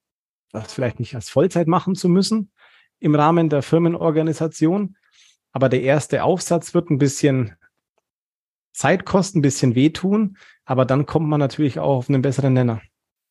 das 0.52 0.72
vielleicht 0.72 1.00
nicht 1.00 1.14
als 1.14 1.28
Vollzeit 1.28 1.66
machen 1.66 1.94
zu 1.94 2.08
müssen 2.08 2.50
im 2.98 3.14
Rahmen 3.14 3.48
der 3.48 3.62
Firmenorganisation. 3.62 4.96
Aber 5.52 5.68
der 5.68 5.82
erste 5.82 6.22
Aufsatz 6.22 6.74
wird 6.74 6.90
ein 6.90 6.98
bisschen 6.98 7.56
Zeit 8.72 9.04
kosten, 9.06 9.38
ein 9.38 9.42
bisschen 9.42 9.74
wehtun. 9.74 10.36
Aber 10.64 10.84
dann 10.84 11.06
kommt 11.06 11.28
man 11.28 11.40
natürlich 11.40 11.78
auch 11.78 11.96
auf 11.96 12.08
einen 12.08 12.22
besseren 12.22 12.52
Nenner 12.52 12.80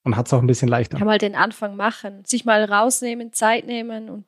und 0.04 0.16
hat 0.16 0.28
es 0.28 0.34
auch 0.34 0.42
ein 0.42 0.48
bisschen 0.48 0.70
leichter. 0.70 0.98
Ja, 0.98 1.06
mal 1.06 1.18
den 1.18 1.36
Anfang 1.36 1.76
machen, 1.76 2.24
sich 2.26 2.46
mal 2.46 2.64
rausnehmen, 2.64 3.34
Zeit 3.34 3.66
nehmen 3.66 4.10
und 4.10 4.26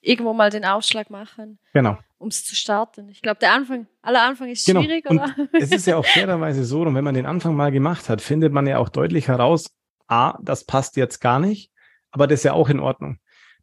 irgendwo 0.00 0.32
mal 0.32 0.50
den 0.50 0.64
Ausschlag 0.64 1.10
machen. 1.10 1.58
Genau 1.72 1.98
um 2.18 2.28
es 2.28 2.44
zu 2.44 2.54
starten. 2.54 3.08
Ich 3.08 3.22
glaube, 3.22 3.38
der 3.40 3.52
Anfang, 3.52 3.86
aller 4.02 4.22
Anfang 4.22 4.48
ist 4.48 4.66
genau. 4.66 4.82
schwierig, 4.82 5.04
genau. 5.04 5.24
oder? 5.24 5.34
es 5.52 5.70
ist 5.70 5.86
ja 5.86 5.96
auch 5.96 6.06
fairerweise 6.06 6.64
so, 6.64 6.82
und 6.82 6.94
wenn 6.94 7.04
man 7.04 7.14
den 7.14 7.26
Anfang 7.26 7.54
mal 7.54 7.70
gemacht 7.70 8.08
hat, 8.08 8.22
findet 8.22 8.52
man 8.52 8.66
ja 8.66 8.78
auch 8.78 8.88
deutlich 8.88 9.28
heraus, 9.28 9.70
A, 10.08 10.38
das 10.42 10.64
passt 10.64 10.96
jetzt 10.96 11.20
gar 11.20 11.40
nicht, 11.40 11.70
aber 12.10 12.26
das 12.26 12.40
ist 12.40 12.44
ja 12.44 12.52
auch 12.52 12.68
in 12.68 12.80
Ordnung. 12.80 13.18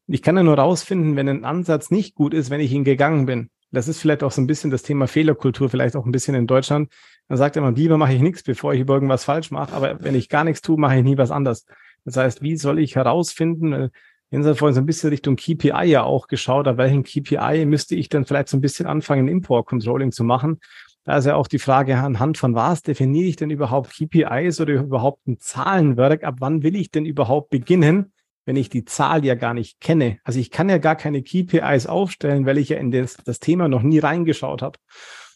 Ich 0.08 0.22
kann 0.22 0.36
ja 0.36 0.44
nur 0.44 0.58
rausfinden, 0.58 1.16
wenn 1.16 1.30
ein 1.30 1.46
Ansatz 1.46 1.90
nicht 1.90 2.16
gut 2.16 2.34
ist, 2.34 2.50
wenn 2.50 2.60
ich 2.60 2.72
ihn 2.74 2.84
gegangen 2.84 3.26
bin. 3.26 3.50
Das 3.72 3.88
ist 3.88 4.00
vielleicht 4.00 4.22
auch 4.22 4.32
so 4.32 4.42
ein 4.42 4.48
bisschen 4.48 4.70
das 4.70 4.84
Thema 4.84 5.08
Fehlerkultur, 5.08 5.70
vielleicht 5.70 5.96
auch 5.96 6.06
ein 6.06 6.12
bisschen 6.12 6.36
in 6.36 6.46
Deutschland. 6.46 6.92
Man 7.28 7.38
sagt 7.38 7.56
immer, 7.56 7.72
lieber 7.72 7.98
mache 7.98 8.14
ich 8.14 8.22
nichts, 8.22 8.44
bevor 8.44 8.74
ich 8.74 8.82
über 8.82 8.94
irgendwas 8.94 9.24
falsch 9.24 9.50
mache, 9.50 9.74
aber 9.74 10.04
wenn 10.04 10.14
ich 10.14 10.30
gar 10.30 10.44
nichts 10.44 10.62
tue, 10.62 10.78
mache 10.78 10.98
ich 10.98 11.04
nie 11.04 11.18
was 11.18 11.32
anders. 11.32 11.66
Das 12.06 12.18
heißt, 12.18 12.42
wie 12.42 12.58
soll 12.58 12.80
ich 12.80 12.96
herausfinden, 12.96 13.90
Jens 14.34 14.48
hat 14.48 14.58
vorhin 14.58 14.74
so 14.74 14.82
ein 14.82 14.88
bisschen 14.88 15.12
Richtung 15.12 15.36
KPI 15.36 15.84
ja 15.86 16.02
auch 16.02 16.26
geschaut, 16.28 16.68
auf 16.68 16.78
welchen 16.78 17.04
KPI 17.04 17.68
müsste 17.68 17.94
ich 17.94 18.10
denn 18.10 18.26
vielleicht 18.26 18.48
so 18.48 18.58
ein 18.58 18.62
bisschen 18.62 18.88
anfangen, 18.88 19.28
Import-Controlling 19.28 20.12
zu 20.12 20.24
machen. 20.24 20.60
Da 21.04 21.18
ist 21.18 21.26
ja 21.26 21.36
auch 21.36 21.46
die 21.46 21.60
Frage, 21.60 21.96
anhand 22.00 22.40
von 22.40 22.56
was 22.56 22.82
definiere 22.82 23.28
ich 23.28 23.36
denn 23.36 23.52
überhaupt 23.52 23.92
KPIs 23.92 24.60
oder 24.60 24.74
überhaupt 24.74 25.28
ein 25.28 25.38
Zahlenwerk? 25.40 26.24
Ab 26.24 26.38
wann 26.40 26.64
will 26.64 26.76
ich 26.76 26.90
denn 26.90 27.06
überhaupt 27.06 27.52
beginnen, 27.52 28.12
wenn 28.48 28.56
ich 28.56 28.70
die 28.70 28.86
Zahl 28.86 29.24
ja 29.24 29.36
gar 29.36 29.54
nicht 29.54 29.80
kenne? 29.80 30.18
Also 30.24 30.40
ich 30.40 30.50
kann 30.50 30.68
ja 30.68 30.80
gar 30.80 30.96
keine 30.96 31.22
KPIs 31.22 31.86
aufstellen, 31.86 32.48
weil 32.48 32.58
ich 32.58 32.70
ja 32.70 32.78
in 32.78 32.90
das, 32.90 33.18
das 33.24 33.40
Thema 33.40 33.68
noch 33.68 33.84
nie 33.84 34.00
reingeschaut 34.00 34.64
habe. 34.64 34.80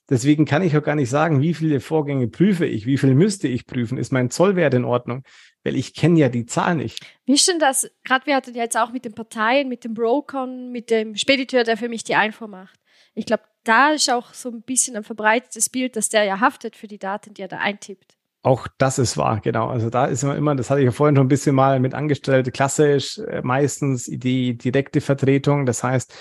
Deswegen 0.10 0.46
kann 0.46 0.62
ich 0.62 0.78
auch 0.78 0.84
gar 0.84 0.96
nicht 0.96 1.10
sagen, 1.10 1.42
wie 1.42 1.54
viele 1.54 1.80
Vorgänge 1.80 2.28
prüfe 2.28 2.66
ich, 2.66 2.86
wie 2.86 2.98
viel 2.98 3.14
müsste 3.14 3.48
ich 3.48 3.66
prüfen, 3.66 3.98
ist 3.98 4.14
mein 4.14 4.30
Zollwert 4.30 4.74
in 4.74 4.86
Ordnung, 4.86 5.24
weil 5.64 5.76
ich 5.76 5.94
kenne 5.94 6.20
ja 6.20 6.30
die 6.30 6.46
Zahl 6.46 6.76
nicht. 6.76 7.06
Wie 7.26 7.34
ist 7.34 7.48
denn 7.48 7.60
das, 7.60 7.90
gerade 8.04 8.26
wir 8.26 8.36
hatten 8.36 8.54
ja 8.54 8.64
jetzt 8.64 8.78
auch 8.78 8.92
mit 8.92 9.04
den 9.04 9.14
Parteien, 9.14 9.68
mit 9.68 9.84
dem 9.84 9.94
Brokern, 9.94 10.72
mit 10.72 10.90
dem 10.90 11.16
Spediteur, 11.16 11.64
der 11.64 11.76
für 11.76 11.90
mich 11.90 12.04
die 12.04 12.16
Einfuhr 12.16 12.48
macht. 12.48 12.80
Ich 13.16 13.26
glaube, 13.26 13.44
da 13.64 13.92
ist 13.92 14.10
auch 14.10 14.34
so 14.34 14.50
ein 14.50 14.62
bisschen 14.62 14.96
ein 14.96 15.04
verbreitetes 15.04 15.70
Bild, 15.70 15.96
dass 15.96 16.08
der 16.08 16.24
ja 16.24 16.40
haftet 16.40 16.76
für 16.76 16.88
die 16.88 17.00
Daten, 17.00 17.34
die 17.34 17.42
er 17.42 17.48
da 17.48 17.58
eintippt. 17.58 18.18
Auch 18.44 18.68
das 18.78 18.98
ist 18.98 19.18
wahr, 19.18 19.42
genau. 19.42 19.68
Also 19.68 19.90
da 19.90 20.06
ist 20.06 20.24
immer, 20.24 20.56
das 20.56 20.70
hatte 20.70 20.80
ich 20.80 20.86
ja 20.86 20.92
vorhin 20.92 21.18
schon 21.18 21.26
ein 21.26 21.30
bisschen 21.30 21.56
mal 21.56 21.82
mit 21.82 21.94
angestellt, 21.94 22.54
klassisch 22.54 23.18
äh, 23.18 23.42
meistens 23.44 24.06
die 24.06 24.58
direkte 24.58 25.02
Vertretung. 25.02 25.66
Das 25.66 25.84
heißt, 25.84 26.14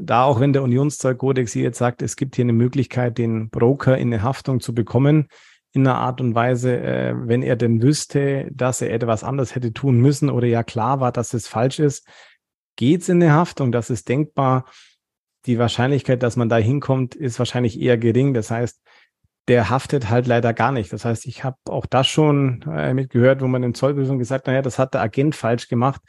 da 0.00 0.24
auch 0.24 0.40
wenn 0.40 0.52
der 0.52 0.62
Unionszollkodex 0.62 1.52
hier 1.52 1.62
jetzt 1.62 1.78
sagt, 1.78 2.02
es 2.02 2.16
gibt 2.16 2.36
hier 2.36 2.44
eine 2.44 2.52
Möglichkeit, 2.52 3.18
den 3.18 3.50
Broker 3.50 3.96
in 3.96 4.12
eine 4.12 4.22
Haftung 4.22 4.60
zu 4.60 4.74
bekommen, 4.74 5.28
in 5.72 5.86
einer 5.86 5.98
Art 5.98 6.20
und 6.20 6.34
Weise, 6.34 6.78
äh, 6.78 7.14
wenn 7.16 7.42
er 7.42 7.56
denn 7.56 7.82
wüsste, 7.82 8.48
dass 8.52 8.80
er 8.80 8.92
etwas 8.92 9.24
anderes 9.24 9.54
hätte 9.54 9.72
tun 9.72 10.00
müssen 10.00 10.30
oder 10.30 10.46
ja 10.46 10.62
klar 10.62 11.00
war, 11.00 11.12
dass 11.12 11.34
es 11.34 11.48
falsch 11.48 11.78
ist, 11.78 12.06
geht's 12.76 13.08
in 13.08 13.22
eine 13.22 13.32
Haftung, 13.32 13.72
das 13.72 13.90
ist 13.90 14.08
denkbar. 14.08 14.64
Die 15.46 15.58
Wahrscheinlichkeit, 15.58 16.22
dass 16.22 16.36
man 16.36 16.48
da 16.48 16.56
hinkommt, 16.56 17.14
ist 17.14 17.38
wahrscheinlich 17.38 17.80
eher 17.80 17.98
gering. 17.98 18.34
Das 18.34 18.50
heißt, 18.50 18.80
der 19.48 19.70
haftet 19.70 20.10
halt 20.10 20.26
leider 20.26 20.52
gar 20.52 20.72
nicht. 20.72 20.92
Das 20.92 21.04
heißt, 21.04 21.26
ich 21.26 21.44
habe 21.44 21.56
auch 21.68 21.86
das 21.86 22.08
schon 22.08 22.62
äh, 22.62 22.92
mitgehört, 22.94 23.40
wo 23.40 23.46
man 23.46 23.62
in 23.62 23.74
Zollprüfung 23.74 24.18
gesagt, 24.18 24.46
naja, 24.46 24.62
das 24.62 24.78
hat 24.78 24.94
der 24.94 25.02
Agent 25.02 25.36
falsch 25.36 25.68
gemacht. 25.68 26.00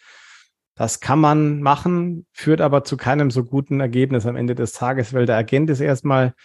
Das 0.77 0.99
kann 0.99 1.19
man 1.19 1.61
machen, 1.61 2.27
führt 2.31 2.61
aber 2.61 2.83
zu 2.83 2.97
keinem 2.97 3.31
so 3.31 3.43
guten 3.43 3.79
Ergebnis 3.79 4.27
am 4.27 4.35
Ende 4.35 4.53
des 4.53 4.73
Tages, 4.73 5.11
weil 5.11 5.25
der 5.25 5.35
Agent 5.35 5.71
ist 5.71 5.79
erstmal 5.79 6.35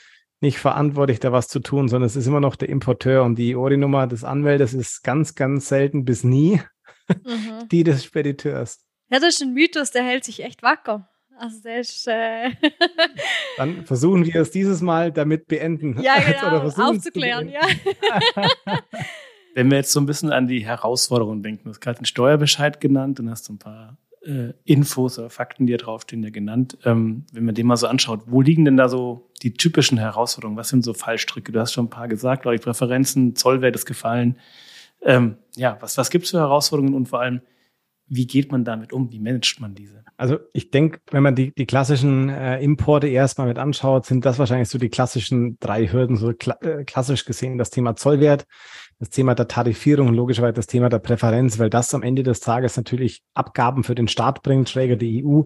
nicht 0.40 0.58
verantwortlich, 0.58 1.20
da 1.20 1.32
was 1.32 1.48
zu 1.48 1.60
tun, 1.60 1.88
sondern 1.88 2.06
es 2.06 2.16
ist 2.16 2.26
immer 2.26 2.40
noch 2.40 2.56
der 2.56 2.70
Importeur 2.70 3.24
und 3.24 3.36
die 3.36 3.54
Ori-Nummer 3.54 4.06
des 4.06 4.24
Anwältes 4.24 4.72
ist 4.72 5.04
ganz, 5.04 5.34
ganz 5.34 5.68
selten 5.68 6.06
bis 6.06 6.24
nie 6.24 6.60
mhm. 7.08 7.68
die 7.70 7.84
des 7.84 8.04
Spediteurs. 8.04 8.84
Ja, 9.10 9.20
das 9.20 9.34
ist 9.34 9.42
ein 9.42 9.52
Mythos, 9.52 9.90
der 9.90 10.02
hält 10.02 10.24
sich 10.24 10.42
echt 10.42 10.62
wacker. 10.62 11.08
Also 11.38 11.58
das 11.62 11.90
ist, 11.90 12.08
äh 12.08 12.50
Dann 13.58 13.84
versuchen 13.84 14.24
wir 14.24 14.36
es 14.36 14.50
dieses 14.50 14.80
Mal 14.80 15.12
damit 15.12 15.46
beenden. 15.46 16.00
Ja, 16.00 16.14
genau, 16.26 16.88
aufzuklären, 16.88 17.50
ja. 17.50 17.60
Wenn 19.54 19.70
wir 19.70 19.76
jetzt 19.76 19.92
so 19.92 20.00
ein 20.00 20.06
bisschen 20.06 20.32
an 20.32 20.48
die 20.48 20.64
Herausforderungen 20.64 21.42
denken, 21.42 21.64
du 21.64 21.70
hast 21.70 21.80
gerade 21.80 21.98
den 21.98 22.06
Steuerbescheid 22.06 22.80
genannt 22.80 23.20
und 23.20 23.30
hast 23.30 23.50
ein 23.50 23.58
paar 23.58 23.98
äh, 24.24 24.52
Infos 24.64 25.18
oder 25.18 25.30
Fakten, 25.30 25.66
die 25.66 25.72
da 25.72 25.78
draufstehen, 25.78 26.22
ja 26.22 26.30
genannt. 26.30 26.78
Ähm, 26.84 27.24
wenn 27.32 27.44
man 27.44 27.54
den 27.54 27.66
mal 27.66 27.76
so 27.76 27.86
anschaut, 27.86 28.22
wo 28.26 28.40
liegen 28.40 28.64
denn 28.64 28.76
da 28.76 28.88
so 28.88 29.30
die 29.42 29.54
typischen 29.54 29.98
Herausforderungen? 29.98 30.56
Was 30.56 30.68
sind 30.68 30.84
so 30.84 30.94
Fallstricke? 30.94 31.52
Du 31.52 31.60
hast 31.60 31.72
schon 31.72 31.86
ein 31.86 31.90
paar 31.90 32.08
gesagt, 32.08 32.42
glaube 32.42 32.54
ich, 32.54 32.62
Präferenzen, 32.62 33.34
Zollwert 33.36 33.74
ist 33.74 33.86
gefallen. 33.86 34.38
Ähm, 35.02 35.36
ja, 35.56 35.76
was, 35.80 35.98
was 35.98 36.10
gibt 36.10 36.24
es 36.24 36.30
für 36.30 36.38
Herausforderungen 36.38 36.94
und 36.94 37.08
vor 37.08 37.20
allem, 37.20 37.40
wie 38.14 38.26
geht 38.26 38.52
man 38.52 38.62
damit 38.62 38.92
um? 38.92 39.10
Wie 39.10 39.18
managt 39.18 39.58
man 39.58 39.74
diese? 39.74 40.04
Also 40.18 40.38
ich 40.52 40.70
denke, 40.70 41.00
wenn 41.10 41.22
man 41.22 41.34
die, 41.34 41.54
die 41.54 41.64
klassischen 41.64 42.28
äh, 42.28 42.60
Importe 42.60 43.08
erstmal 43.08 43.46
mit 43.46 43.56
anschaut, 43.56 44.04
sind 44.04 44.26
das 44.26 44.38
wahrscheinlich 44.38 44.68
so 44.68 44.76
die 44.76 44.90
klassischen 44.90 45.58
drei 45.60 45.86
Hürden, 45.86 46.18
so 46.18 46.34
kla 46.34 46.58
äh, 46.60 46.84
klassisch 46.84 47.24
gesehen 47.24 47.56
das 47.56 47.70
Thema 47.70 47.96
Zollwert, 47.96 48.44
das 48.98 49.08
Thema 49.08 49.34
der 49.34 49.48
Tarifierung 49.48 50.08
und 50.08 50.14
logischerweise 50.14 50.52
das 50.52 50.66
Thema 50.66 50.90
der 50.90 50.98
Präferenz, 50.98 51.58
weil 51.58 51.70
das 51.70 51.94
am 51.94 52.02
Ende 52.02 52.22
des 52.22 52.40
Tages 52.40 52.76
natürlich 52.76 53.22
Abgaben 53.32 53.82
für 53.82 53.94
den 53.94 54.08
Staat 54.08 54.42
bringt, 54.42 54.70
Träger 54.70 54.96
der 54.96 55.08
EU. 55.24 55.44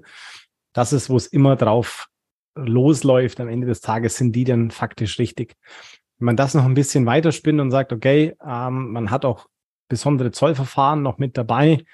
Das 0.72 0.92
ist, 0.92 1.08
wo 1.08 1.16
es 1.16 1.28
immer 1.28 1.54
drauf 1.54 2.08
losläuft. 2.56 3.38
Am 3.38 3.48
Ende 3.48 3.68
des 3.68 3.80
Tages 3.80 4.16
sind 4.16 4.34
die 4.34 4.44
dann 4.44 4.72
faktisch 4.72 5.20
richtig. 5.20 5.54
Wenn 6.18 6.26
man 6.26 6.36
das 6.36 6.54
noch 6.54 6.64
ein 6.64 6.74
bisschen 6.74 7.06
weiterspinnt 7.06 7.60
und 7.60 7.70
sagt, 7.70 7.92
okay, 7.92 8.34
ähm, 8.44 8.90
man 8.90 9.12
hat 9.12 9.24
auch 9.24 9.46
besondere 9.88 10.32
Zollverfahren 10.32 11.02
noch 11.02 11.18
mit 11.18 11.38
dabei, 11.38 11.84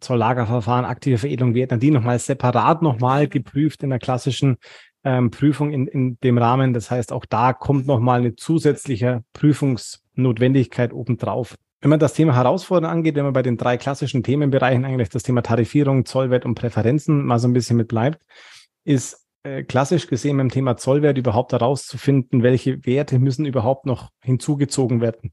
Zolllagerverfahren, 0.00 0.84
aktive 0.84 1.18
Veredelung 1.18 1.54
werden 1.54 1.80
die 1.80 1.90
nochmal 1.90 2.18
separat 2.18 2.82
nochmal 2.82 3.28
geprüft 3.28 3.82
in 3.82 3.90
der 3.90 3.98
klassischen 3.98 4.56
ähm, 5.04 5.30
Prüfung 5.30 5.72
in, 5.72 5.86
in 5.86 6.18
dem 6.20 6.38
Rahmen. 6.38 6.72
Das 6.72 6.90
heißt, 6.90 7.12
auch 7.12 7.24
da 7.24 7.52
kommt 7.52 7.86
nochmal 7.86 8.20
eine 8.20 8.34
zusätzliche 8.34 9.22
Prüfungsnotwendigkeit 9.32 10.92
obendrauf. 10.92 11.56
Wenn 11.80 11.90
man 11.90 12.00
das 12.00 12.14
Thema 12.14 12.34
Herausforderungen 12.34 12.98
angeht, 12.98 13.14
wenn 13.14 13.24
man 13.24 13.34
bei 13.34 13.42
den 13.42 13.58
drei 13.58 13.76
klassischen 13.76 14.22
Themenbereichen 14.22 14.84
eigentlich 14.84 15.10
das 15.10 15.22
Thema 15.22 15.42
Tarifierung, 15.42 16.06
Zollwert 16.06 16.46
und 16.46 16.54
Präferenzen 16.54 17.24
mal 17.24 17.38
so 17.38 17.46
ein 17.46 17.52
bisschen 17.52 17.76
mit 17.76 17.88
bleibt, 17.88 18.22
ist 18.84 19.26
äh, 19.42 19.62
klassisch 19.62 20.06
gesehen 20.06 20.38
beim 20.38 20.48
Thema 20.48 20.78
Zollwert 20.78 21.18
überhaupt 21.18 21.52
herauszufinden, 21.52 22.42
welche 22.42 22.86
Werte 22.86 23.18
müssen 23.18 23.44
überhaupt 23.44 23.84
noch 23.84 24.08
hinzugezogen 24.22 25.02
werden. 25.02 25.32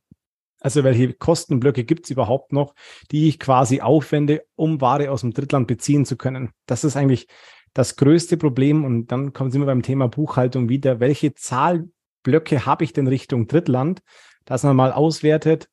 Also 0.62 0.84
welche 0.84 1.14
Kostenblöcke 1.14 1.84
gibt 1.84 2.06
es 2.06 2.12
überhaupt 2.12 2.54
noch, 2.54 2.76
die 3.10 3.28
ich 3.28 3.40
quasi 3.40 3.82
aufwende, 3.82 4.46
um 4.56 4.80
Ware 4.80 5.10
aus 5.10 5.22
dem 5.22 5.34
Drittland 5.34 5.68
beziehen 5.68 6.06
zu 6.06 6.16
können? 6.16 6.52
Das 6.68 6.84
ist 6.84 6.96
eigentlich 6.96 7.28
das 7.74 7.96
größte 7.96 8.38
Problem. 8.38 8.86
Und 8.86 9.08
dann 9.08 9.34
kommen 9.34 9.52
wir 9.52 9.66
beim 9.66 9.82
Thema 9.82 10.08
Buchhaltung 10.08 10.70
wieder. 10.70 11.00
Welche 11.00 11.34
Zahlblöcke 11.34 12.66
habe 12.66 12.84
ich 12.84 12.94
denn 12.94 13.08
Richtung 13.08 13.48
Drittland? 13.48 14.02
Dass 14.46 14.64
man 14.64 14.76
mal 14.76 14.92
auswertet, 14.92 15.68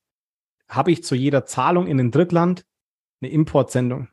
habe 0.68 0.90
ich 0.90 1.04
zu 1.04 1.14
jeder 1.14 1.44
Zahlung 1.44 1.86
in 1.86 2.00
ein 2.00 2.10
Drittland 2.10 2.64
eine 3.20 3.30
Importsendung, 3.30 4.08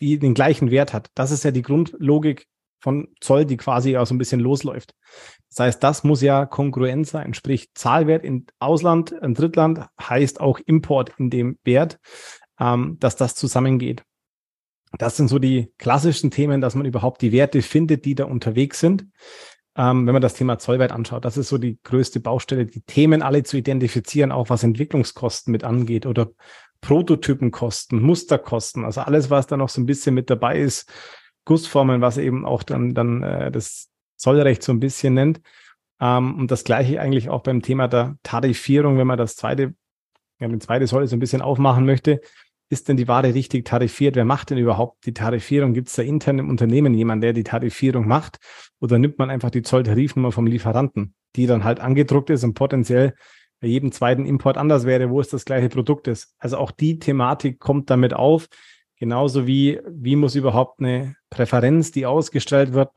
die 0.00 0.18
den 0.18 0.34
gleichen 0.34 0.70
Wert 0.70 0.92
hat. 0.92 1.10
Das 1.14 1.30
ist 1.30 1.44
ja 1.44 1.50
die 1.50 1.62
Grundlogik 1.62 2.46
von 2.84 3.08
Zoll, 3.18 3.46
die 3.46 3.56
quasi 3.56 3.96
auch 3.96 4.06
so 4.06 4.14
ein 4.14 4.18
bisschen 4.18 4.40
losläuft. 4.40 4.94
Das 5.48 5.60
heißt, 5.60 5.82
das 5.82 6.04
muss 6.04 6.20
ja 6.20 6.44
kongruent 6.44 7.06
sein, 7.06 7.32
sprich 7.32 7.72
Zahlwert 7.72 8.22
in 8.22 8.44
Ausland, 8.58 9.10
in 9.10 9.32
Drittland 9.32 9.86
heißt 9.98 10.38
auch 10.38 10.60
Import 10.66 11.12
in 11.16 11.30
dem 11.30 11.58
Wert, 11.64 11.98
ähm, 12.60 12.98
dass 13.00 13.16
das 13.16 13.36
zusammengeht. 13.36 14.04
Das 14.98 15.16
sind 15.16 15.28
so 15.28 15.38
die 15.38 15.72
klassischen 15.78 16.30
Themen, 16.30 16.60
dass 16.60 16.74
man 16.74 16.84
überhaupt 16.84 17.22
die 17.22 17.32
Werte 17.32 17.62
findet, 17.62 18.04
die 18.04 18.14
da 18.14 18.26
unterwegs 18.26 18.80
sind. 18.80 19.06
Ähm, 19.76 20.06
wenn 20.06 20.12
man 20.12 20.22
das 20.22 20.34
Thema 20.34 20.58
Zollwert 20.58 20.92
anschaut, 20.92 21.24
das 21.24 21.38
ist 21.38 21.48
so 21.48 21.56
die 21.56 21.78
größte 21.82 22.20
Baustelle, 22.20 22.66
die 22.66 22.82
Themen 22.82 23.22
alle 23.22 23.44
zu 23.44 23.56
identifizieren, 23.56 24.30
auch 24.30 24.50
was 24.50 24.62
Entwicklungskosten 24.62 25.50
mit 25.50 25.64
angeht 25.64 26.04
oder 26.04 26.32
Prototypenkosten, 26.82 28.02
Musterkosten, 28.02 28.84
also 28.84 29.00
alles, 29.00 29.30
was 29.30 29.46
da 29.46 29.56
noch 29.56 29.70
so 29.70 29.80
ein 29.80 29.86
bisschen 29.86 30.14
mit 30.14 30.28
dabei 30.28 30.58
ist, 30.58 30.86
Gussformen, 31.44 32.00
was 32.00 32.18
eben 32.18 32.44
auch 32.44 32.62
dann, 32.62 32.94
dann 32.94 33.22
äh, 33.22 33.50
das 33.50 33.90
Zollrecht 34.16 34.62
so 34.62 34.72
ein 34.72 34.80
bisschen 34.80 35.14
nennt. 35.14 35.40
Ähm, 36.00 36.38
und 36.38 36.50
das 36.50 36.64
gleiche 36.64 37.00
eigentlich 37.00 37.28
auch 37.28 37.42
beim 37.42 37.62
Thema 37.62 37.88
der 37.88 38.16
Tarifierung, 38.22 38.98
wenn 38.98 39.06
man 39.06 39.18
das 39.18 39.36
zweite, 39.36 39.74
ja, 40.40 40.48
den 40.48 40.60
zweite 40.60 40.86
Säule 40.86 41.06
so 41.06 41.16
ein 41.16 41.20
bisschen 41.20 41.42
aufmachen 41.42 41.84
möchte. 41.84 42.20
Ist 42.70 42.88
denn 42.88 42.96
die 42.96 43.08
Ware 43.08 43.34
richtig 43.34 43.66
tarifiert? 43.66 44.16
Wer 44.16 44.24
macht 44.24 44.50
denn 44.50 44.58
überhaupt 44.58 45.04
die 45.06 45.12
Tarifierung? 45.12 45.74
Gibt 45.74 45.88
es 45.88 45.94
da 45.94 46.02
intern 46.02 46.38
im 46.38 46.48
Unternehmen 46.48 46.94
jemanden, 46.94 47.20
der 47.20 47.32
die 47.34 47.44
Tarifierung 47.44 48.08
macht? 48.08 48.38
Oder 48.80 48.98
nimmt 48.98 49.18
man 49.18 49.30
einfach 49.30 49.50
die 49.50 49.62
Zolltarifnummer 49.62 50.32
vom 50.32 50.46
Lieferanten, 50.46 51.14
die 51.36 51.46
dann 51.46 51.62
halt 51.62 51.80
angedruckt 51.80 52.30
ist 52.30 52.42
und 52.42 52.54
potenziell 52.54 53.14
bei 53.60 53.68
jedem 53.68 53.92
zweiten 53.92 54.24
Import 54.24 54.56
anders 54.56 54.86
wäre, 54.86 55.10
wo 55.10 55.20
es 55.20 55.28
das 55.28 55.44
gleiche 55.44 55.68
Produkt 55.68 56.08
ist? 56.08 56.34
Also 56.38 56.56
auch 56.56 56.70
die 56.70 56.98
Thematik 56.98 57.60
kommt 57.60 57.90
damit 57.90 58.14
auf. 58.14 58.48
Genauso 59.04 59.46
wie, 59.46 59.82
wie 59.86 60.16
muss 60.16 60.34
überhaupt 60.34 60.80
eine 60.80 61.14
Präferenz, 61.28 61.92
die 61.92 62.06
ausgestellt 62.06 62.72
wird, 62.72 62.88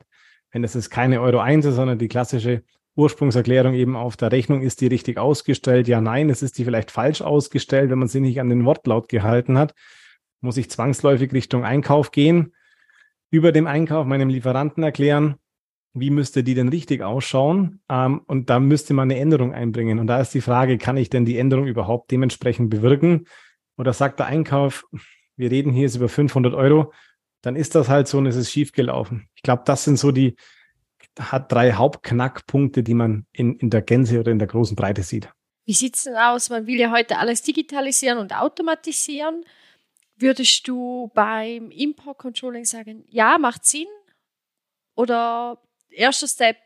wenn 0.50 0.64
es 0.64 0.74
ist 0.74 0.88
keine 0.88 1.20
Euro 1.20 1.38
1 1.40 1.66
ist, 1.66 1.74
sondern 1.74 1.98
die 1.98 2.08
klassische 2.08 2.62
Ursprungserklärung 2.96 3.74
eben 3.74 3.94
auf 3.94 4.16
der 4.16 4.32
Rechnung, 4.32 4.62
ist 4.62 4.80
die 4.80 4.86
richtig 4.86 5.18
ausgestellt? 5.18 5.86
Ja, 5.86 6.00
nein, 6.00 6.30
es 6.30 6.42
ist 6.42 6.56
die 6.56 6.64
vielleicht 6.64 6.90
falsch 6.90 7.20
ausgestellt, 7.20 7.90
wenn 7.90 7.98
man 7.98 8.08
sie 8.08 8.20
nicht 8.20 8.40
an 8.40 8.48
den 8.48 8.64
Wortlaut 8.64 9.10
gehalten 9.10 9.58
hat, 9.58 9.74
muss 10.40 10.56
ich 10.56 10.70
zwangsläufig 10.70 11.30
Richtung 11.34 11.62
Einkauf 11.66 12.10
gehen, 12.10 12.54
über 13.30 13.52
dem 13.52 13.66
Einkauf 13.66 14.06
meinem 14.06 14.30
Lieferanten 14.30 14.82
erklären, 14.82 15.34
wie 15.92 16.08
müsste 16.08 16.42
die 16.42 16.54
denn 16.54 16.70
richtig 16.70 17.02
ausschauen? 17.02 17.82
Ähm, 17.90 18.22
und 18.24 18.48
da 18.48 18.60
müsste 18.60 18.94
man 18.94 19.10
eine 19.10 19.20
Änderung 19.20 19.52
einbringen. 19.52 19.98
Und 19.98 20.06
da 20.06 20.22
ist 20.22 20.32
die 20.32 20.40
Frage, 20.40 20.78
kann 20.78 20.96
ich 20.96 21.10
denn 21.10 21.26
die 21.26 21.36
Änderung 21.36 21.66
überhaupt 21.66 22.10
dementsprechend 22.10 22.70
bewirken? 22.70 23.26
Oder 23.76 23.92
sagt 23.92 24.20
der 24.20 24.26
Einkauf, 24.26 24.86
wir 25.38 25.50
reden 25.50 25.72
hier 25.72 25.82
jetzt 25.82 25.96
über 25.96 26.08
500 26.08 26.54
Euro, 26.54 26.92
dann 27.42 27.56
ist 27.56 27.74
das 27.74 27.88
halt 27.88 28.08
so 28.08 28.18
und 28.18 28.26
es 28.26 28.36
ist 28.36 28.50
schiefgelaufen. 28.50 29.28
Ich 29.34 29.42
glaube, 29.42 29.62
das 29.64 29.84
sind 29.84 29.98
so 29.98 30.10
die 30.10 30.36
hat 31.18 31.50
drei 31.50 31.72
Hauptknackpunkte, 31.72 32.82
die 32.82 32.94
man 32.94 33.26
in, 33.32 33.56
in 33.56 33.70
der 33.70 33.82
Gänze 33.82 34.20
oder 34.20 34.30
in 34.30 34.38
der 34.38 34.48
großen 34.48 34.76
Breite 34.76 35.02
sieht. 35.02 35.28
Wie 35.64 35.72
sieht 35.72 35.96
es 35.96 36.04
denn 36.04 36.16
aus? 36.16 36.50
Man 36.50 36.66
will 36.66 36.78
ja 36.78 36.90
heute 36.90 37.18
alles 37.18 37.42
digitalisieren 37.42 38.18
und 38.18 38.34
automatisieren. 38.34 39.44
Würdest 40.16 40.66
du 40.66 41.10
beim 41.14 41.70
Import 41.70 42.18
Controlling 42.18 42.64
sagen, 42.64 43.04
ja, 43.08 43.38
macht 43.38 43.64
Sinn? 43.64 43.86
Oder 44.94 45.60
erster 45.90 46.26
Step, 46.26 46.56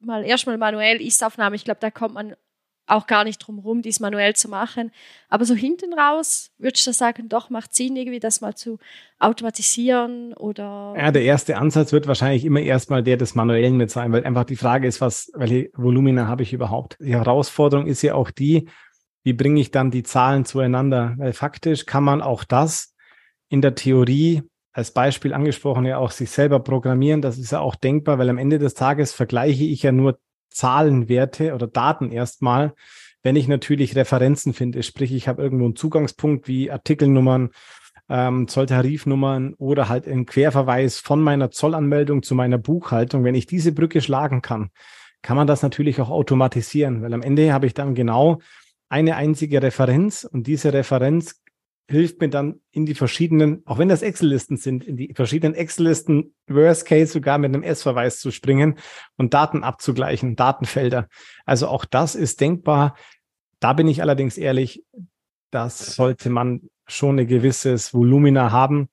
mal 0.00 0.24
erstmal 0.24 0.58
manuell 0.58 1.00
Ist-Aufnahme. 1.00 1.56
Ich 1.56 1.64
glaube, 1.64 1.80
da 1.80 1.90
kommt 1.90 2.14
man 2.14 2.36
auch 2.86 3.06
gar 3.06 3.24
nicht 3.24 3.38
drum 3.38 3.58
rum, 3.58 3.82
dies 3.82 4.00
manuell 4.00 4.34
zu 4.34 4.48
machen. 4.48 4.90
Aber 5.28 5.44
so 5.44 5.54
hinten 5.54 5.94
raus 5.94 6.50
würdest 6.58 6.86
du 6.86 6.92
sagen, 6.92 7.28
doch 7.28 7.48
macht 7.48 7.74
Sinn, 7.74 7.96
irgendwie 7.96 8.20
das 8.20 8.40
mal 8.40 8.54
zu 8.54 8.78
automatisieren 9.18 10.34
oder. 10.34 10.94
Ja, 10.96 11.10
der 11.10 11.22
erste 11.22 11.56
Ansatz 11.56 11.92
wird 11.92 12.06
wahrscheinlich 12.06 12.44
immer 12.44 12.60
erstmal 12.60 13.02
der 13.02 13.16
des 13.16 13.34
Manuellen 13.34 13.76
mit 13.76 13.90
sein, 13.90 14.12
weil 14.12 14.24
einfach 14.24 14.44
die 14.44 14.56
Frage 14.56 14.86
ist, 14.86 15.00
was, 15.00 15.30
welche 15.34 15.70
Volumina 15.74 16.26
habe 16.26 16.42
ich 16.42 16.52
überhaupt? 16.52 16.96
Die 17.00 17.14
Herausforderung 17.14 17.86
ist 17.86 18.02
ja 18.02 18.14
auch 18.14 18.30
die, 18.30 18.68
wie 19.22 19.32
bringe 19.32 19.60
ich 19.60 19.70
dann 19.70 19.90
die 19.90 20.02
Zahlen 20.02 20.44
zueinander? 20.44 21.14
Weil 21.18 21.32
faktisch 21.32 21.86
kann 21.86 22.04
man 22.04 22.20
auch 22.20 22.44
das 22.44 22.94
in 23.48 23.60
der 23.60 23.74
Theorie 23.74 24.42
als 24.72 24.90
Beispiel 24.90 25.34
angesprochen 25.34 25.84
ja 25.84 25.98
auch 25.98 26.10
sich 26.10 26.30
selber 26.30 26.60
programmieren. 26.60 27.22
Das 27.22 27.38
ist 27.38 27.52
ja 27.52 27.60
auch 27.60 27.76
denkbar, 27.76 28.18
weil 28.18 28.30
am 28.30 28.38
Ende 28.38 28.58
des 28.58 28.74
Tages 28.74 29.12
vergleiche 29.12 29.64
ich 29.64 29.82
ja 29.82 29.92
nur 29.92 30.18
Zahlenwerte 30.54 31.54
oder 31.54 31.66
Daten 31.66 32.10
erstmal, 32.10 32.74
wenn 33.22 33.36
ich 33.36 33.48
natürlich 33.48 33.94
Referenzen 33.96 34.52
finde, 34.52 34.82
sprich 34.82 35.12
ich 35.12 35.28
habe 35.28 35.42
irgendwo 35.42 35.64
einen 35.64 35.76
Zugangspunkt 35.76 36.48
wie 36.48 36.70
Artikelnummern, 36.70 37.50
ähm, 38.08 38.48
Zolltarifnummern 38.48 39.54
oder 39.58 39.88
halt 39.88 40.08
einen 40.08 40.26
Querverweis 40.26 40.98
von 40.98 41.22
meiner 41.22 41.50
Zollanmeldung 41.50 42.22
zu 42.22 42.34
meiner 42.34 42.58
Buchhaltung. 42.58 43.24
Wenn 43.24 43.34
ich 43.34 43.46
diese 43.46 43.72
Brücke 43.72 44.00
schlagen 44.00 44.42
kann, 44.42 44.70
kann 45.22 45.36
man 45.36 45.46
das 45.46 45.62
natürlich 45.62 46.00
auch 46.00 46.10
automatisieren, 46.10 47.02
weil 47.02 47.14
am 47.14 47.22
Ende 47.22 47.52
habe 47.52 47.66
ich 47.66 47.74
dann 47.74 47.94
genau 47.94 48.40
eine 48.88 49.16
einzige 49.16 49.62
Referenz 49.62 50.24
und 50.24 50.46
diese 50.46 50.72
Referenz 50.72 51.41
hilft 51.88 52.20
mir 52.20 52.28
dann 52.28 52.60
in 52.70 52.86
die 52.86 52.94
verschiedenen, 52.94 53.62
auch 53.66 53.78
wenn 53.78 53.88
das 53.88 54.02
Excel-Listen 54.02 54.56
sind, 54.56 54.84
in 54.84 54.96
die 54.96 55.12
verschiedenen 55.14 55.54
Excel-Listen, 55.54 56.34
Worst 56.46 56.86
Case 56.86 57.12
sogar 57.12 57.38
mit 57.38 57.54
einem 57.54 57.62
S-Verweis 57.62 58.20
zu 58.20 58.30
springen 58.30 58.78
und 59.16 59.34
Daten 59.34 59.62
abzugleichen, 59.62 60.36
Datenfelder. 60.36 61.08
Also 61.44 61.68
auch 61.68 61.84
das 61.84 62.14
ist 62.14 62.40
denkbar. 62.40 62.96
Da 63.60 63.72
bin 63.72 63.88
ich 63.88 64.00
allerdings 64.00 64.38
ehrlich, 64.38 64.84
das 65.50 65.94
sollte 65.94 66.30
man 66.30 66.62
schon 66.86 67.18
ein 67.18 67.26
gewisses 67.26 67.92
Volumina 67.92 68.50
haben. 68.50 68.88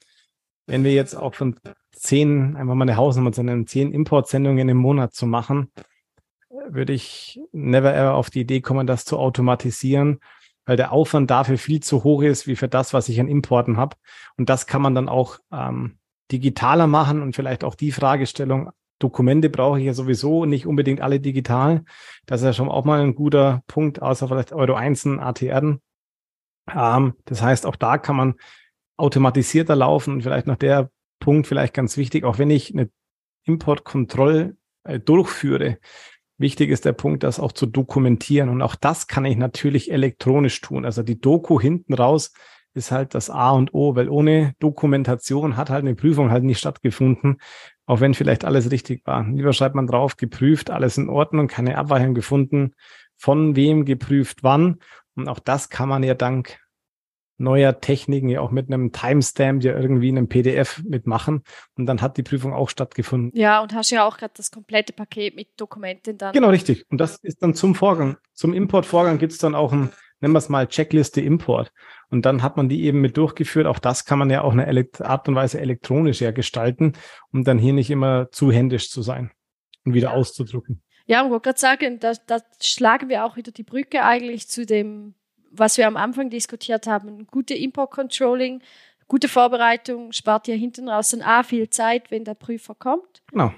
Wenn 0.67 0.83
wir 0.83 0.93
jetzt 0.93 1.15
auch 1.15 1.35
von 1.35 1.55
zehn, 1.93 2.55
einfach 2.55 2.75
mal 2.75 2.83
eine 2.83 2.97
Hausnummer 2.97 3.31
zu 3.31 3.43
nennen, 3.43 3.65
zehn 3.65 3.91
Importsendungen 3.91 4.67
im 4.69 4.77
Monat 4.77 5.13
zu 5.13 5.25
machen, 5.25 5.71
würde 6.69 6.93
ich 6.93 7.39
never 7.51 7.95
ever 7.95 8.13
auf 8.15 8.29
die 8.29 8.41
Idee 8.41 8.61
kommen, 8.61 8.87
das 8.87 9.05
zu 9.05 9.17
automatisieren 9.17 10.19
weil 10.69 10.77
der 10.77 10.91
Aufwand 10.91 11.31
dafür 11.31 11.57
viel 11.57 11.79
zu 11.79 12.03
hoch 12.03 12.21
ist, 12.21 12.45
wie 12.45 12.55
für 12.55 12.67
das, 12.67 12.93
was 12.93 13.09
ich 13.09 13.19
an 13.19 13.27
Importen 13.27 13.77
habe. 13.77 13.95
Und 14.37 14.49
das 14.49 14.67
kann 14.67 14.83
man 14.83 14.93
dann 14.93 15.09
auch 15.09 15.39
ähm, 15.51 15.97
digitaler 16.31 16.85
machen 16.85 17.23
und 17.23 17.35
vielleicht 17.35 17.63
auch 17.63 17.73
die 17.73 17.91
Fragestellung, 17.91 18.69
Dokumente 18.99 19.49
brauche 19.49 19.79
ich 19.79 19.87
ja 19.87 19.95
sowieso 19.95 20.45
nicht 20.45 20.67
unbedingt 20.67 21.01
alle 21.01 21.19
digital. 21.19 21.83
Das 22.27 22.41
ist 22.41 22.45
ja 22.45 22.53
schon 22.53 22.69
auch 22.69 22.85
mal 22.85 23.01
ein 23.01 23.15
guter 23.15 23.63
Punkt, 23.65 23.99
außer 23.99 24.27
vielleicht 24.27 24.53
Euro 24.53 24.75
1 24.75 25.07
ATR. 25.07 25.79
Ähm, 26.71 27.13
das 27.25 27.41
heißt, 27.41 27.65
auch 27.65 27.75
da 27.75 27.97
kann 27.97 28.15
man 28.15 28.35
automatisierter 28.95 29.75
laufen 29.75 30.13
und 30.13 30.21
vielleicht 30.21 30.45
noch 30.45 30.57
der 30.57 30.91
Punkt 31.19 31.47
vielleicht 31.47 31.73
ganz 31.73 31.97
wichtig, 31.97 32.25
auch 32.25 32.37
wenn 32.37 32.51
ich 32.51 32.75
eine 32.75 32.91
Importkontroll 33.45 34.55
äh, 34.83 34.99
durchführe, 34.99 35.79
wichtig 36.39 36.69
ist 36.69 36.85
der 36.85 36.93
Punkt, 36.93 37.23
das 37.23 37.39
auch 37.39 37.51
zu 37.51 37.65
dokumentieren. 37.65 38.49
Und 38.49 38.61
auch 38.61 38.75
das 38.75 39.07
kann 39.07 39.25
ich 39.25 39.37
natürlich 39.37 39.91
elektronisch 39.91 40.59
tun. 40.61 40.85
Also 40.85 41.03
die 41.03 41.19
Doku 41.19 41.59
hinten 41.59 41.93
raus 41.93 42.31
ist 42.73 42.91
halt 42.91 43.13
das 43.15 43.29
A 43.29 43.51
und 43.51 43.73
O, 43.73 43.95
weil 43.95 44.09
ohne 44.09 44.53
Dokumentation 44.59 45.57
hat 45.57 45.69
halt 45.69 45.83
eine 45.83 45.95
Prüfung 45.95 46.31
halt 46.31 46.43
nicht 46.43 46.59
stattgefunden, 46.59 47.41
auch 47.85 47.99
wenn 47.99 48.13
vielleicht 48.13 48.45
alles 48.45 48.71
richtig 48.71 49.05
war. 49.05 49.27
Lieber 49.27 49.53
schreibt 49.53 49.75
man 49.75 49.87
drauf, 49.87 50.17
geprüft, 50.17 50.69
alles 50.69 50.97
in 50.97 51.09
Ordnung, 51.09 51.47
keine 51.47 51.77
Abweichung 51.77 52.13
gefunden, 52.13 52.73
von 53.17 53.55
wem 53.55 53.85
geprüft, 53.85 54.43
wann. 54.43 54.79
Und 55.15 55.27
auch 55.27 55.39
das 55.39 55.69
kann 55.69 55.89
man 55.89 56.03
ja 56.03 56.13
dank 56.13 56.59
neuer 57.39 57.79
Techniken 57.79 58.29
ja 58.29 58.41
auch 58.41 58.51
mit 58.51 58.67
einem 58.67 58.91
Timestamp 58.91 59.63
ja 59.63 59.77
irgendwie 59.77 60.09
in 60.09 60.17
einem 60.17 60.27
PDF 60.27 60.81
mitmachen. 60.83 61.43
Und 61.75 61.85
dann 61.85 62.01
hat 62.01 62.17
die 62.17 62.23
Prüfung 62.23 62.53
auch 62.53 62.69
stattgefunden. 62.69 63.31
Ja, 63.33 63.61
und 63.61 63.73
hast 63.73 63.91
ja 63.91 64.05
auch 64.05 64.17
gerade 64.17 64.33
das 64.35 64.51
komplette 64.51 64.93
Paket 64.93 65.35
mit 65.35 65.59
Dokumenten 65.59 66.17
dann. 66.17 66.33
Genau, 66.33 66.49
richtig. 66.49 66.85
Und 66.89 66.99
das 66.99 67.17
ist 67.23 67.41
dann 67.41 67.53
zum 67.53 67.75
Vorgang. 67.75 68.17
Zum 68.33 68.53
Importvorgang 68.53 69.17
gibt 69.17 69.31
es 69.31 69.37
dann 69.39 69.55
auch 69.55 69.71
ein, 69.71 69.91
nennen 70.19 70.33
wir 70.33 70.39
es 70.39 70.49
mal, 70.49 70.67
Checkliste 70.67 71.21
Import. 71.21 71.71
Und 72.09 72.25
dann 72.25 72.43
hat 72.43 72.57
man 72.57 72.69
die 72.69 72.83
eben 72.83 73.01
mit 73.01 73.17
durchgeführt. 73.17 73.67
Auch 73.67 73.79
das 73.79 74.05
kann 74.05 74.19
man 74.19 74.29
ja 74.29 74.41
auch 74.41 74.53
eine 74.53 74.87
Art 74.99 75.27
und 75.27 75.35
Weise 75.35 75.59
elektronisch 75.59 76.21
ja 76.21 76.31
gestalten, 76.31 76.93
um 77.31 77.43
dann 77.43 77.57
hier 77.57 77.73
nicht 77.73 77.89
immer 77.89 78.29
zu 78.31 78.51
händisch 78.51 78.89
zu 78.89 79.01
sein 79.01 79.31
und 79.85 79.93
wieder 79.93 80.09
ja. 80.09 80.15
auszudrucken. 80.15 80.81
Ja, 81.05 81.23
ich 81.23 81.31
wollte 81.31 81.49
gerade 81.49 81.59
sagen, 81.59 81.99
da, 81.99 82.13
da 82.27 82.37
schlagen 82.61 83.09
wir 83.09 83.25
auch 83.25 83.35
wieder 83.35 83.51
die 83.51 83.63
Brücke 83.63 84.03
eigentlich 84.03 84.47
zu 84.47 84.65
dem 84.65 85.15
was 85.51 85.77
wir 85.77 85.87
am 85.87 85.97
Anfang 85.97 86.29
diskutiert 86.29 86.87
haben, 86.87 87.27
gute 87.27 87.53
Import-Controlling, 87.53 88.61
gute 89.07 89.27
Vorbereitung 89.27 90.11
spart 90.11 90.47
ja 90.47 90.55
hinten 90.55 90.87
raus 90.89 91.09
dann 91.09 91.21
A 91.21 91.43
viel 91.43 91.69
Zeit, 91.69 92.11
wenn 92.11 92.23
der 92.23 92.35
Prüfer 92.35 92.75
kommt. 92.75 93.23
Genau. 93.31 93.51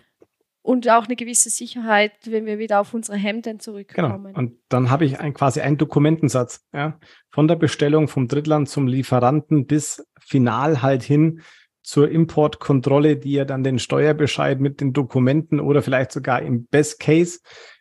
Und 0.64 0.88
auch 0.90 1.06
eine 1.06 1.16
gewisse 1.16 1.50
Sicherheit, 1.50 2.14
wenn 2.26 2.46
wir 2.46 2.60
wieder 2.60 2.80
auf 2.80 2.94
unsere 2.94 3.18
Hemden 3.18 3.60
zurückkommen. 3.60 4.26
Genau. 4.26 4.38
Und 4.38 4.60
dann 4.70 4.92
habe 4.92 5.06
ich 5.06 5.20
ein, 5.20 5.34
quasi 5.34 5.60
einen 5.62 5.78
Dokumentensatz, 5.78 6.64
ja, 6.72 7.00
von 7.30 7.48
der 7.48 7.56
Bestellung 7.56 8.08
vom 8.08 8.28
Drittland 8.28 8.70
zum 8.70 8.86
Lieferanten 8.86 9.66
bis 9.66 10.06
final 10.20 10.84
halt 10.84 11.02
hin 11.02 11.42
zur 11.82 12.10
Importkontrolle, 12.10 13.18
die 13.18 13.34
ja 13.34 13.46
dann 13.46 13.64
den 13.64 13.80
Steuerbescheid 13.80 14.60
mit 14.60 14.82
den 14.82 14.94
Dokumenten 14.94 15.60
oder 15.60 15.82
vielleicht 15.82 16.12
sogar 16.12 16.44
im 16.44 16.68
Best 16.68 17.00
Case 17.00 17.40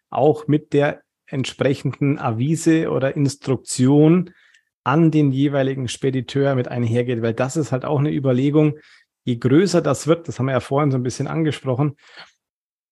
auch 0.09 0.49
mit 0.49 0.73
der 0.73 1.03
entsprechenden 1.31 2.19
Avise 2.19 2.91
oder 2.91 3.17
Instruktion 3.17 4.31
an 4.85 5.11
den 5.11 5.33
jeweiligen 5.33 5.89
Spediteur 5.89 6.55
mit 6.55 6.69
einhergeht, 6.69 7.23
weil 7.23 7.35
das 7.35 7.57
ist 7.57 7.73
halt 7.73 7.85
auch 7.85 7.99
eine 7.99 8.13
Überlegung. 8.13 8.79
Je 9.25 9.37
größer 9.37 9.83
das 9.83 10.07
wird, 10.07 10.29
das 10.29 10.39
haben 10.39 10.47
wir 10.47 10.53
ja 10.53 10.61
vorhin 10.61 10.91
so 10.91 10.99
ein 10.99 11.03
bisschen 11.03 11.27
angesprochen, 11.27 11.97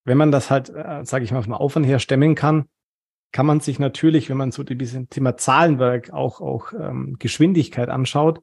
wenn 0.05 0.18
man 0.18 0.30
das 0.30 0.51
halt, 0.51 0.70
äh, 0.70 1.05
sage 1.05 1.24
ich 1.24 1.32
mal, 1.32 1.43
vom 1.43 1.55
Aufwand 1.55 1.86
her 1.86 1.99
stemmen 1.99 2.34
kann, 2.34 2.68
kann 3.32 3.47
man 3.47 3.61
sich 3.61 3.78
natürlich, 3.78 4.30
wenn 4.30 4.36
man 4.36 4.53
so 4.53 4.62
ein 4.62 5.09
Thema 5.11 5.36
Zahlenwerk 5.36 6.12
auch, 6.12 6.41
auch 6.41 6.72
ähm, 6.72 7.16
Geschwindigkeit 7.18 7.89
anschaut, 7.89 8.41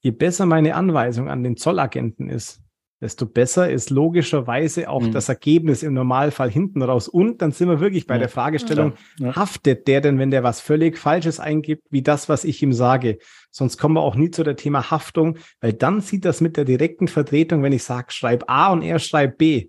je 0.00 0.10
besser 0.10 0.46
meine 0.46 0.74
Anweisung 0.74 1.30
an 1.30 1.42
den 1.42 1.56
Zollagenten 1.56 2.28
ist, 2.28 2.61
desto 3.02 3.26
besser 3.26 3.68
ist 3.68 3.90
logischerweise 3.90 4.88
auch 4.88 5.02
mhm. 5.02 5.10
das 5.10 5.28
Ergebnis 5.28 5.82
im 5.82 5.92
Normalfall 5.92 6.48
hinten 6.48 6.82
raus. 6.82 7.08
Und 7.08 7.42
dann 7.42 7.50
sind 7.50 7.68
wir 7.68 7.80
wirklich 7.80 8.06
bei 8.06 8.14
ja. 8.14 8.20
der 8.20 8.28
Fragestellung, 8.28 8.92
ja. 9.18 9.34
haftet 9.34 9.88
der 9.88 10.00
denn, 10.00 10.20
wenn 10.20 10.30
der 10.30 10.44
was 10.44 10.60
völlig 10.60 10.96
Falsches 10.96 11.40
eingibt, 11.40 11.82
wie 11.90 12.02
das, 12.02 12.28
was 12.28 12.44
ich 12.44 12.62
ihm 12.62 12.72
sage? 12.72 13.18
Sonst 13.50 13.76
kommen 13.76 13.96
wir 13.96 14.02
auch 14.02 14.14
nie 14.14 14.30
zu 14.30 14.44
der 14.44 14.54
Thema 14.54 14.92
Haftung, 14.92 15.36
weil 15.60 15.72
dann 15.72 16.00
sieht 16.00 16.24
das 16.24 16.40
mit 16.40 16.56
der 16.56 16.64
direkten 16.64 17.08
Vertretung, 17.08 17.64
wenn 17.64 17.72
ich 17.72 17.82
sage, 17.82 18.12
schreib 18.12 18.44
A 18.46 18.72
und 18.72 18.82
er 18.82 19.00
schreibt 19.00 19.36
B, 19.36 19.68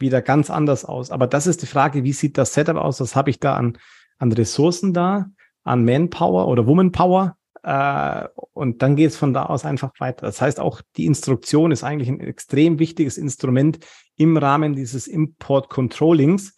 wieder 0.00 0.20
ganz 0.20 0.50
anders 0.50 0.84
aus. 0.84 1.12
Aber 1.12 1.28
das 1.28 1.46
ist 1.46 1.62
die 1.62 1.66
Frage, 1.66 2.02
wie 2.02 2.12
sieht 2.12 2.36
das 2.36 2.52
Setup 2.52 2.76
aus? 2.76 3.00
Was 3.00 3.14
habe 3.14 3.30
ich 3.30 3.38
da 3.38 3.54
an, 3.54 3.78
an 4.18 4.32
Ressourcen 4.32 4.92
da, 4.92 5.26
an 5.62 5.84
Manpower 5.84 6.48
oder 6.48 6.66
Womanpower? 6.66 7.36
Äh, 7.62 8.28
und 8.52 8.82
dann 8.82 8.96
geht 8.96 9.10
es 9.10 9.16
von 9.16 9.32
da 9.32 9.46
aus 9.46 9.64
einfach 9.64 9.92
weiter. 9.98 10.26
Das 10.26 10.40
heißt, 10.40 10.60
auch 10.60 10.82
die 10.96 11.06
Instruktion 11.06 11.70
ist 11.70 11.84
eigentlich 11.84 12.08
ein 12.08 12.20
extrem 12.20 12.78
wichtiges 12.78 13.18
Instrument 13.18 13.78
im 14.16 14.36
Rahmen 14.36 14.74
dieses 14.74 15.06
Import-Controllings. 15.06 16.54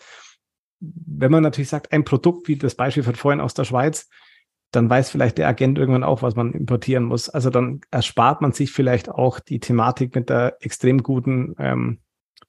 Wenn 0.81 1.31
man 1.31 1.43
natürlich 1.43 1.69
sagt, 1.69 1.93
ein 1.93 2.05
Produkt, 2.05 2.49
wie 2.49 2.57
das 2.57 2.75
Beispiel 2.75 3.03
von 3.03 3.15
vorhin 3.15 3.41
aus 3.41 3.55
der 3.55 3.65
Schweiz, 3.65 4.09
dann 4.71 4.91
weiß 4.91 5.11
vielleicht 5.11 5.39
der 5.39 5.49
Agent 5.49 5.79
irgendwann 5.79 6.05
auch, 6.05 6.23
was 6.23 6.35
man 6.35 6.53
importieren 6.53 7.05
muss. 7.05 7.29
Also 7.29 7.51
dann 7.51 7.81
erspart 7.91 8.41
man 8.41 8.53
sich 8.53 8.73
vielleicht 8.73 9.09
auch 9.09 9.39
die 9.39 9.61
Thematik 9.61 10.15
mit 10.15 10.31
der 10.31 10.57
extrem 10.61 11.03
guten 11.03 11.55
ähm, 11.59 12.01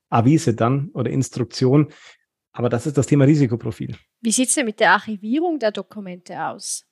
Avise 0.10 0.56
dann 0.56 0.90
oder 0.94 1.12
Instruktion. 1.12 1.90
Aber 2.52 2.70
das 2.70 2.88
ist 2.88 2.98
das 2.98 3.06
Thema 3.06 3.26
Risikoprofil. 3.26 3.96
Wie 4.22 4.32
sieht 4.32 4.48
es 4.48 4.56
denn 4.56 4.66
mit 4.66 4.80
der 4.80 4.94
Archivierung 4.94 5.60
der 5.60 5.72
Dokumente 5.72 6.42
aus? 6.42 6.86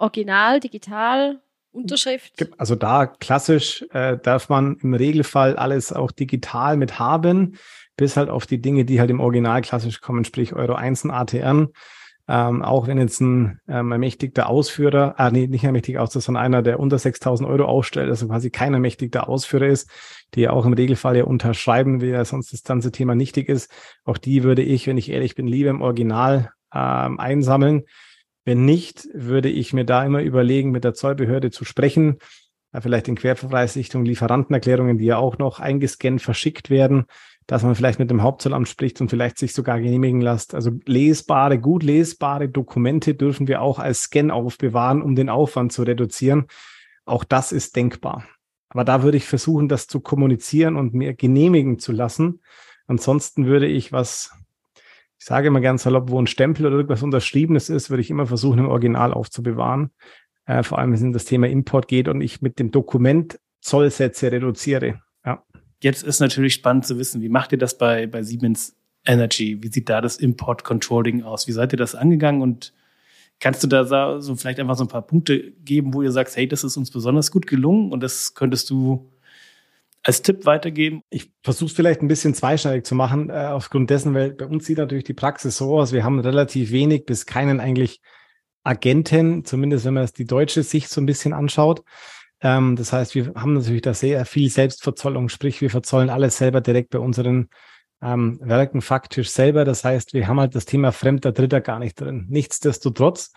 Original, 0.00 0.60
digital, 0.60 1.40
Unterschrift? 1.72 2.48
Also 2.58 2.74
da 2.74 3.06
klassisch 3.06 3.84
äh, 3.92 4.18
darf 4.18 4.48
man 4.48 4.76
im 4.82 4.94
Regelfall 4.94 5.56
alles 5.56 5.92
auch 5.92 6.10
digital 6.10 6.76
mit 6.76 6.98
haben, 6.98 7.56
bis 7.96 8.16
halt 8.16 8.28
auf 8.28 8.46
die 8.46 8.60
Dinge, 8.60 8.84
die 8.84 8.98
halt 8.98 9.10
im 9.10 9.20
Original 9.20 9.62
klassisch 9.62 10.00
kommen, 10.00 10.24
sprich 10.24 10.54
Euro 10.54 10.74
1 10.74 11.04
und 11.04 11.10
ATR. 11.12 11.68
Ähm, 12.28 12.62
auch 12.62 12.86
wenn 12.86 12.98
jetzt 12.98 13.20
ein 13.20 13.60
ähm, 13.68 13.90
ermächtigter 13.90 14.48
Ausführer, 14.48 15.14
ah 15.16 15.30
nee, 15.30 15.48
nicht 15.48 15.64
ermächtigter 15.64 16.00
Ausführer, 16.00 16.22
sondern 16.22 16.44
einer, 16.44 16.62
der 16.62 16.78
unter 16.78 16.96
6.000 16.96 17.46
Euro 17.46 17.64
ausstellt, 17.64 18.08
also 18.08 18.28
quasi 18.28 18.50
kein 18.50 18.72
ermächtigter 18.72 19.28
Ausführer 19.28 19.66
ist, 19.66 19.90
die 20.34 20.42
ja 20.42 20.50
auch 20.50 20.64
im 20.64 20.72
Regelfall 20.72 21.16
ja 21.16 21.24
unterschreiben, 21.24 22.00
wie 22.00 22.10
ja 22.10 22.24
sonst 22.24 22.52
das 22.52 22.62
ganze 22.62 22.92
Thema 22.92 23.16
nichtig 23.16 23.48
ist. 23.48 23.70
Auch 24.04 24.16
die 24.16 24.44
würde 24.44 24.62
ich, 24.62 24.86
wenn 24.86 24.96
ich 24.96 25.10
ehrlich 25.10 25.34
bin, 25.34 25.48
lieber 25.48 25.70
im 25.70 25.82
Original 25.82 26.52
ähm, 26.72 27.18
einsammeln 27.18 27.84
wenn 28.44 28.64
nicht, 28.64 29.08
würde 29.12 29.48
ich 29.48 29.72
mir 29.72 29.84
da 29.84 30.04
immer 30.04 30.22
überlegen, 30.22 30.70
mit 30.70 30.84
der 30.84 30.94
Zollbehörde 30.94 31.50
zu 31.50 31.64
sprechen, 31.64 32.18
vielleicht 32.78 33.08
in 33.08 33.16
Querverweisrichtung 33.16 34.04
Lieferantenerklärungen, 34.04 34.98
die 34.98 35.06
ja 35.06 35.18
auch 35.18 35.38
noch 35.38 35.58
eingescannt 35.58 36.22
verschickt 36.22 36.70
werden, 36.70 37.04
dass 37.46 37.64
man 37.64 37.74
vielleicht 37.74 37.98
mit 37.98 38.10
dem 38.10 38.22
Hauptzollamt 38.22 38.68
spricht 38.68 39.00
und 39.00 39.08
vielleicht 39.08 39.38
sich 39.38 39.52
sogar 39.52 39.80
genehmigen 39.80 40.20
lässt. 40.20 40.54
Also 40.54 40.70
lesbare, 40.86 41.58
gut 41.58 41.82
lesbare 41.82 42.48
Dokumente 42.48 43.14
dürfen 43.14 43.48
wir 43.48 43.60
auch 43.60 43.80
als 43.80 44.02
Scan 44.02 44.30
aufbewahren, 44.30 45.02
um 45.02 45.16
den 45.16 45.28
Aufwand 45.28 45.72
zu 45.72 45.82
reduzieren. 45.82 46.46
Auch 47.04 47.24
das 47.24 47.50
ist 47.50 47.74
denkbar. 47.74 48.24
Aber 48.68 48.84
da 48.84 49.02
würde 49.02 49.16
ich 49.16 49.24
versuchen, 49.24 49.68
das 49.68 49.88
zu 49.88 49.98
kommunizieren 49.98 50.76
und 50.76 50.94
mir 50.94 51.12
genehmigen 51.14 51.80
zu 51.80 51.90
lassen. 51.90 52.40
Ansonsten 52.86 53.46
würde 53.46 53.66
ich, 53.66 53.90
was 53.90 54.30
ich 55.20 55.26
sage 55.26 55.48
immer 55.48 55.60
ganz 55.60 55.82
salopp, 55.82 56.08
wo 56.08 56.20
ein 56.20 56.26
Stempel 56.26 56.64
oder 56.64 56.76
irgendwas 56.76 57.02
Unterschriebenes 57.02 57.68
ist, 57.68 57.90
würde 57.90 58.00
ich 58.00 58.08
immer 58.08 58.26
versuchen, 58.26 58.58
im 58.58 58.68
Original 58.68 59.12
aufzubewahren. 59.12 59.90
Äh, 60.46 60.62
vor 60.62 60.78
allem, 60.78 60.90
wenn 60.90 60.96
es 60.96 61.02
um 61.02 61.12
das 61.12 61.26
Thema 61.26 61.46
Import 61.46 61.88
geht 61.88 62.08
und 62.08 62.22
ich 62.22 62.40
mit 62.40 62.58
dem 62.58 62.70
Dokument 62.70 63.38
Zollsätze 63.60 64.32
reduziere. 64.32 65.02
Ja. 65.26 65.44
Jetzt 65.82 66.04
ist 66.04 66.20
natürlich 66.20 66.54
spannend 66.54 66.86
zu 66.86 66.98
wissen, 66.98 67.20
wie 67.20 67.28
macht 67.28 67.52
ihr 67.52 67.58
das 67.58 67.76
bei, 67.76 68.06
bei 68.06 68.22
Siemens 68.22 68.74
Energy? 69.04 69.62
Wie 69.62 69.68
sieht 69.68 69.90
da 69.90 70.00
das 70.00 70.16
Import 70.16 70.64
Controlling 70.64 71.22
aus? 71.22 71.46
Wie 71.46 71.52
seid 71.52 71.74
ihr 71.74 71.78
das 71.78 71.94
angegangen 71.94 72.40
und 72.40 72.72
Kannst 73.42 73.62
du 73.62 73.68
da 73.68 74.20
so 74.20 74.36
vielleicht 74.36 74.60
einfach 74.60 74.76
so 74.76 74.84
ein 74.84 74.88
paar 74.88 75.00
Punkte 75.00 75.52
geben, 75.64 75.94
wo 75.94 76.02
ihr 76.02 76.12
sagst, 76.12 76.36
hey, 76.36 76.46
das 76.46 76.62
ist 76.62 76.76
uns 76.76 76.90
besonders 76.90 77.30
gut 77.30 77.46
gelungen 77.46 77.90
und 77.90 78.02
das 78.02 78.34
könntest 78.34 78.68
du 78.68 79.10
als 80.02 80.22
Tipp 80.22 80.46
weitergeben? 80.46 81.02
Ich 81.10 81.32
versuche 81.42 81.70
es 81.70 81.76
vielleicht 81.76 82.02
ein 82.02 82.08
bisschen 82.08 82.34
zweischneidig 82.34 82.84
zu 82.84 82.94
machen, 82.94 83.30
äh, 83.30 83.48
aufgrund 83.50 83.90
dessen, 83.90 84.14
weil 84.14 84.32
bei 84.32 84.46
uns 84.46 84.66
sieht 84.66 84.78
natürlich 84.78 85.04
die 85.04 85.14
Praxis 85.14 85.56
so 85.56 85.78
aus, 85.78 85.92
wir 85.92 86.04
haben 86.04 86.20
relativ 86.20 86.70
wenig 86.70 87.04
bis 87.04 87.26
keinen 87.26 87.60
eigentlich 87.60 88.00
Agenten, 88.62 89.44
zumindest 89.44 89.84
wenn 89.84 89.94
man 89.94 90.04
es 90.04 90.12
die 90.12 90.26
deutsche 90.26 90.62
Sicht 90.62 90.90
so 90.90 91.00
ein 91.00 91.06
bisschen 91.06 91.32
anschaut. 91.32 91.82
Ähm, 92.42 92.76
das 92.76 92.92
heißt, 92.92 93.14
wir 93.14 93.32
haben 93.34 93.54
natürlich 93.54 93.82
da 93.82 93.94
sehr 93.94 94.24
viel 94.24 94.50
Selbstverzollung, 94.50 95.28
sprich, 95.28 95.60
wir 95.60 95.70
verzollen 95.70 96.10
alles 96.10 96.38
selber 96.38 96.60
direkt 96.60 96.90
bei 96.90 96.98
unseren 96.98 97.48
ähm, 98.02 98.38
Werken 98.42 98.80
faktisch 98.80 99.30
selber. 99.30 99.64
Das 99.64 99.84
heißt, 99.84 100.14
wir 100.14 100.26
haben 100.26 100.40
halt 100.40 100.54
das 100.54 100.64
Thema 100.64 100.92
fremder 100.92 101.32
Dritter 101.32 101.60
gar 101.60 101.78
nicht 101.78 102.00
drin. 102.00 102.26
Nichtsdestotrotz 102.28 103.32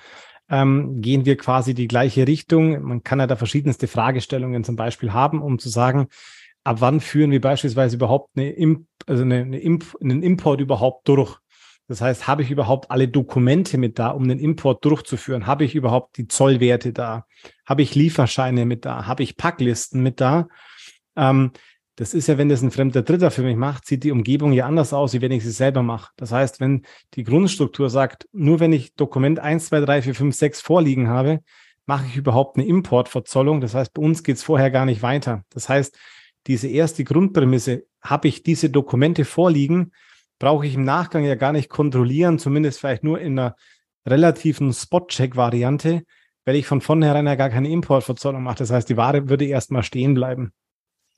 ähm, 0.50 1.02
gehen 1.02 1.26
wir 1.26 1.38
quasi 1.38 1.74
die 1.74 1.88
gleiche 1.88 2.28
Richtung. 2.28 2.82
Man 2.82 3.04
kann 3.04 3.20
ja 3.20 3.28
da 3.28 3.36
verschiedenste 3.36 3.88
Fragestellungen 3.88 4.64
zum 4.64 4.76
Beispiel 4.76 5.14
haben, 5.14 5.42
um 5.42 5.60
zu 5.60 5.70
sagen, 5.70 6.08
ab 6.64 6.78
wann 6.80 7.00
führen 7.00 7.32
wir 7.32 7.42
beispielsweise 7.42 7.96
überhaupt 7.96 8.32
eine 8.36 8.52
Imp 8.52 8.88
also 9.06 9.24
eine, 9.24 9.42
eine 9.42 9.60
Imp 9.60 9.98
einen 10.02 10.24
Import 10.24 10.62
überhaupt 10.62 11.08
durch? 11.08 11.38
Das 11.88 12.02
heißt, 12.02 12.28
habe 12.28 12.44
ich 12.44 12.52
überhaupt 12.52 12.92
alle 12.92 13.10
Dokumente 13.10 13.78
mit 13.78 14.00
da, 14.00 14.10
um 14.10 14.28
den 14.28 14.40
Import 14.40 14.86
durchzuführen? 14.86 15.46
Habe 15.46 15.66
ich 15.66 15.76
überhaupt 15.76 16.18
die 16.18 16.28
Zollwerte 16.28 16.94
da? 16.94 17.26
Habe 17.66 17.82
ich 17.82 17.94
Lieferscheine 17.94 18.66
mit 18.66 18.86
da? 18.86 19.06
Habe 19.06 19.24
ich 19.24 19.36
Packlisten 19.36 20.02
mit 20.02 20.22
da? 20.22 20.48
Ähm, 21.18 21.52
das 21.96 22.14
ist 22.14 22.28
ja, 22.28 22.38
wenn 22.38 22.50
das 22.50 22.64
ein 22.64 22.72
fremder 22.72 23.04
Dritter 23.04 23.30
für 23.30 23.44
mich 23.44 23.56
macht, 23.56 23.86
sieht 23.86 24.04
die 24.04 24.12
Umgebung 24.12 24.52
ja 24.54 24.66
anders 24.66 24.94
aus, 24.94 25.14
wie 25.14 25.22
wenn 25.22 25.32
ich 25.32 25.44
sie 25.44 25.52
selber 25.52 25.84
mache. 25.84 26.12
Das 26.16 26.32
heißt, 26.32 26.60
wenn 26.60 26.86
die 27.14 27.24
Grundstruktur 27.24 27.90
sagt, 27.90 28.28
nur 28.32 28.60
wenn 28.60 28.74
ich 28.74 28.96
Dokument 28.96 29.40
1, 29.40 29.68
2, 29.68 29.82
3, 29.82 30.02
4, 30.02 30.16
5, 30.16 30.36
6 30.36 30.62
vorliegen 30.62 31.10
habe, 31.10 31.42
mache 31.86 32.06
ich 32.08 32.16
überhaupt 32.16 32.58
eine 32.58 32.66
Importverzollung. 32.66 33.62
Das 33.62 33.76
heißt, 33.76 33.94
bei 33.94 34.02
uns 34.02 34.24
geht 34.24 34.38
es 34.38 34.44
vorher 34.44 34.72
gar 34.72 34.86
nicht 34.86 35.04
weiter. 35.04 35.44
Das 35.52 35.70
heißt, 35.70 35.96
diese 36.48 36.68
erste 36.68 37.04
Grundprämisse, 37.04 37.86
habe 38.02 38.28
ich 38.28 38.44
diese 38.44 38.70
Dokumente 38.70 39.26
vorliegen, 39.26 39.92
brauche 40.40 40.66
ich 40.66 40.76
im 40.76 40.84
Nachgang 40.84 41.24
ja 41.24 41.36
gar 41.36 41.54
nicht 41.54 41.70
kontrollieren, 41.70 42.40
zumindest 42.40 42.80
vielleicht 42.80 43.04
nur 43.04 43.20
in 43.20 43.40
einer 43.40 43.56
relativen 44.06 44.74
Spot-Check-Variante, 44.74 46.04
weil 46.46 46.56
ich 46.56 46.68
von 46.68 46.82
vornherein 46.82 47.26
ja 47.26 47.36
gar 47.36 47.50
keine 47.50 47.70
Importverzollung 47.70 48.44
mache. 48.44 48.58
Das 48.58 48.72
heißt, 48.72 48.90
die 48.90 48.98
Ware 48.98 49.30
würde 49.30 49.46
erstmal 49.46 49.84
stehen 49.84 50.14
bleiben. 50.14 50.52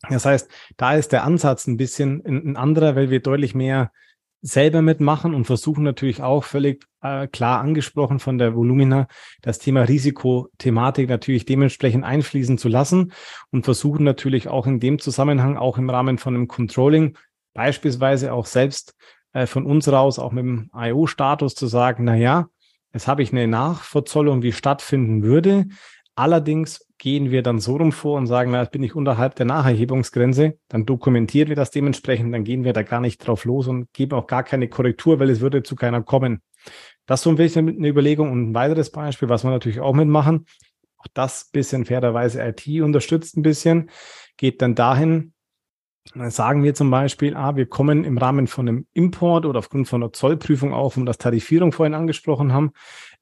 Das 0.09 0.25
heißt, 0.25 0.49
da 0.77 0.93
ist 0.93 1.11
der 1.11 1.23
Ansatz 1.23 1.65
ein 1.65 1.77
bisschen 1.77 2.23
ein 2.25 2.57
anderer, 2.57 2.95
weil 2.95 3.09
wir 3.09 3.21
deutlich 3.21 3.55
mehr 3.55 3.91
selber 4.45 4.83
mitmachen 4.83 5.33
und 5.33 5.45
versuchen 5.45 5.83
natürlich 5.83 6.21
auch 6.21 6.43
völlig 6.43 6.85
äh, 7.01 7.25
klar 7.27 7.61
angesprochen 7.61 8.19
von 8.19 8.37
der 8.37 8.55
Volumina 8.55 9.07
das 9.41 9.57
Thema 9.57 9.81
Risikothematik 9.81 11.09
natürlich 11.09 11.45
dementsprechend 11.45 12.03
einfließen 12.03 12.59
zu 12.59 12.69
lassen 12.69 13.11
und 13.49 13.65
versuchen 13.65 14.03
natürlich 14.03 14.47
auch 14.47 14.67
in 14.67 14.79
dem 14.79 14.99
Zusammenhang 14.99 15.57
auch 15.57 15.79
im 15.79 15.89
Rahmen 15.89 16.19
von 16.19 16.35
einem 16.35 16.47
Controlling 16.47 17.17
beispielsweise 17.55 18.33
auch 18.33 18.45
selbst 18.45 18.93
äh, 19.33 19.47
von 19.47 19.65
uns 19.65 19.91
raus 19.91 20.19
auch 20.19 20.31
mit 20.31 20.43
dem 20.43 20.69
IO-Status 20.75 21.55
zu 21.55 21.65
sagen, 21.65 22.03
na 22.03 22.15
ja, 22.15 22.47
jetzt 22.93 23.07
habe 23.07 23.23
ich 23.23 23.31
eine 23.31 23.47
Nachverzollung, 23.47 24.41
die 24.41 24.51
stattfinden 24.51 25.23
würde. 25.23 25.65
Allerdings 26.13 26.84
gehen 26.97 27.31
wir 27.31 27.43
dann 27.43 27.59
so 27.59 27.75
rum 27.75 27.91
vor 27.91 28.17
und 28.17 28.27
sagen, 28.27 28.51
na, 28.51 28.61
jetzt 28.61 28.71
bin 28.71 28.83
ich 28.83 28.95
unterhalb 28.95 29.35
der 29.35 29.45
Nacherhebungsgrenze, 29.45 30.57
dann 30.69 30.85
dokumentieren 30.85 31.49
wir 31.49 31.55
das 31.55 31.71
dementsprechend, 31.71 32.33
dann 32.33 32.43
gehen 32.43 32.63
wir 32.63 32.73
da 32.73 32.83
gar 32.83 33.01
nicht 33.01 33.17
drauf 33.19 33.45
los 33.45 33.67
und 33.67 33.91
geben 33.93 34.13
auch 34.13 34.27
gar 34.27 34.43
keine 34.43 34.69
Korrektur, 34.69 35.19
weil 35.19 35.29
es 35.29 35.41
würde 35.41 35.63
zu 35.63 35.75
keiner 35.75 36.01
kommen. 36.03 36.41
Das 37.05 37.21
so 37.21 37.29
ein 37.29 37.35
bisschen 37.35 37.67
eine 37.67 37.87
Überlegung 37.87 38.31
und 38.31 38.51
ein 38.51 38.55
weiteres 38.55 38.91
Beispiel, 38.91 39.29
was 39.29 39.43
wir 39.43 39.51
natürlich 39.51 39.79
auch 39.79 39.93
mitmachen, 39.93 40.45
auch 40.97 41.07
das 41.13 41.49
bisschen 41.51 41.85
fairerweise 41.85 42.41
IT 42.41 42.67
unterstützt 42.81 43.37
ein 43.37 43.43
bisschen, 43.43 43.89
geht 44.37 44.61
dann 44.61 44.73
dahin, 44.73 45.33
sagen 46.13 46.63
wir 46.63 46.73
zum 46.75 46.91
Beispiel, 46.91 47.35
ah, 47.35 47.55
wir 47.55 47.65
kommen 47.65 48.03
im 48.03 48.17
Rahmen 48.17 48.47
von 48.47 48.67
einem 48.67 48.87
Import 48.93 49.45
oder 49.45 49.59
aufgrund 49.59 49.87
von 49.87 50.01
einer 50.01 50.13
Zollprüfung 50.13 50.73
auch, 50.73 50.95
um 50.97 51.05
das 51.05 51.17
Tarifierung 51.17 51.71
vorhin 51.71 51.93
angesprochen 51.93 52.53
haben, 52.53 52.71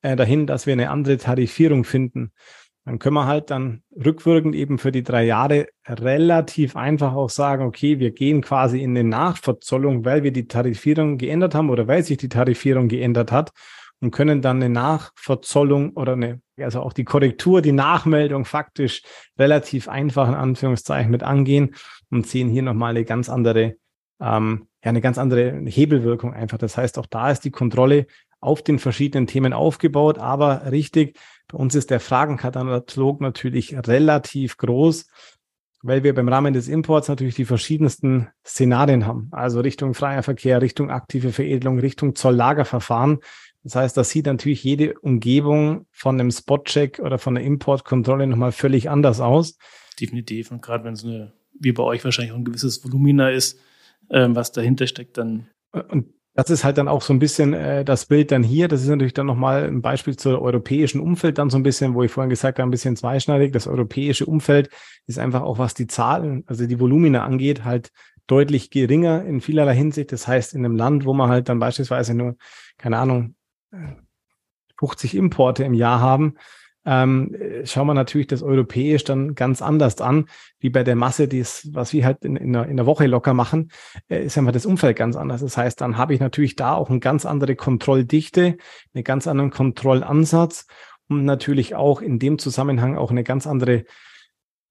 äh, 0.01 0.15
dahin, 0.15 0.47
dass 0.47 0.65
wir 0.65 0.73
eine 0.73 0.89
andere 0.89 1.17
Tarifierung 1.17 1.85
finden 1.85 2.31
dann 2.85 2.99
können 2.99 3.15
wir 3.15 3.27
halt 3.27 3.49
dann 3.49 3.81
rückwirkend 3.95 4.55
eben 4.55 4.77
für 4.77 4.91
die 4.91 5.03
drei 5.03 5.23
Jahre 5.23 5.67
relativ 5.87 6.75
einfach 6.75 7.13
auch 7.13 7.29
sagen, 7.29 7.65
okay, 7.65 7.99
wir 7.99 8.11
gehen 8.11 8.41
quasi 8.41 8.81
in 8.81 8.91
eine 8.91 9.07
Nachverzollung, 9.07 10.03
weil 10.03 10.23
wir 10.23 10.33
die 10.33 10.47
Tarifierung 10.47 11.17
geändert 11.17 11.55
haben 11.55 11.69
oder 11.69 11.87
weil 11.87 12.03
sich 12.03 12.17
die 12.17 12.29
Tarifierung 12.29 12.89
geändert 12.89 13.31
hat 13.31 13.51
und 14.01 14.11
können 14.11 14.41
dann 14.41 14.57
eine 14.57 14.69
Nachverzollung 14.69 15.91
oder 15.91 16.13
eine, 16.13 16.41
also 16.57 16.81
auch 16.81 16.91
die 16.91 17.05
Korrektur, 17.05 17.61
die 17.61 17.71
Nachmeldung 17.71 18.43
faktisch 18.43 19.01
relativ 19.39 19.87
einfach 19.87 20.27
in 20.27 20.35
Anführungszeichen 20.35 21.09
mit 21.09 21.23
angehen 21.23 21.75
und 22.11 22.27
sehen 22.27 22.49
hier 22.49 22.63
nochmal 22.63 22.89
eine 22.89 23.05
ganz 23.05 23.29
andere, 23.29 23.75
ähm, 24.19 24.67
ja, 24.83 24.89
eine 24.89 24.99
ganz 24.99 25.17
andere 25.17 25.63
Hebelwirkung 25.65 26.33
einfach. 26.33 26.57
Das 26.57 26.75
heißt, 26.75 26.99
auch 26.99 27.05
da 27.05 27.31
ist 27.31 27.45
die 27.45 27.51
Kontrolle 27.51 28.07
auf 28.41 28.61
den 28.61 28.77
verschiedenen 28.77 29.25
Themen 29.25 29.53
aufgebaut, 29.53 30.19
aber 30.19 30.69
richtig, 30.69 31.17
bei 31.47 31.57
uns 31.57 31.75
ist 31.75 31.91
der 31.91 31.99
Fragenkatalog 31.99 33.21
natürlich 33.21 33.75
relativ 33.75 34.57
groß, 34.57 35.05
weil 35.83 36.03
wir 36.03 36.15
beim 36.15 36.29
Rahmen 36.29 36.53
des 36.53 36.67
Imports 36.67 37.09
natürlich 37.09 37.35
die 37.35 37.45
verschiedensten 37.45 38.29
Szenarien 38.45 39.05
haben. 39.05 39.27
Also 39.31 39.59
Richtung 39.59 39.93
freier 39.93 40.23
Verkehr, 40.23 40.61
Richtung 40.61 40.89
aktive 40.89 41.31
Veredelung, 41.31 41.79
Richtung 41.79 42.15
Zolllagerverfahren. 42.15 43.19
Das 43.63 43.75
heißt, 43.75 43.95
da 43.95 44.03
sieht 44.03 44.25
natürlich 44.25 44.63
jede 44.63 44.99
Umgebung 44.99 45.85
von 45.91 46.19
einem 46.19 46.31
Spotcheck 46.31 46.99
oder 46.99 47.17
von 47.17 47.35
der 47.35 47.43
Importkontrolle 47.43 48.27
nochmal 48.27 48.51
völlig 48.51 48.89
anders 48.89 49.19
aus. 49.19 49.57
Definitiv. 49.99 50.51
Und 50.51 50.61
gerade 50.61 50.83
wenn 50.83 50.93
es 50.93 51.03
eine, 51.03 51.33
wie 51.59 51.71
bei 51.71 51.83
euch 51.83 52.03
wahrscheinlich 52.03 52.33
auch 52.33 52.37
ein 52.37 52.45
gewisses 52.45 52.83
Volumina 52.83 53.29
ist, 53.29 53.59
ähm, 54.09 54.35
was 54.35 54.51
dahinter 54.51 54.87
steckt, 54.87 55.17
dann. 55.17 55.47
Und 55.71 56.13
das 56.35 56.49
ist 56.49 56.63
halt 56.63 56.79
dann 56.79 56.87
auch 56.87 57.03
so 57.03 57.13
ein 57.13 57.19
bisschen 57.19 57.53
äh, 57.53 57.85
das 57.85 58.07
Bild 58.07 58.31
dann 58.31 58.41
hier. 58.41 58.67
Das 58.67 58.81
ist 58.81 58.87
natürlich 58.87 59.13
dann 59.13 59.27
nochmal 59.27 59.65
ein 59.65 59.81
Beispiel 59.81 60.15
zur 60.15 60.41
europäischen 60.41 60.99
Umfeld 60.99 61.37
dann 61.37 61.51
so 61.51 61.57
ein 61.57 61.63
bisschen, 61.63 61.93
wo 61.93 62.01
ich 62.01 62.11
vorhin 62.11 62.29
gesagt 62.29 62.57
habe, 62.57 62.67
ein 62.67 62.71
bisschen 62.71 62.95
zweischneidig. 62.95 63.51
Das 63.51 63.67
europäische 63.67 64.25
Umfeld 64.25 64.69
ist 65.05 65.19
einfach 65.19 65.41
auch, 65.41 65.59
was 65.59 65.75
die 65.75 65.85
Zahlen, 65.85 66.43
also 66.47 66.65
die 66.65 66.79
Volumina 66.79 67.23
angeht, 67.23 67.63
halt 67.63 67.91
deutlich 68.25 68.71
geringer 68.71 69.23
in 69.25 69.41
vielerlei 69.41 69.75
Hinsicht. 69.75 70.11
Das 70.11 70.27
heißt, 70.27 70.55
in 70.55 70.65
einem 70.65 70.75
Land, 70.75 71.05
wo 71.05 71.13
man 71.13 71.29
halt 71.29 71.49
dann 71.49 71.59
beispielsweise 71.59 72.15
nur, 72.15 72.35
keine 72.77 72.97
Ahnung, 72.97 73.35
50 74.79 75.15
Importe 75.15 75.63
im 75.63 75.75
Jahr 75.75 75.99
haben, 75.99 76.35
ähm, 76.85 77.35
schauen 77.63 77.87
wir 77.87 77.93
natürlich 77.93 78.27
das 78.27 78.43
europäisch 78.43 79.03
dann 79.03 79.35
ganz 79.35 79.61
anders 79.61 80.01
an, 80.01 80.25
wie 80.59 80.69
bei 80.69 80.83
der 80.83 80.95
Masse, 80.95 81.27
dies, 81.27 81.69
was 81.71 81.93
wir 81.93 82.05
halt 82.05 82.25
in, 82.25 82.35
in, 82.35 82.53
der, 82.53 82.65
in 82.65 82.77
der 82.77 82.85
Woche 82.85 83.07
locker 83.07 83.33
machen, 83.33 83.71
äh, 84.09 84.23
ist 84.23 84.37
einfach 84.37 84.51
das 84.51 84.65
Umfeld 84.65 84.97
ganz 84.97 85.15
anders. 85.15 85.41
Das 85.41 85.57
heißt, 85.57 85.79
dann 85.79 85.97
habe 85.97 86.13
ich 86.13 86.19
natürlich 86.19 86.55
da 86.55 86.73
auch 86.73 86.89
eine 86.89 86.99
ganz 86.99 87.25
andere 87.25 87.55
Kontrolldichte, 87.55 88.57
einen 88.93 89.03
ganz 89.03 89.27
anderen 89.27 89.51
Kontrollansatz 89.51 90.67
und 91.07 91.25
natürlich 91.25 91.75
auch 91.75 92.01
in 92.01 92.19
dem 92.19 92.37
Zusammenhang 92.37 92.97
auch 92.97 93.11
eine 93.11 93.23
ganz 93.23 93.47
andere 93.47 93.85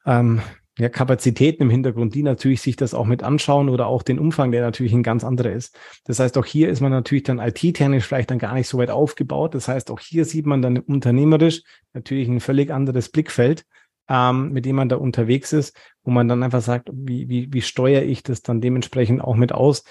ähm, 0.04 0.42
ja, 0.78 0.88
Kapazitäten 0.88 1.64
im 1.64 1.70
Hintergrund, 1.70 2.14
die 2.14 2.22
natürlich 2.22 2.62
sich 2.62 2.76
das 2.76 2.94
auch 2.94 3.04
mit 3.04 3.22
anschauen 3.22 3.68
oder 3.68 3.86
auch 3.86 4.02
den 4.02 4.18
Umfang, 4.18 4.52
der 4.52 4.62
natürlich 4.62 4.92
ein 4.94 5.02
ganz 5.02 5.22
anderer 5.22 5.52
ist. 5.52 5.78
Das 6.04 6.18
heißt, 6.18 6.38
auch 6.38 6.46
hier 6.46 6.70
ist 6.70 6.80
man 6.80 6.90
natürlich 6.90 7.24
dann 7.24 7.38
IT-technisch 7.38 8.04
vielleicht 8.04 8.30
dann 8.30 8.38
gar 8.38 8.54
nicht 8.54 8.68
so 8.68 8.78
weit 8.78 8.90
aufgebaut. 8.90 9.54
Das 9.54 9.68
heißt, 9.68 9.90
auch 9.90 10.00
hier 10.00 10.24
sieht 10.24 10.46
man 10.46 10.62
dann 10.62 10.78
unternehmerisch 10.78 11.62
natürlich 11.92 12.28
ein 12.28 12.40
völlig 12.40 12.70
anderes 12.70 13.10
Blickfeld, 13.10 13.66
ähm, 14.08 14.52
mit 14.52 14.64
dem 14.64 14.76
man 14.76 14.88
da 14.88 14.96
unterwegs 14.96 15.52
ist, 15.52 15.76
wo 16.04 16.10
man 16.10 16.26
dann 16.26 16.42
einfach 16.42 16.62
sagt, 16.62 16.88
wie, 16.92 17.28
wie, 17.28 17.52
wie 17.52 17.62
steuere 17.62 18.02
ich 18.02 18.22
das 18.22 18.40
dann 18.40 18.62
dementsprechend 18.62 19.22
auch 19.22 19.36
mit 19.36 19.52
aus, 19.52 19.84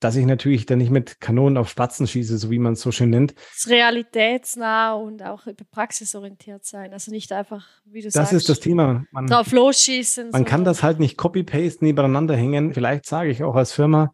dass 0.00 0.16
ich 0.16 0.26
natürlich 0.26 0.66
dann 0.66 0.78
nicht 0.78 0.90
mit 0.90 1.20
Kanonen 1.20 1.56
auf 1.56 1.70
Spatzen 1.70 2.06
schieße, 2.06 2.36
so 2.36 2.50
wie 2.50 2.58
man 2.58 2.74
es 2.74 2.82
so 2.82 2.92
schön 2.92 3.10
nennt. 3.10 3.34
Ist 3.54 3.68
realitätsnah 3.68 4.92
und 4.92 5.22
auch 5.22 5.46
praxisorientiert 5.70 6.64
sein. 6.64 6.92
Also 6.92 7.10
nicht 7.10 7.32
einfach, 7.32 7.66
wie 7.84 8.00
du 8.00 8.06
das 8.06 8.14
sagst, 8.14 8.32
Das 8.32 8.42
ist 8.42 8.48
das 8.48 8.60
Thema. 8.60 9.04
Man, 9.10 9.26
drauf 9.26 9.52
losschießen. 9.52 10.30
Man 10.30 10.42
so. 10.42 10.44
kann 10.44 10.64
das 10.64 10.82
halt 10.82 10.98
nicht 10.98 11.16
copy-paste 11.16 11.84
nebeneinander 11.84 12.36
hängen. 12.36 12.74
Vielleicht 12.74 13.06
sage 13.06 13.30
ich 13.30 13.42
auch 13.42 13.54
als 13.54 13.72
Firma, 13.72 14.12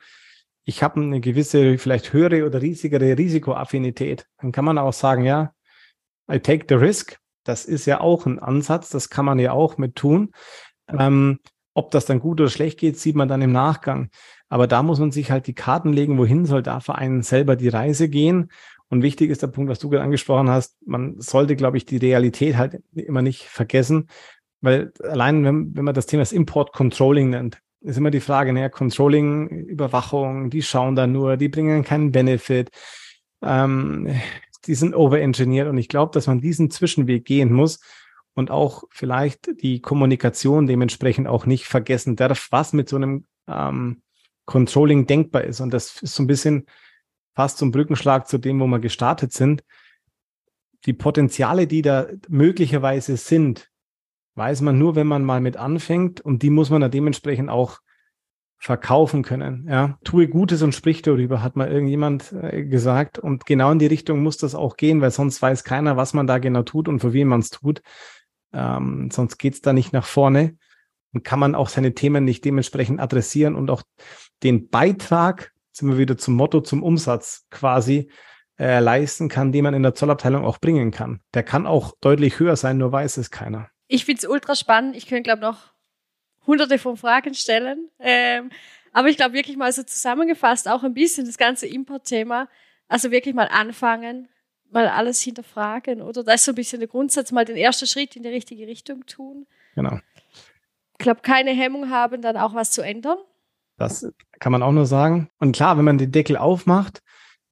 ich 0.64 0.83
habe 0.85 1.01
eine 1.01 1.20
gewisse, 1.20 1.78
vielleicht 1.78 2.12
höhere 2.12 2.47
oder 2.47 2.62
riesigere 2.62 3.18
Risikoaffinität. 3.18 4.26
Dann 4.41 4.53
kann 4.53 4.64
man 4.64 4.78
auch 4.78 4.93
sagen, 4.93 5.24
ja, 5.24 5.53
I 6.30 6.39
take 6.39 6.66
the 6.68 6.76
risk. 6.76 7.18
Das 7.45 7.64
ist 7.64 7.87
ja 7.87 8.01
auch 8.01 8.26
ein 8.26 8.39
Ansatz. 8.39 8.91
Das 8.91 9.11
kann 9.11 9.24
man 9.24 9.41
ja 9.41 9.51
auch 9.51 9.76
mit 9.78 9.97
tun. 9.97 10.30
Ähm, 10.89 11.41
ob 11.75 11.91
das 11.91 12.05
dann 12.05 12.20
gut 12.20 12.41
oder 12.41 12.51
schlecht 12.51 12.79
geht, 12.79 12.99
sieht 12.99 13.16
man 13.16 13.29
dann 13.29 13.43
im 13.43 13.53
Nachgang. 13.53 14.11
Aber 14.49 14.66
da 14.66 14.83
muss 14.83 15.01
man 15.01 15.12
sich 15.12 15.31
halt 15.31 15.47
die 15.47 15.55
Karten 15.55 15.93
legen, 15.93 16.18
wohin 16.18 16.45
soll 16.45 16.62
da 16.62 16.81
für 16.81 16.95
einen 16.97 17.23
selber 17.23 17.57
die 17.57 17.68
Reise 17.68 18.09
gehen. 18.09 18.51
Und 18.89 19.03
wichtig 19.03 19.31
ist 19.31 19.41
der 19.41 19.47
Punkt, 19.47 19.70
was 19.70 19.79
du 19.79 19.89
gerade 19.89 20.05
angesprochen 20.05 20.51
hast. 20.51 20.77
Man 20.87 21.18
sollte, 21.18 21.57
glaube 21.57 21.79
ich, 21.79 21.87
die 21.87 21.97
Realität 21.97 22.59
halt 22.59 22.83
immer 22.95 23.23
nicht 23.23 23.45
vergessen. 23.45 24.09
Weil 24.61 24.93
allein, 25.03 25.45
wenn, 25.45 25.75
wenn 25.75 25.85
man 25.85 25.95
das 25.95 26.07
Thema 26.07 26.20
das 26.20 26.33
Import 26.33 26.75
Controlling 26.75 27.31
nennt, 27.31 27.59
ist 27.81 27.97
immer 27.97 28.11
die 28.11 28.20
Frage, 28.20 28.53
naja, 28.53 28.68
Controlling, 28.68 29.49
Überwachung, 29.49 30.51
die 30.51 30.62
schauen 30.62 30.95
da 30.95 31.07
nur, 31.07 31.39
die 31.39 31.49
bringen 31.49 31.85
keinen 31.85 32.12
Benefit. 32.12 32.70
Ähm, 33.43 34.14
die 34.66 34.75
sind 34.75 34.95
overengineert. 34.95 35.68
Und 35.68 35.79
ich 35.79 35.89
glaube, 35.89 36.12
dass 36.12 36.27
man 36.27 36.41
diesen 36.41 36.70
Zwischenweg 36.70 37.25
gehen 37.25 37.53
muss 37.53 37.81
und 38.35 38.51
auch 38.51 38.85
vielleicht 38.91 39.62
die 39.62 39.80
Kommunikation 39.80 40.66
dementsprechend 40.66 41.28
auch 41.28 41.47
nicht 41.47 41.66
vergessen 41.66 42.16
darf, 42.16 42.49
was 42.51 42.72
mit 42.72 42.89
so 42.89 42.97
einem 42.97 43.26
ähm, 43.47 44.03
Controlling 44.47 45.07
denkbar 45.07 45.45
ist. 45.45 45.61
Und 45.61 45.72
das 45.72 46.03
ist 46.03 46.14
so 46.14 46.22
ein 46.22 46.26
bisschen 46.26 46.66
fast 47.35 47.59
zum 47.59 47.70
Brückenschlag 47.70 48.26
zu 48.26 48.39
dem, 48.39 48.61
wo 48.61 48.66
wir 48.66 48.80
gestartet 48.80 49.33
sind. 49.33 49.64
Die 50.87 50.93
Potenziale, 50.93 51.66
die 51.66 51.83
da 51.83 52.07
möglicherweise 52.28 53.16
sind, 53.16 53.70
weiß 54.35 54.62
man 54.62 54.78
nur, 54.78 54.97
wenn 54.97 55.07
man 55.07 55.24
mal 55.24 55.41
mit 55.41 55.57
anfängt 55.57 56.20
und 56.20 56.43
die 56.43 56.51
muss 56.51 56.70
man 56.70 56.80
dann 56.80 56.91
dementsprechend 56.91 57.51
auch 57.51 57.80
verkaufen 58.59 59.22
können. 59.22 59.66
Ja, 59.68 59.99
tue 60.05 60.28
Gutes 60.28 60.62
und 60.62 60.72
sprich 60.72 61.03
darüber, 61.03 61.43
hat 61.43 61.57
mal 61.57 61.70
irgendjemand 61.70 62.33
äh, 62.33 62.64
gesagt. 62.64 63.18
Und 63.18 63.45
genau 63.45 63.72
in 63.72 63.80
die 63.80 63.87
Richtung 63.87 64.22
muss 64.22 64.37
das 64.37 64.55
auch 64.55 64.76
gehen, 64.76 65.01
weil 65.01 65.11
sonst 65.11 65.43
weiß 65.43 65.64
keiner, 65.64 65.97
was 65.97 66.14
man 66.14 66.28
da 66.28 66.39
genau 66.39 66.62
tut 66.62 66.87
und 66.87 67.01
für 67.01 67.12
wen 67.12 67.26
man 67.26 67.41
es 67.41 67.51
tut. 67.51 67.83
Ähm, 68.53 69.11
sonst 69.11 69.38
geht's 69.38 69.61
da 69.61 69.72
nicht 69.72 69.92
nach 69.92 70.07
vorne 70.07 70.57
und 71.12 71.24
kann 71.24 71.38
man 71.38 71.55
auch 71.55 71.68
seine 71.68 71.94
Themen 71.94 72.24
nicht 72.24 72.44
dementsprechend 72.44 73.00
adressieren 73.00 73.55
und 73.55 73.70
auch 73.70 73.82
den 74.42 74.68
Beitrag, 74.68 75.53
sind 75.72 75.88
wir 75.88 75.98
wieder 75.98 76.18
zum 76.18 76.34
Motto, 76.34 76.61
zum 76.61 76.82
Umsatz 76.82 77.46
quasi 77.50 78.11
äh, 78.59 78.80
leisten 78.80 79.28
kann, 79.28 79.53
den 79.53 79.64
man 79.64 79.74
in 79.74 79.82
der 79.82 79.94
Zollabteilung 79.94 80.44
auch 80.44 80.59
bringen 80.59 80.90
kann. 80.90 81.20
Der 81.34 81.42
kann 81.42 81.66
auch 81.66 81.94
deutlich 82.00 82.38
höher 82.38 82.57
sein, 82.57 82.78
nur 82.78 82.92
weiß 82.92 83.16
es 83.16 83.30
keiner. 83.30 83.68
Ich 83.88 84.05
finde 84.05 84.20
es 84.20 84.28
ultra 84.28 84.55
spannend. 84.55 84.96
Ich 84.96 85.07
könnte, 85.07 85.22
glaube 85.22 85.42
noch 85.42 85.72
hunderte 86.46 86.78
von 86.78 86.96
Fragen 86.96 87.34
stellen. 87.34 87.88
Ähm, 87.98 88.50
aber 88.92 89.09
ich 89.09 89.16
glaube 89.16 89.34
wirklich 89.34 89.57
mal 89.57 89.72
so 89.72 89.82
zusammengefasst 89.82 90.68
auch 90.68 90.82
ein 90.82 90.94
bisschen 90.94 91.26
das 91.26 91.38
ganze 91.38 91.66
Importthema. 91.66 92.48
Also 92.88 93.11
wirklich 93.11 93.34
mal 93.34 93.48
anfangen, 93.48 94.28
mal 94.73 94.89
alles 94.89 95.20
hinterfragen, 95.20 96.03
oder? 96.03 96.25
Das 96.25 96.37
ist 96.37 96.45
so 96.45 96.53
ein 96.53 96.57
bisschen 96.57 96.81
der 96.81 96.89
Grundsatz, 96.89 97.33
mal 97.33 97.45
den 97.45 97.57
ersten 97.57 97.87
Schritt 97.87 98.16
in 98.16 98.23
die 98.23 98.29
richtige 98.29 98.66
Richtung 98.66 99.07
tun. 99.07 99.47
Genau. 99.75 99.99
Ich 100.93 101.05
glaube, 101.05 101.20
keine 101.23 101.51
Hemmung 101.51 101.91
haben, 101.91 102.23
dann 102.23 102.37
auch 102.37 102.55
was 102.55 102.70
zu 102.70 102.83
ändern. 102.83 103.18
Das 103.79 104.07
kann 104.39 104.53
man 104.53 104.62
auch 104.62 104.73
nur 104.73 104.87
sagen. 104.87 105.29
Und 105.39 105.57
klar, 105.57 105.77
wenn 105.79 105.85
man 105.85 105.99
den 105.99 106.12
Deckel 106.12 106.37
aufmacht, 106.37 107.03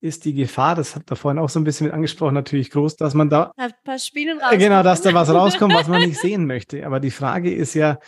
ist 0.00 0.24
die 0.24 0.34
Gefahr, 0.34 0.74
das 0.74 0.96
habt 0.96 1.10
ihr 1.10 1.16
vorhin 1.16 1.38
auch 1.38 1.50
so 1.50 1.60
ein 1.60 1.64
bisschen 1.64 1.86
mit 1.86 1.94
angesprochen, 1.94 2.34
natürlich 2.34 2.70
groß, 2.70 2.96
dass 2.96 3.14
man 3.14 3.28
da. 3.28 3.52
Ein 3.56 3.72
paar 3.84 3.98
Spielen 3.98 4.38
rauskommt. 4.38 4.60
Genau, 4.60 4.82
dass 4.82 5.02
da 5.02 5.12
was 5.12 5.28
rauskommt, 5.28 5.74
was 5.74 5.88
man 5.88 6.00
nicht 6.02 6.18
sehen 6.20 6.46
möchte. 6.46 6.86
Aber 6.86 7.00
die 7.00 7.10
Frage 7.10 7.52
ist 7.52 7.74
ja, 7.74 7.92
äh, 7.92 7.98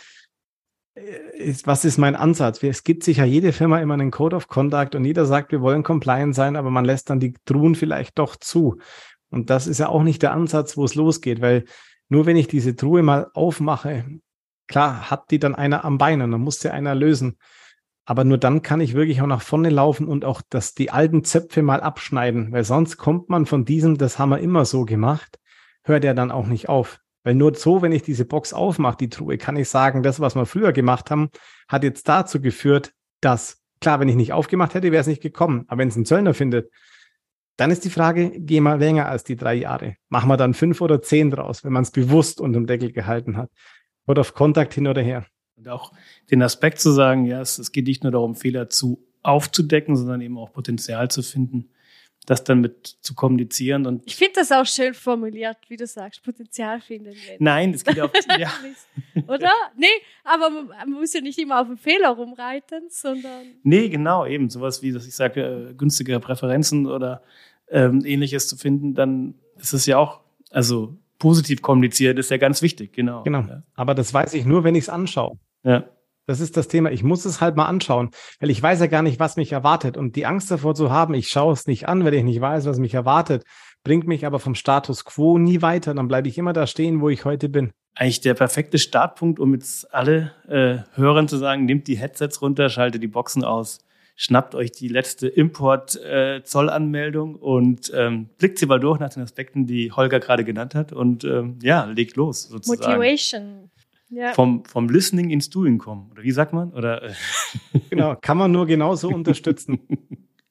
ist, 0.95 1.65
was 1.65 1.85
ist 1.85 1.97
mein 1.97 2.15
Ansatz? 2.15 2.61
Es 2.63 2.83
gibt 2.83 3.03
sicher 3.03 3.25
jede 3.25 3.51
Firma 3.51 3.79
immer 3.79 3.95
einen 3.95 4.11
Code 4.11 4.35
of 4.35 4.47
Conduct 4.47 4.95
und 4.95 5.05
jeder 5.05 5.25
sagt, 5.25 5.51
wir 5.51 5.61
wollen 5.61 5.83
compliant 5.83 6.35
sein, 6.35 6.55
aber 6.55 6.69
man 6.69 6.85
lässt 6.85 7.09
dann 7.09 7.19
die 7.19 7.33
Truhen 7.45 7.75
vielleicht 7.75 8.19
doch 8.19 8.35
zu. 8.35 8.77
Und 9.29 9.49
das 9.49 9.65
ist 9.65 9.79
ja 9.79 9.89
auch 9.89 10.03
nicht 10.03 10.21
der 10.21 10.33
Ansatz, 10.33 10.77
wo 10.77 10.85
es 10.85 10.95
losgeht, 10.95 11.41
weil 11.41 11.65
nur 12.09 12.25
wenn 12.25 12.37
ich 12.37 12.47
diese 12.47 12.75
Truhe 12.75 13.01
mal 13.01 13.31
aufmache, 13.33 14.05
klar, 14.67 15.09
hat 15.09 15.31
die 15.31 15.39
dann 15.39 15.55
einer 15.55 15.83
am 15.83 15.97
Bein 15.97 16.21
und 16.21 16.31
dann 16.31 16.41
muss 16.41 16.59
sie 16.59 16.71
einer 16.71 16.93
lösen. 16.93 17.37
Aber 18.05 18.23
nur 18.25 18.37
dann 18.37 18.61
kann 18.61 18.81
ich 18.81 18.93
wirklich 18.93 19.21
auch 19.21 19.27
nach 19.27 19.41
vorne 19.41 19.69
laufen 19.69 20.07
und 20.07 20.25
auch 20.25 20.41
das, 20.49 20.73
die 20.73 20.91
alten 20.91 21.23
Zöpfe 21.23 21.63
mal 21.63 21.79
abschneiden, 21.79 22.51
weil 22.51 22.65
sonst 22.65 22.97
kommt 22.97 23.29
man 23.29 23.45
von 23.45 23.65
diesem, 23.65 23.97
das 23.97 24.19
haben 24.19 24.29
wir 24.29 24.39
immer 24.39 24.65
so 24.65 24.85
gemacht, 24.85 25.39
hört 25.83 26.03
er 26.03 26.13
dann 26.13 26.29
auch 26.29 26.45
nicht 26.45 26.69
auf. 26.69 26.99
Weil 27.23 27.35
nur 27.35 27.55
so, 27.55 27.81
wenn 27.81 27.91
ich 27.91 28.03
diese 28.03 28.25
Box 28.25 28.53
aufmache, 28.53 28.97
die 28.97 29.09
Truhe, 29.09 29.37
kann 29.37 29.55
ich 29.55 29.69
sagen, 29.69 30.03
das, 30.03 30.19
was 30.19 30.35
wir 30.35 30.45
früher 30.45 30.73
gemacht 30.73 31.09
haben, 31.09 31.29
hat 31.67 31.83
jetzt 31.83 32.07
dazu 32.07 32.41
geführt, 32.41 32.93
dass, 33.21 33.61
klar, 33.79 33.99
wenn 33.99 34.09
ich 34.09 34.15
nicht 34.15 34.33
aufgemacht 34.33 34.73
hätte, 34.73 34.91
wäre 34.91 35.01
es 35.01 35.07
nicht 35.07 35.21
gekommen. 35.21 35.63
Aber 35.67 35.79
wenn 35.79 35.87
es 35.87 35.95
ein 35.95 36.05
Zöllner 36.05 36.33
findet, 36.33 36.69
dann 37.55 37.71
ist 37.71 37.85
die 37.85 37.89
Frage, 37.89 38.31
geh 38.35 38.59
mal 38.59 38.79
länger 38.79 39.07
als 39.07 39.23
die 39.23 39.35
drei 39.35 39.53
Jahre. 39.53 39.95
Machen 40.09 40.29
wir 40.29 40.37
dann 40.37 40.53
fünf 40.53 40.81
oder 40.81 41.01
zehn 41.01 41.31
draus, 41.31 41.63
wenn 41.63 41.71
man 41.71 41.83
es 41.83 41.91
bewusst 41.91 42.41
unter 42.41 42.59
dem 42.59 42.67
Deckel 42.67 42.91
gehalten 42.91 43.37
hat. 43.37 43.49
Oder 44.05 44.21
auf 44.21 44.33
Kontakt 44.33 44.73
hin 44.73 44.87
oder 44.87 45.01
her. 45.01 45.25
Und 45.55 45.69
auch 45.69 45.93
den 46.31 46.41
Aspekt 46.41 46.79
zu 46.79 46.91
sagen, 46.91 47.25
ja, 47.25 47.39
es, 47.39 47.59
es 47.59 47.71
geht 47.71 47.87
nicht 47.87 48.03
nur 48.03 48.11
darum, 48.11 48.35
Fehler 48.35 48.69
zu 48.69 49.05
aufzudecken, 49.21 49.95
sondern 49.95 50.19
eben 50.21 50.37
auch 50.37 50.51
Potenzial 50.51 51.09
zu 51.09 51.21
finden, 51.21 51.69
das 52.25 52.43
dann 52.43 52.61
mit 52.61 52.87
zu 53.01 53.15
kommunizieren. 53.15 53.85
Und 53.85 54.03
ich 54.05 54.15
finde 54.15 54.33
das 54.35 54.51
auch 54.51 54.65
schön 54.65 54.93
formuliert, 54.93 55.57
wie 55.67 55.77
du 55.77 55.85
sagst, 55.85 56.23
Potenzial 56.23 56.79
finden. 56.79 57.13
Nein, 57.39 57.73
es 57.73 57.83
geht 57.83 57.99
auch, 57.99 58.11
ja. 58.39 58.51
Oder? 59.27 59.51
Nee, 59.77 59.87
aber 60.23 60.49
man 60.49 60.91
muss 60.91 61.13
ja 61.13 61.21
nicht 61.21 61.37
immer 61.39 61.61
auf 61.61 61.67
den 61.67 61.77
Fehler 61.77 62.09
rumreiten, 62.09 62.83
sondern. 62.89 63.47
Nee, 63.63 63.89
genau, 63.89 64.25
eben. 64.25 64.49
Sowas 64.49 64.81
wie, 64.81 64.91
dass 64.91 65.07
ich 65.07 65.15
sage, 65.15 65.69
äh, 65.69 65.73
günstige 65.73 66.19
Präferenzen 66.19 66.87
oder 66.87 67.23
ähm, 67.69 68.03
ähnliches 68.05 68.47
zu 68.47 68.57
finden, 68.57 68.93
dann 68.93 69.35
ist 69.57 69.73
es 69.73 69.85
ja 69.85 69.97
auch, 69.97 70.21
also 70.51 70.97
positiv 71.19 71.61
kommunizieren 71.61 72.17
ist 72.17 72.31
ja 72.31 72.37
ganz 72.37 72.61
wichtig, 72.61 72.93
genau. 72.93 73.23
Genau. 73.23 73.39
Ja. 73.41 73.63
Aber 73.75 73.95
das 73.95 74.13
weiß 74.13 74.33
ich 74.33 74.45
nur, 74.45 74.63
wenn 74.63 74.75
ich 74.75 74.83
es 74.83 74.89
anschaue. 74.89 75.37
Ja. 75.63 75.85
Das 76.25 76.39
ist 76.39 76.55
das 76.55 76.67
Thema. 76.67 76.91
Ich 76.91 77.03
muss 77.03 77.25
es 77.25 77.41
halt 77.41 77.55
mal 77.55 77.65
anschauen, 77.65 78.11
weil 78.39 78.49
ich 78.49 78.61
weiß 78.61 78.79
ja 78.79 78.87
gar 78.87 79.01
nicht, 79.01 79.19
was 79.19 79.35
mich 79.35 79.51
erwartet. 79.51 79.97
Und 79.97 80.15
die 80.15 80.25
Angst 80.25 80.49
davor 80.49 80.75
zu 80.75 80.91
haben, 80.91 81.13
ich 81.13 81.27
schaue 81.27 81.53
es 81.53 81.67
nicht 81.67 81.87
an, 81.87 82.05
weil 82.05 82.13
ich 82.13 82.23
nicht 82.23 82.39
weiß, 82.39 82.65
was 82.65 82.79
mich 82.79 82.93
erwartet, 82.93 83.43
bringt 83.83 84.07
mich 84.07 84.25
aber 84.25 84.39
vom 84.39 84.55
Status 84.55 85.03
quo 85.03 85.37
nie 85.37 85.61
weiter. 85.61 85.93
Dann 85.93 86.07
bleibe 86.07 86.29
ich 86.29 86.37
immer 86.37 86.53
da 86.53 86.67
stehen, 86.67 87.01
wo 87.01 87.09
ich 87.09 87.25
heute 87.25 87.49
bin. 87.49 87.71
Eigentlich 87.95 88.21
der 88.21 88.33
perfekte 88.33 88.79
Startpunkt, 88.79 89.39
um 89.39 89.53
jetzt 89.53 89.93
alle 89.93 90.31
äh, 90.47 90.97
Hörern 90.97 91.27
zu 91.27 91.37
sagen, 91.37 91.65
nehmt 91.65 91.87
die 91.87 91.97
Headsets 91.97 92.41
runter, 92.41 92.69
schaltet 92.69 93.03
die 93.03 93.07
Boxen 93.07 93.43
aus 93.43 93.79
schnappt 94.15 94.55
euch 94.55 94.71
die 94.71 94.87
letzte 94.87 95.27
Import-Zollanmeldung 95.27 97.35
äh, 97.35 97.39
und 97.39 97.91
ähm, 97.95 98.29
blickt 98.37 98.59
sie 98.59 98.65
mal 98.65 98.79
durch 98.79 98.99
nach 98.99 99.09
den 99.09 99.23
Aspekten, 99.23 99.65
die 99.65 99.91
Holger 99.91 100.19
gerade 100.19 100.43
genannt 100.43 100.75
hat 100.75 100.93
und 100.93 101.23
ähm, 101.23 101.57
ja, 101.61 101.85
legt 101.85 102.15
los 102.15 102.43
sozusagen. 102.43 102.91
Motivation. 102.91 103.71
Ja. 104.13 104.33
Vom, 104.33 104.63
vom 104.65 104.89
Listening 104.89 105.29
ins 105.29 105.49
Doing 105.49 105.79
kommen. 105.79 106.11
Oder 106.11 106.23
wie 106.23 106.31
sagt 106.31 106.53
man? 106.53 106.71
Oder, 106.73 107.03
äh 107.03 107.13
genau, 107.89 108.15
kann 108.21 108.37
man 108.37 108.51
nur 108.51 108.67
genauso 108.67 109.09
unterstützen. 109.13 109.79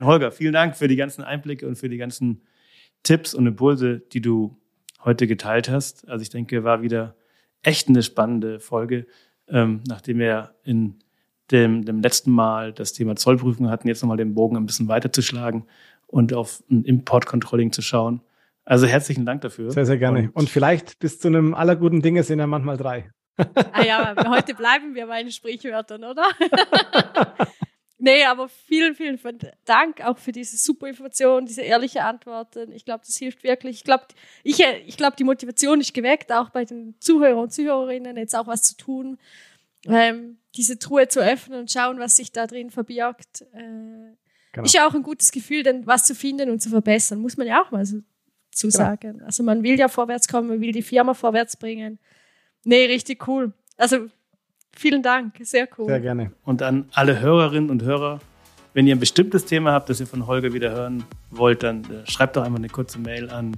Holger, 0.01 0.33
vielen 0.33 0.53
Dank 0.53 0.77
für 0.77 0.89
die 0.89 0.97
ganzen 0.97 1.23
Einblicke 1.23 1.67
und 1.67 1.77
für 1.77 1.89
die 1.89 1.97
ganzen 1.97 2.43
Tipps 3.03 3.35
und 3.35 3.47
Impulse, 3.47 4.01
die 4.01 4.21
du 4.21 4.59
heute 5.05 5.27
geteilt 5.27 5.69
hast. 5.69 6.09
Also 6.09 6.23
ich 6.23 6.31
denke, 6.31 6.65
war 6.65 6.83
wieder 6.83 7.17
echt 7.63 7.89
eine 7.89 8.03
spannende 8.03 8.59
Folge, 8.59 9.07
ähm, 9.49 9.83
nachdem 9.87 10.19
wir 10.19 10.55
in 10.65 10.99
dem, 11.51 11.85
dem 11.85 12.01
letzten 12.01 12.33
Mal 12.33 12.73
das 12.73 12.93
Thema 12.93 13.15
Zollprüfung 13.15 13.71
hatten, 13.71 13.89
jetzt 13.89 14.03
nochmal 14.03 14.17
den 14.17 14.35
Bogen 14.35 14.57
ein 14.57 14.67
bisschen 14.67 14.89
weiterzuschlagen 14.89 15.65
und 16.07 16.33
auf 16.33 16.63
ein 16.71 16.85
Import-Controlling 16.85 17.73
zu 17.73 17.83
schauen. 17.83 18.23
Also 18.65 18.87
herzlichen 18.87 19.27
Dank 19.27 19.43
dafür. 19.43 19.71
Sehr, 19.71 19.87
sehr 19.87 19.99
gerne. 19.99 20.21
Und, 20.21 20.31
und 20.31 20.51
vielleicht 20.51 20.99
bis 20.99 21.19
zu 21.19 21.29
einem 21.29 21.55
aller 21.55 21.77
guten 21.77 22.01
Dinge 22.01 22.23
sind 22.23 22.39
ja 22.39 22.47
manchmal 22.47 22.77
drei. 22.77 23.11
Ah 23.37 23.83
ja, 23.85 24.15
heute 24.29 24.55
bleiben 24.55 24.95
wir 24.95 25.07
bei 25.07 25.23
den 25.23 25.33
Sprichwörtern, 25.33 26.05
oder? 26.05 26.25
nee, 27.99 28.25
aber 28.25 28.49
vielen, 28.49 28.95
vielen 28.95 29.19
Dank 29.65 30.01
auch 30.03 30.19
für 30.19 30.33
diese 30.33 30.57
super 30.57 30.89
Information, 30.89 31.47
diese 31.47 31.63
ehrliche 31.63 32.05
Antworten. 32.05 32.73
Ich 32.73 32.85
glaube, 32.85 33.05
das 33.07 33.17
hilft 33.17 33.43
wirklich. 33.43 33.77
Ich 33.77 33.85
glaube, 33.85 34.05
ich, 34.45 34.61
ich 34.61 34.97
glaube, 34.97 35.17
die 35.17 35.25
Motivation 35.25 35.81
ist 35.81 35.95
geweckt, 35.95 36.33
auch 36.33 36.51
bei 36.51 36.65
den 36.65 36.95
Zuhörern 37.01 37.39
und 37.39 37.53
Zuhörerinnen, 37.53 38.17
jetzt 38.17 38.37
auch 38.37 38.47
was 38.47 38.63
zu 38.63 38.77
tun 38.77 39.19
ähm, 39.87 40.39
diese 40.55 40.79
Truhe 40.79 41.09
zu 41.09 41.21
öffnen 41.21 41.61
und 41.61 41.71
schauen, 41.71 41.99
was 41.99 42.17
sich 42.17 42.33
da 42.33 42.47
drin 42.47 42.71
verbirgt. 42.71 43.43
Äh, 43.53 44.15
genau. 44.53 44.65
Ist 44.65 44.75
ja 44.75 44.87
auch 44.87 44.95
ein 44.95 45.03
gutes 45.03 45.33
Gefühl, 45.33 45.63
denn 45.63 45.87
was 45.87 46.05
zu 46.05 46.15
finden 46.15 46.51
und 46.51 46.63
zu 46.63 46.71
verbessern, 46.71 47.21
muss 47.21 47.37
man 47.37 47.47
ja 47.47 47.63
auch 47.63 47.71
mal 47.71 47.85
so 47.85 47.99
zu 48.51 48.69
genau. 48.69 48.79
sagen. 48.79 49.23
Also 49.23 49.43
man 49.43 49.63
will 49.63 49.79
ja 49.79 49.89
vorwärts 49.89 50.29
kommen, 50.29 50.49
man 50.49 50.61
will 50.61 50.73
die 50.73 50.83
Firma 50.83 51.15
vorwärts 51.15 51.57
bringen. 51.57 51.99
Nee, 52.65 52.87
richtig 52.87 53.27
cool. 53.29 53.53
Also 53.77 54.07
vielen 54.75 55.03
Dank, 55.03 55.35
sehr 55.43 55.69
cool. 55.79 55.87
Sehr 55.87 56.01
gerne. 56.01 56.33
Und 56.45 56.63
an 56.63 56.87
alle 56.93 57.21
Hörerinnen 57.21 57.71
und 57.71 57.83
Hörer, 57.83 58.21
wenn 58.75 58.87
ihr 58.87 58.95
ein 58.95 59.01
bestimmtes 59.01 59.45
Thema 59.45 59.73
habt, 59.73 59.91
das 59.91 60.01
ihr 60.01 60.07
von 60.07 60.27
Holger 60.27 60.53
wieder 60.53 60.71
hören 60.71 61.05
wollt, 61.31 61.63
dann 61.63 61.85
äh, 61.85 62.09
schreibt 62.11 62.37
doch 62.37 62.43
einfach 62.43 62.59
eine 62.59 62.69
kurze 62.69 62.99
Mail 62.99 63.31
an 63.31 63.57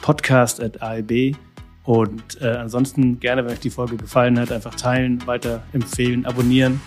podcast.aib 0.00 1.36
und 1.84 2.40
äh, 2.40 2.48
ansonsten 2.48 3.20
gerne, 3.20 3.44
wenn 3.44 3.52
euch 3.52 3.60
die 3.60 3.70
Folge 3.70 3.96
gefallen 3.96 4.38
hat, 4.40 4.50
einfach 4.50 4.74
teilen, 4.74 5.24
weiter 5.26 5.62
empfehlen, 5.72 6.24
abonnieren. 6.24 6.80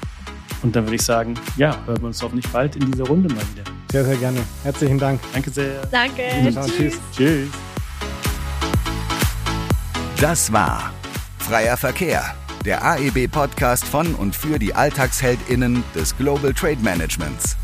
Und 0.64 0.76
dann 0.76 0.86
würde 0.86 0.96
ich 0.96 1.04
sagen, 1.04 1.36
ja, 1.56 1.78
hören 1.86 2.02
wir 2.02 2.08
uns 2.08 2.22
hoffentlich 2.22 2.52
bald 2.52 2.76
in 2.76 2.92
dieser 2.92 3.06
Runde 3.06 3.30
mal 3.30 3.44
wieder. 3.54 3.64
Sehr, 3.92 4.04
sehr 4.04 4.18
gerne. 4.18 4.40
Herzlichen 4.64 4.98
Dank. 4.98 5.20
Danke 5.34 5.52
sehr. 5.52 5.86
Danke. 5.92 6.24
Tschüss. 6.42 6.76
Tschüss. 6.76 7.00
Tschüss. 7.16 7.50
Das 10.20 10.52
war 10.52 10.97
Freier 11.48 11.78
Verkehr, 11.78 12.36
der 12.66 12.84
AEB-Podcast 12.84 13.86
von 13.86 14.16
und 14.16 14.36
für 14.36 14.60
die 14.60 14.76
AlltagsheldInnen 14.76 15.82
des 15.96 16.18
Global 16.18 16.54
Trade 16.54 16.80
Managements. 16.82 17.56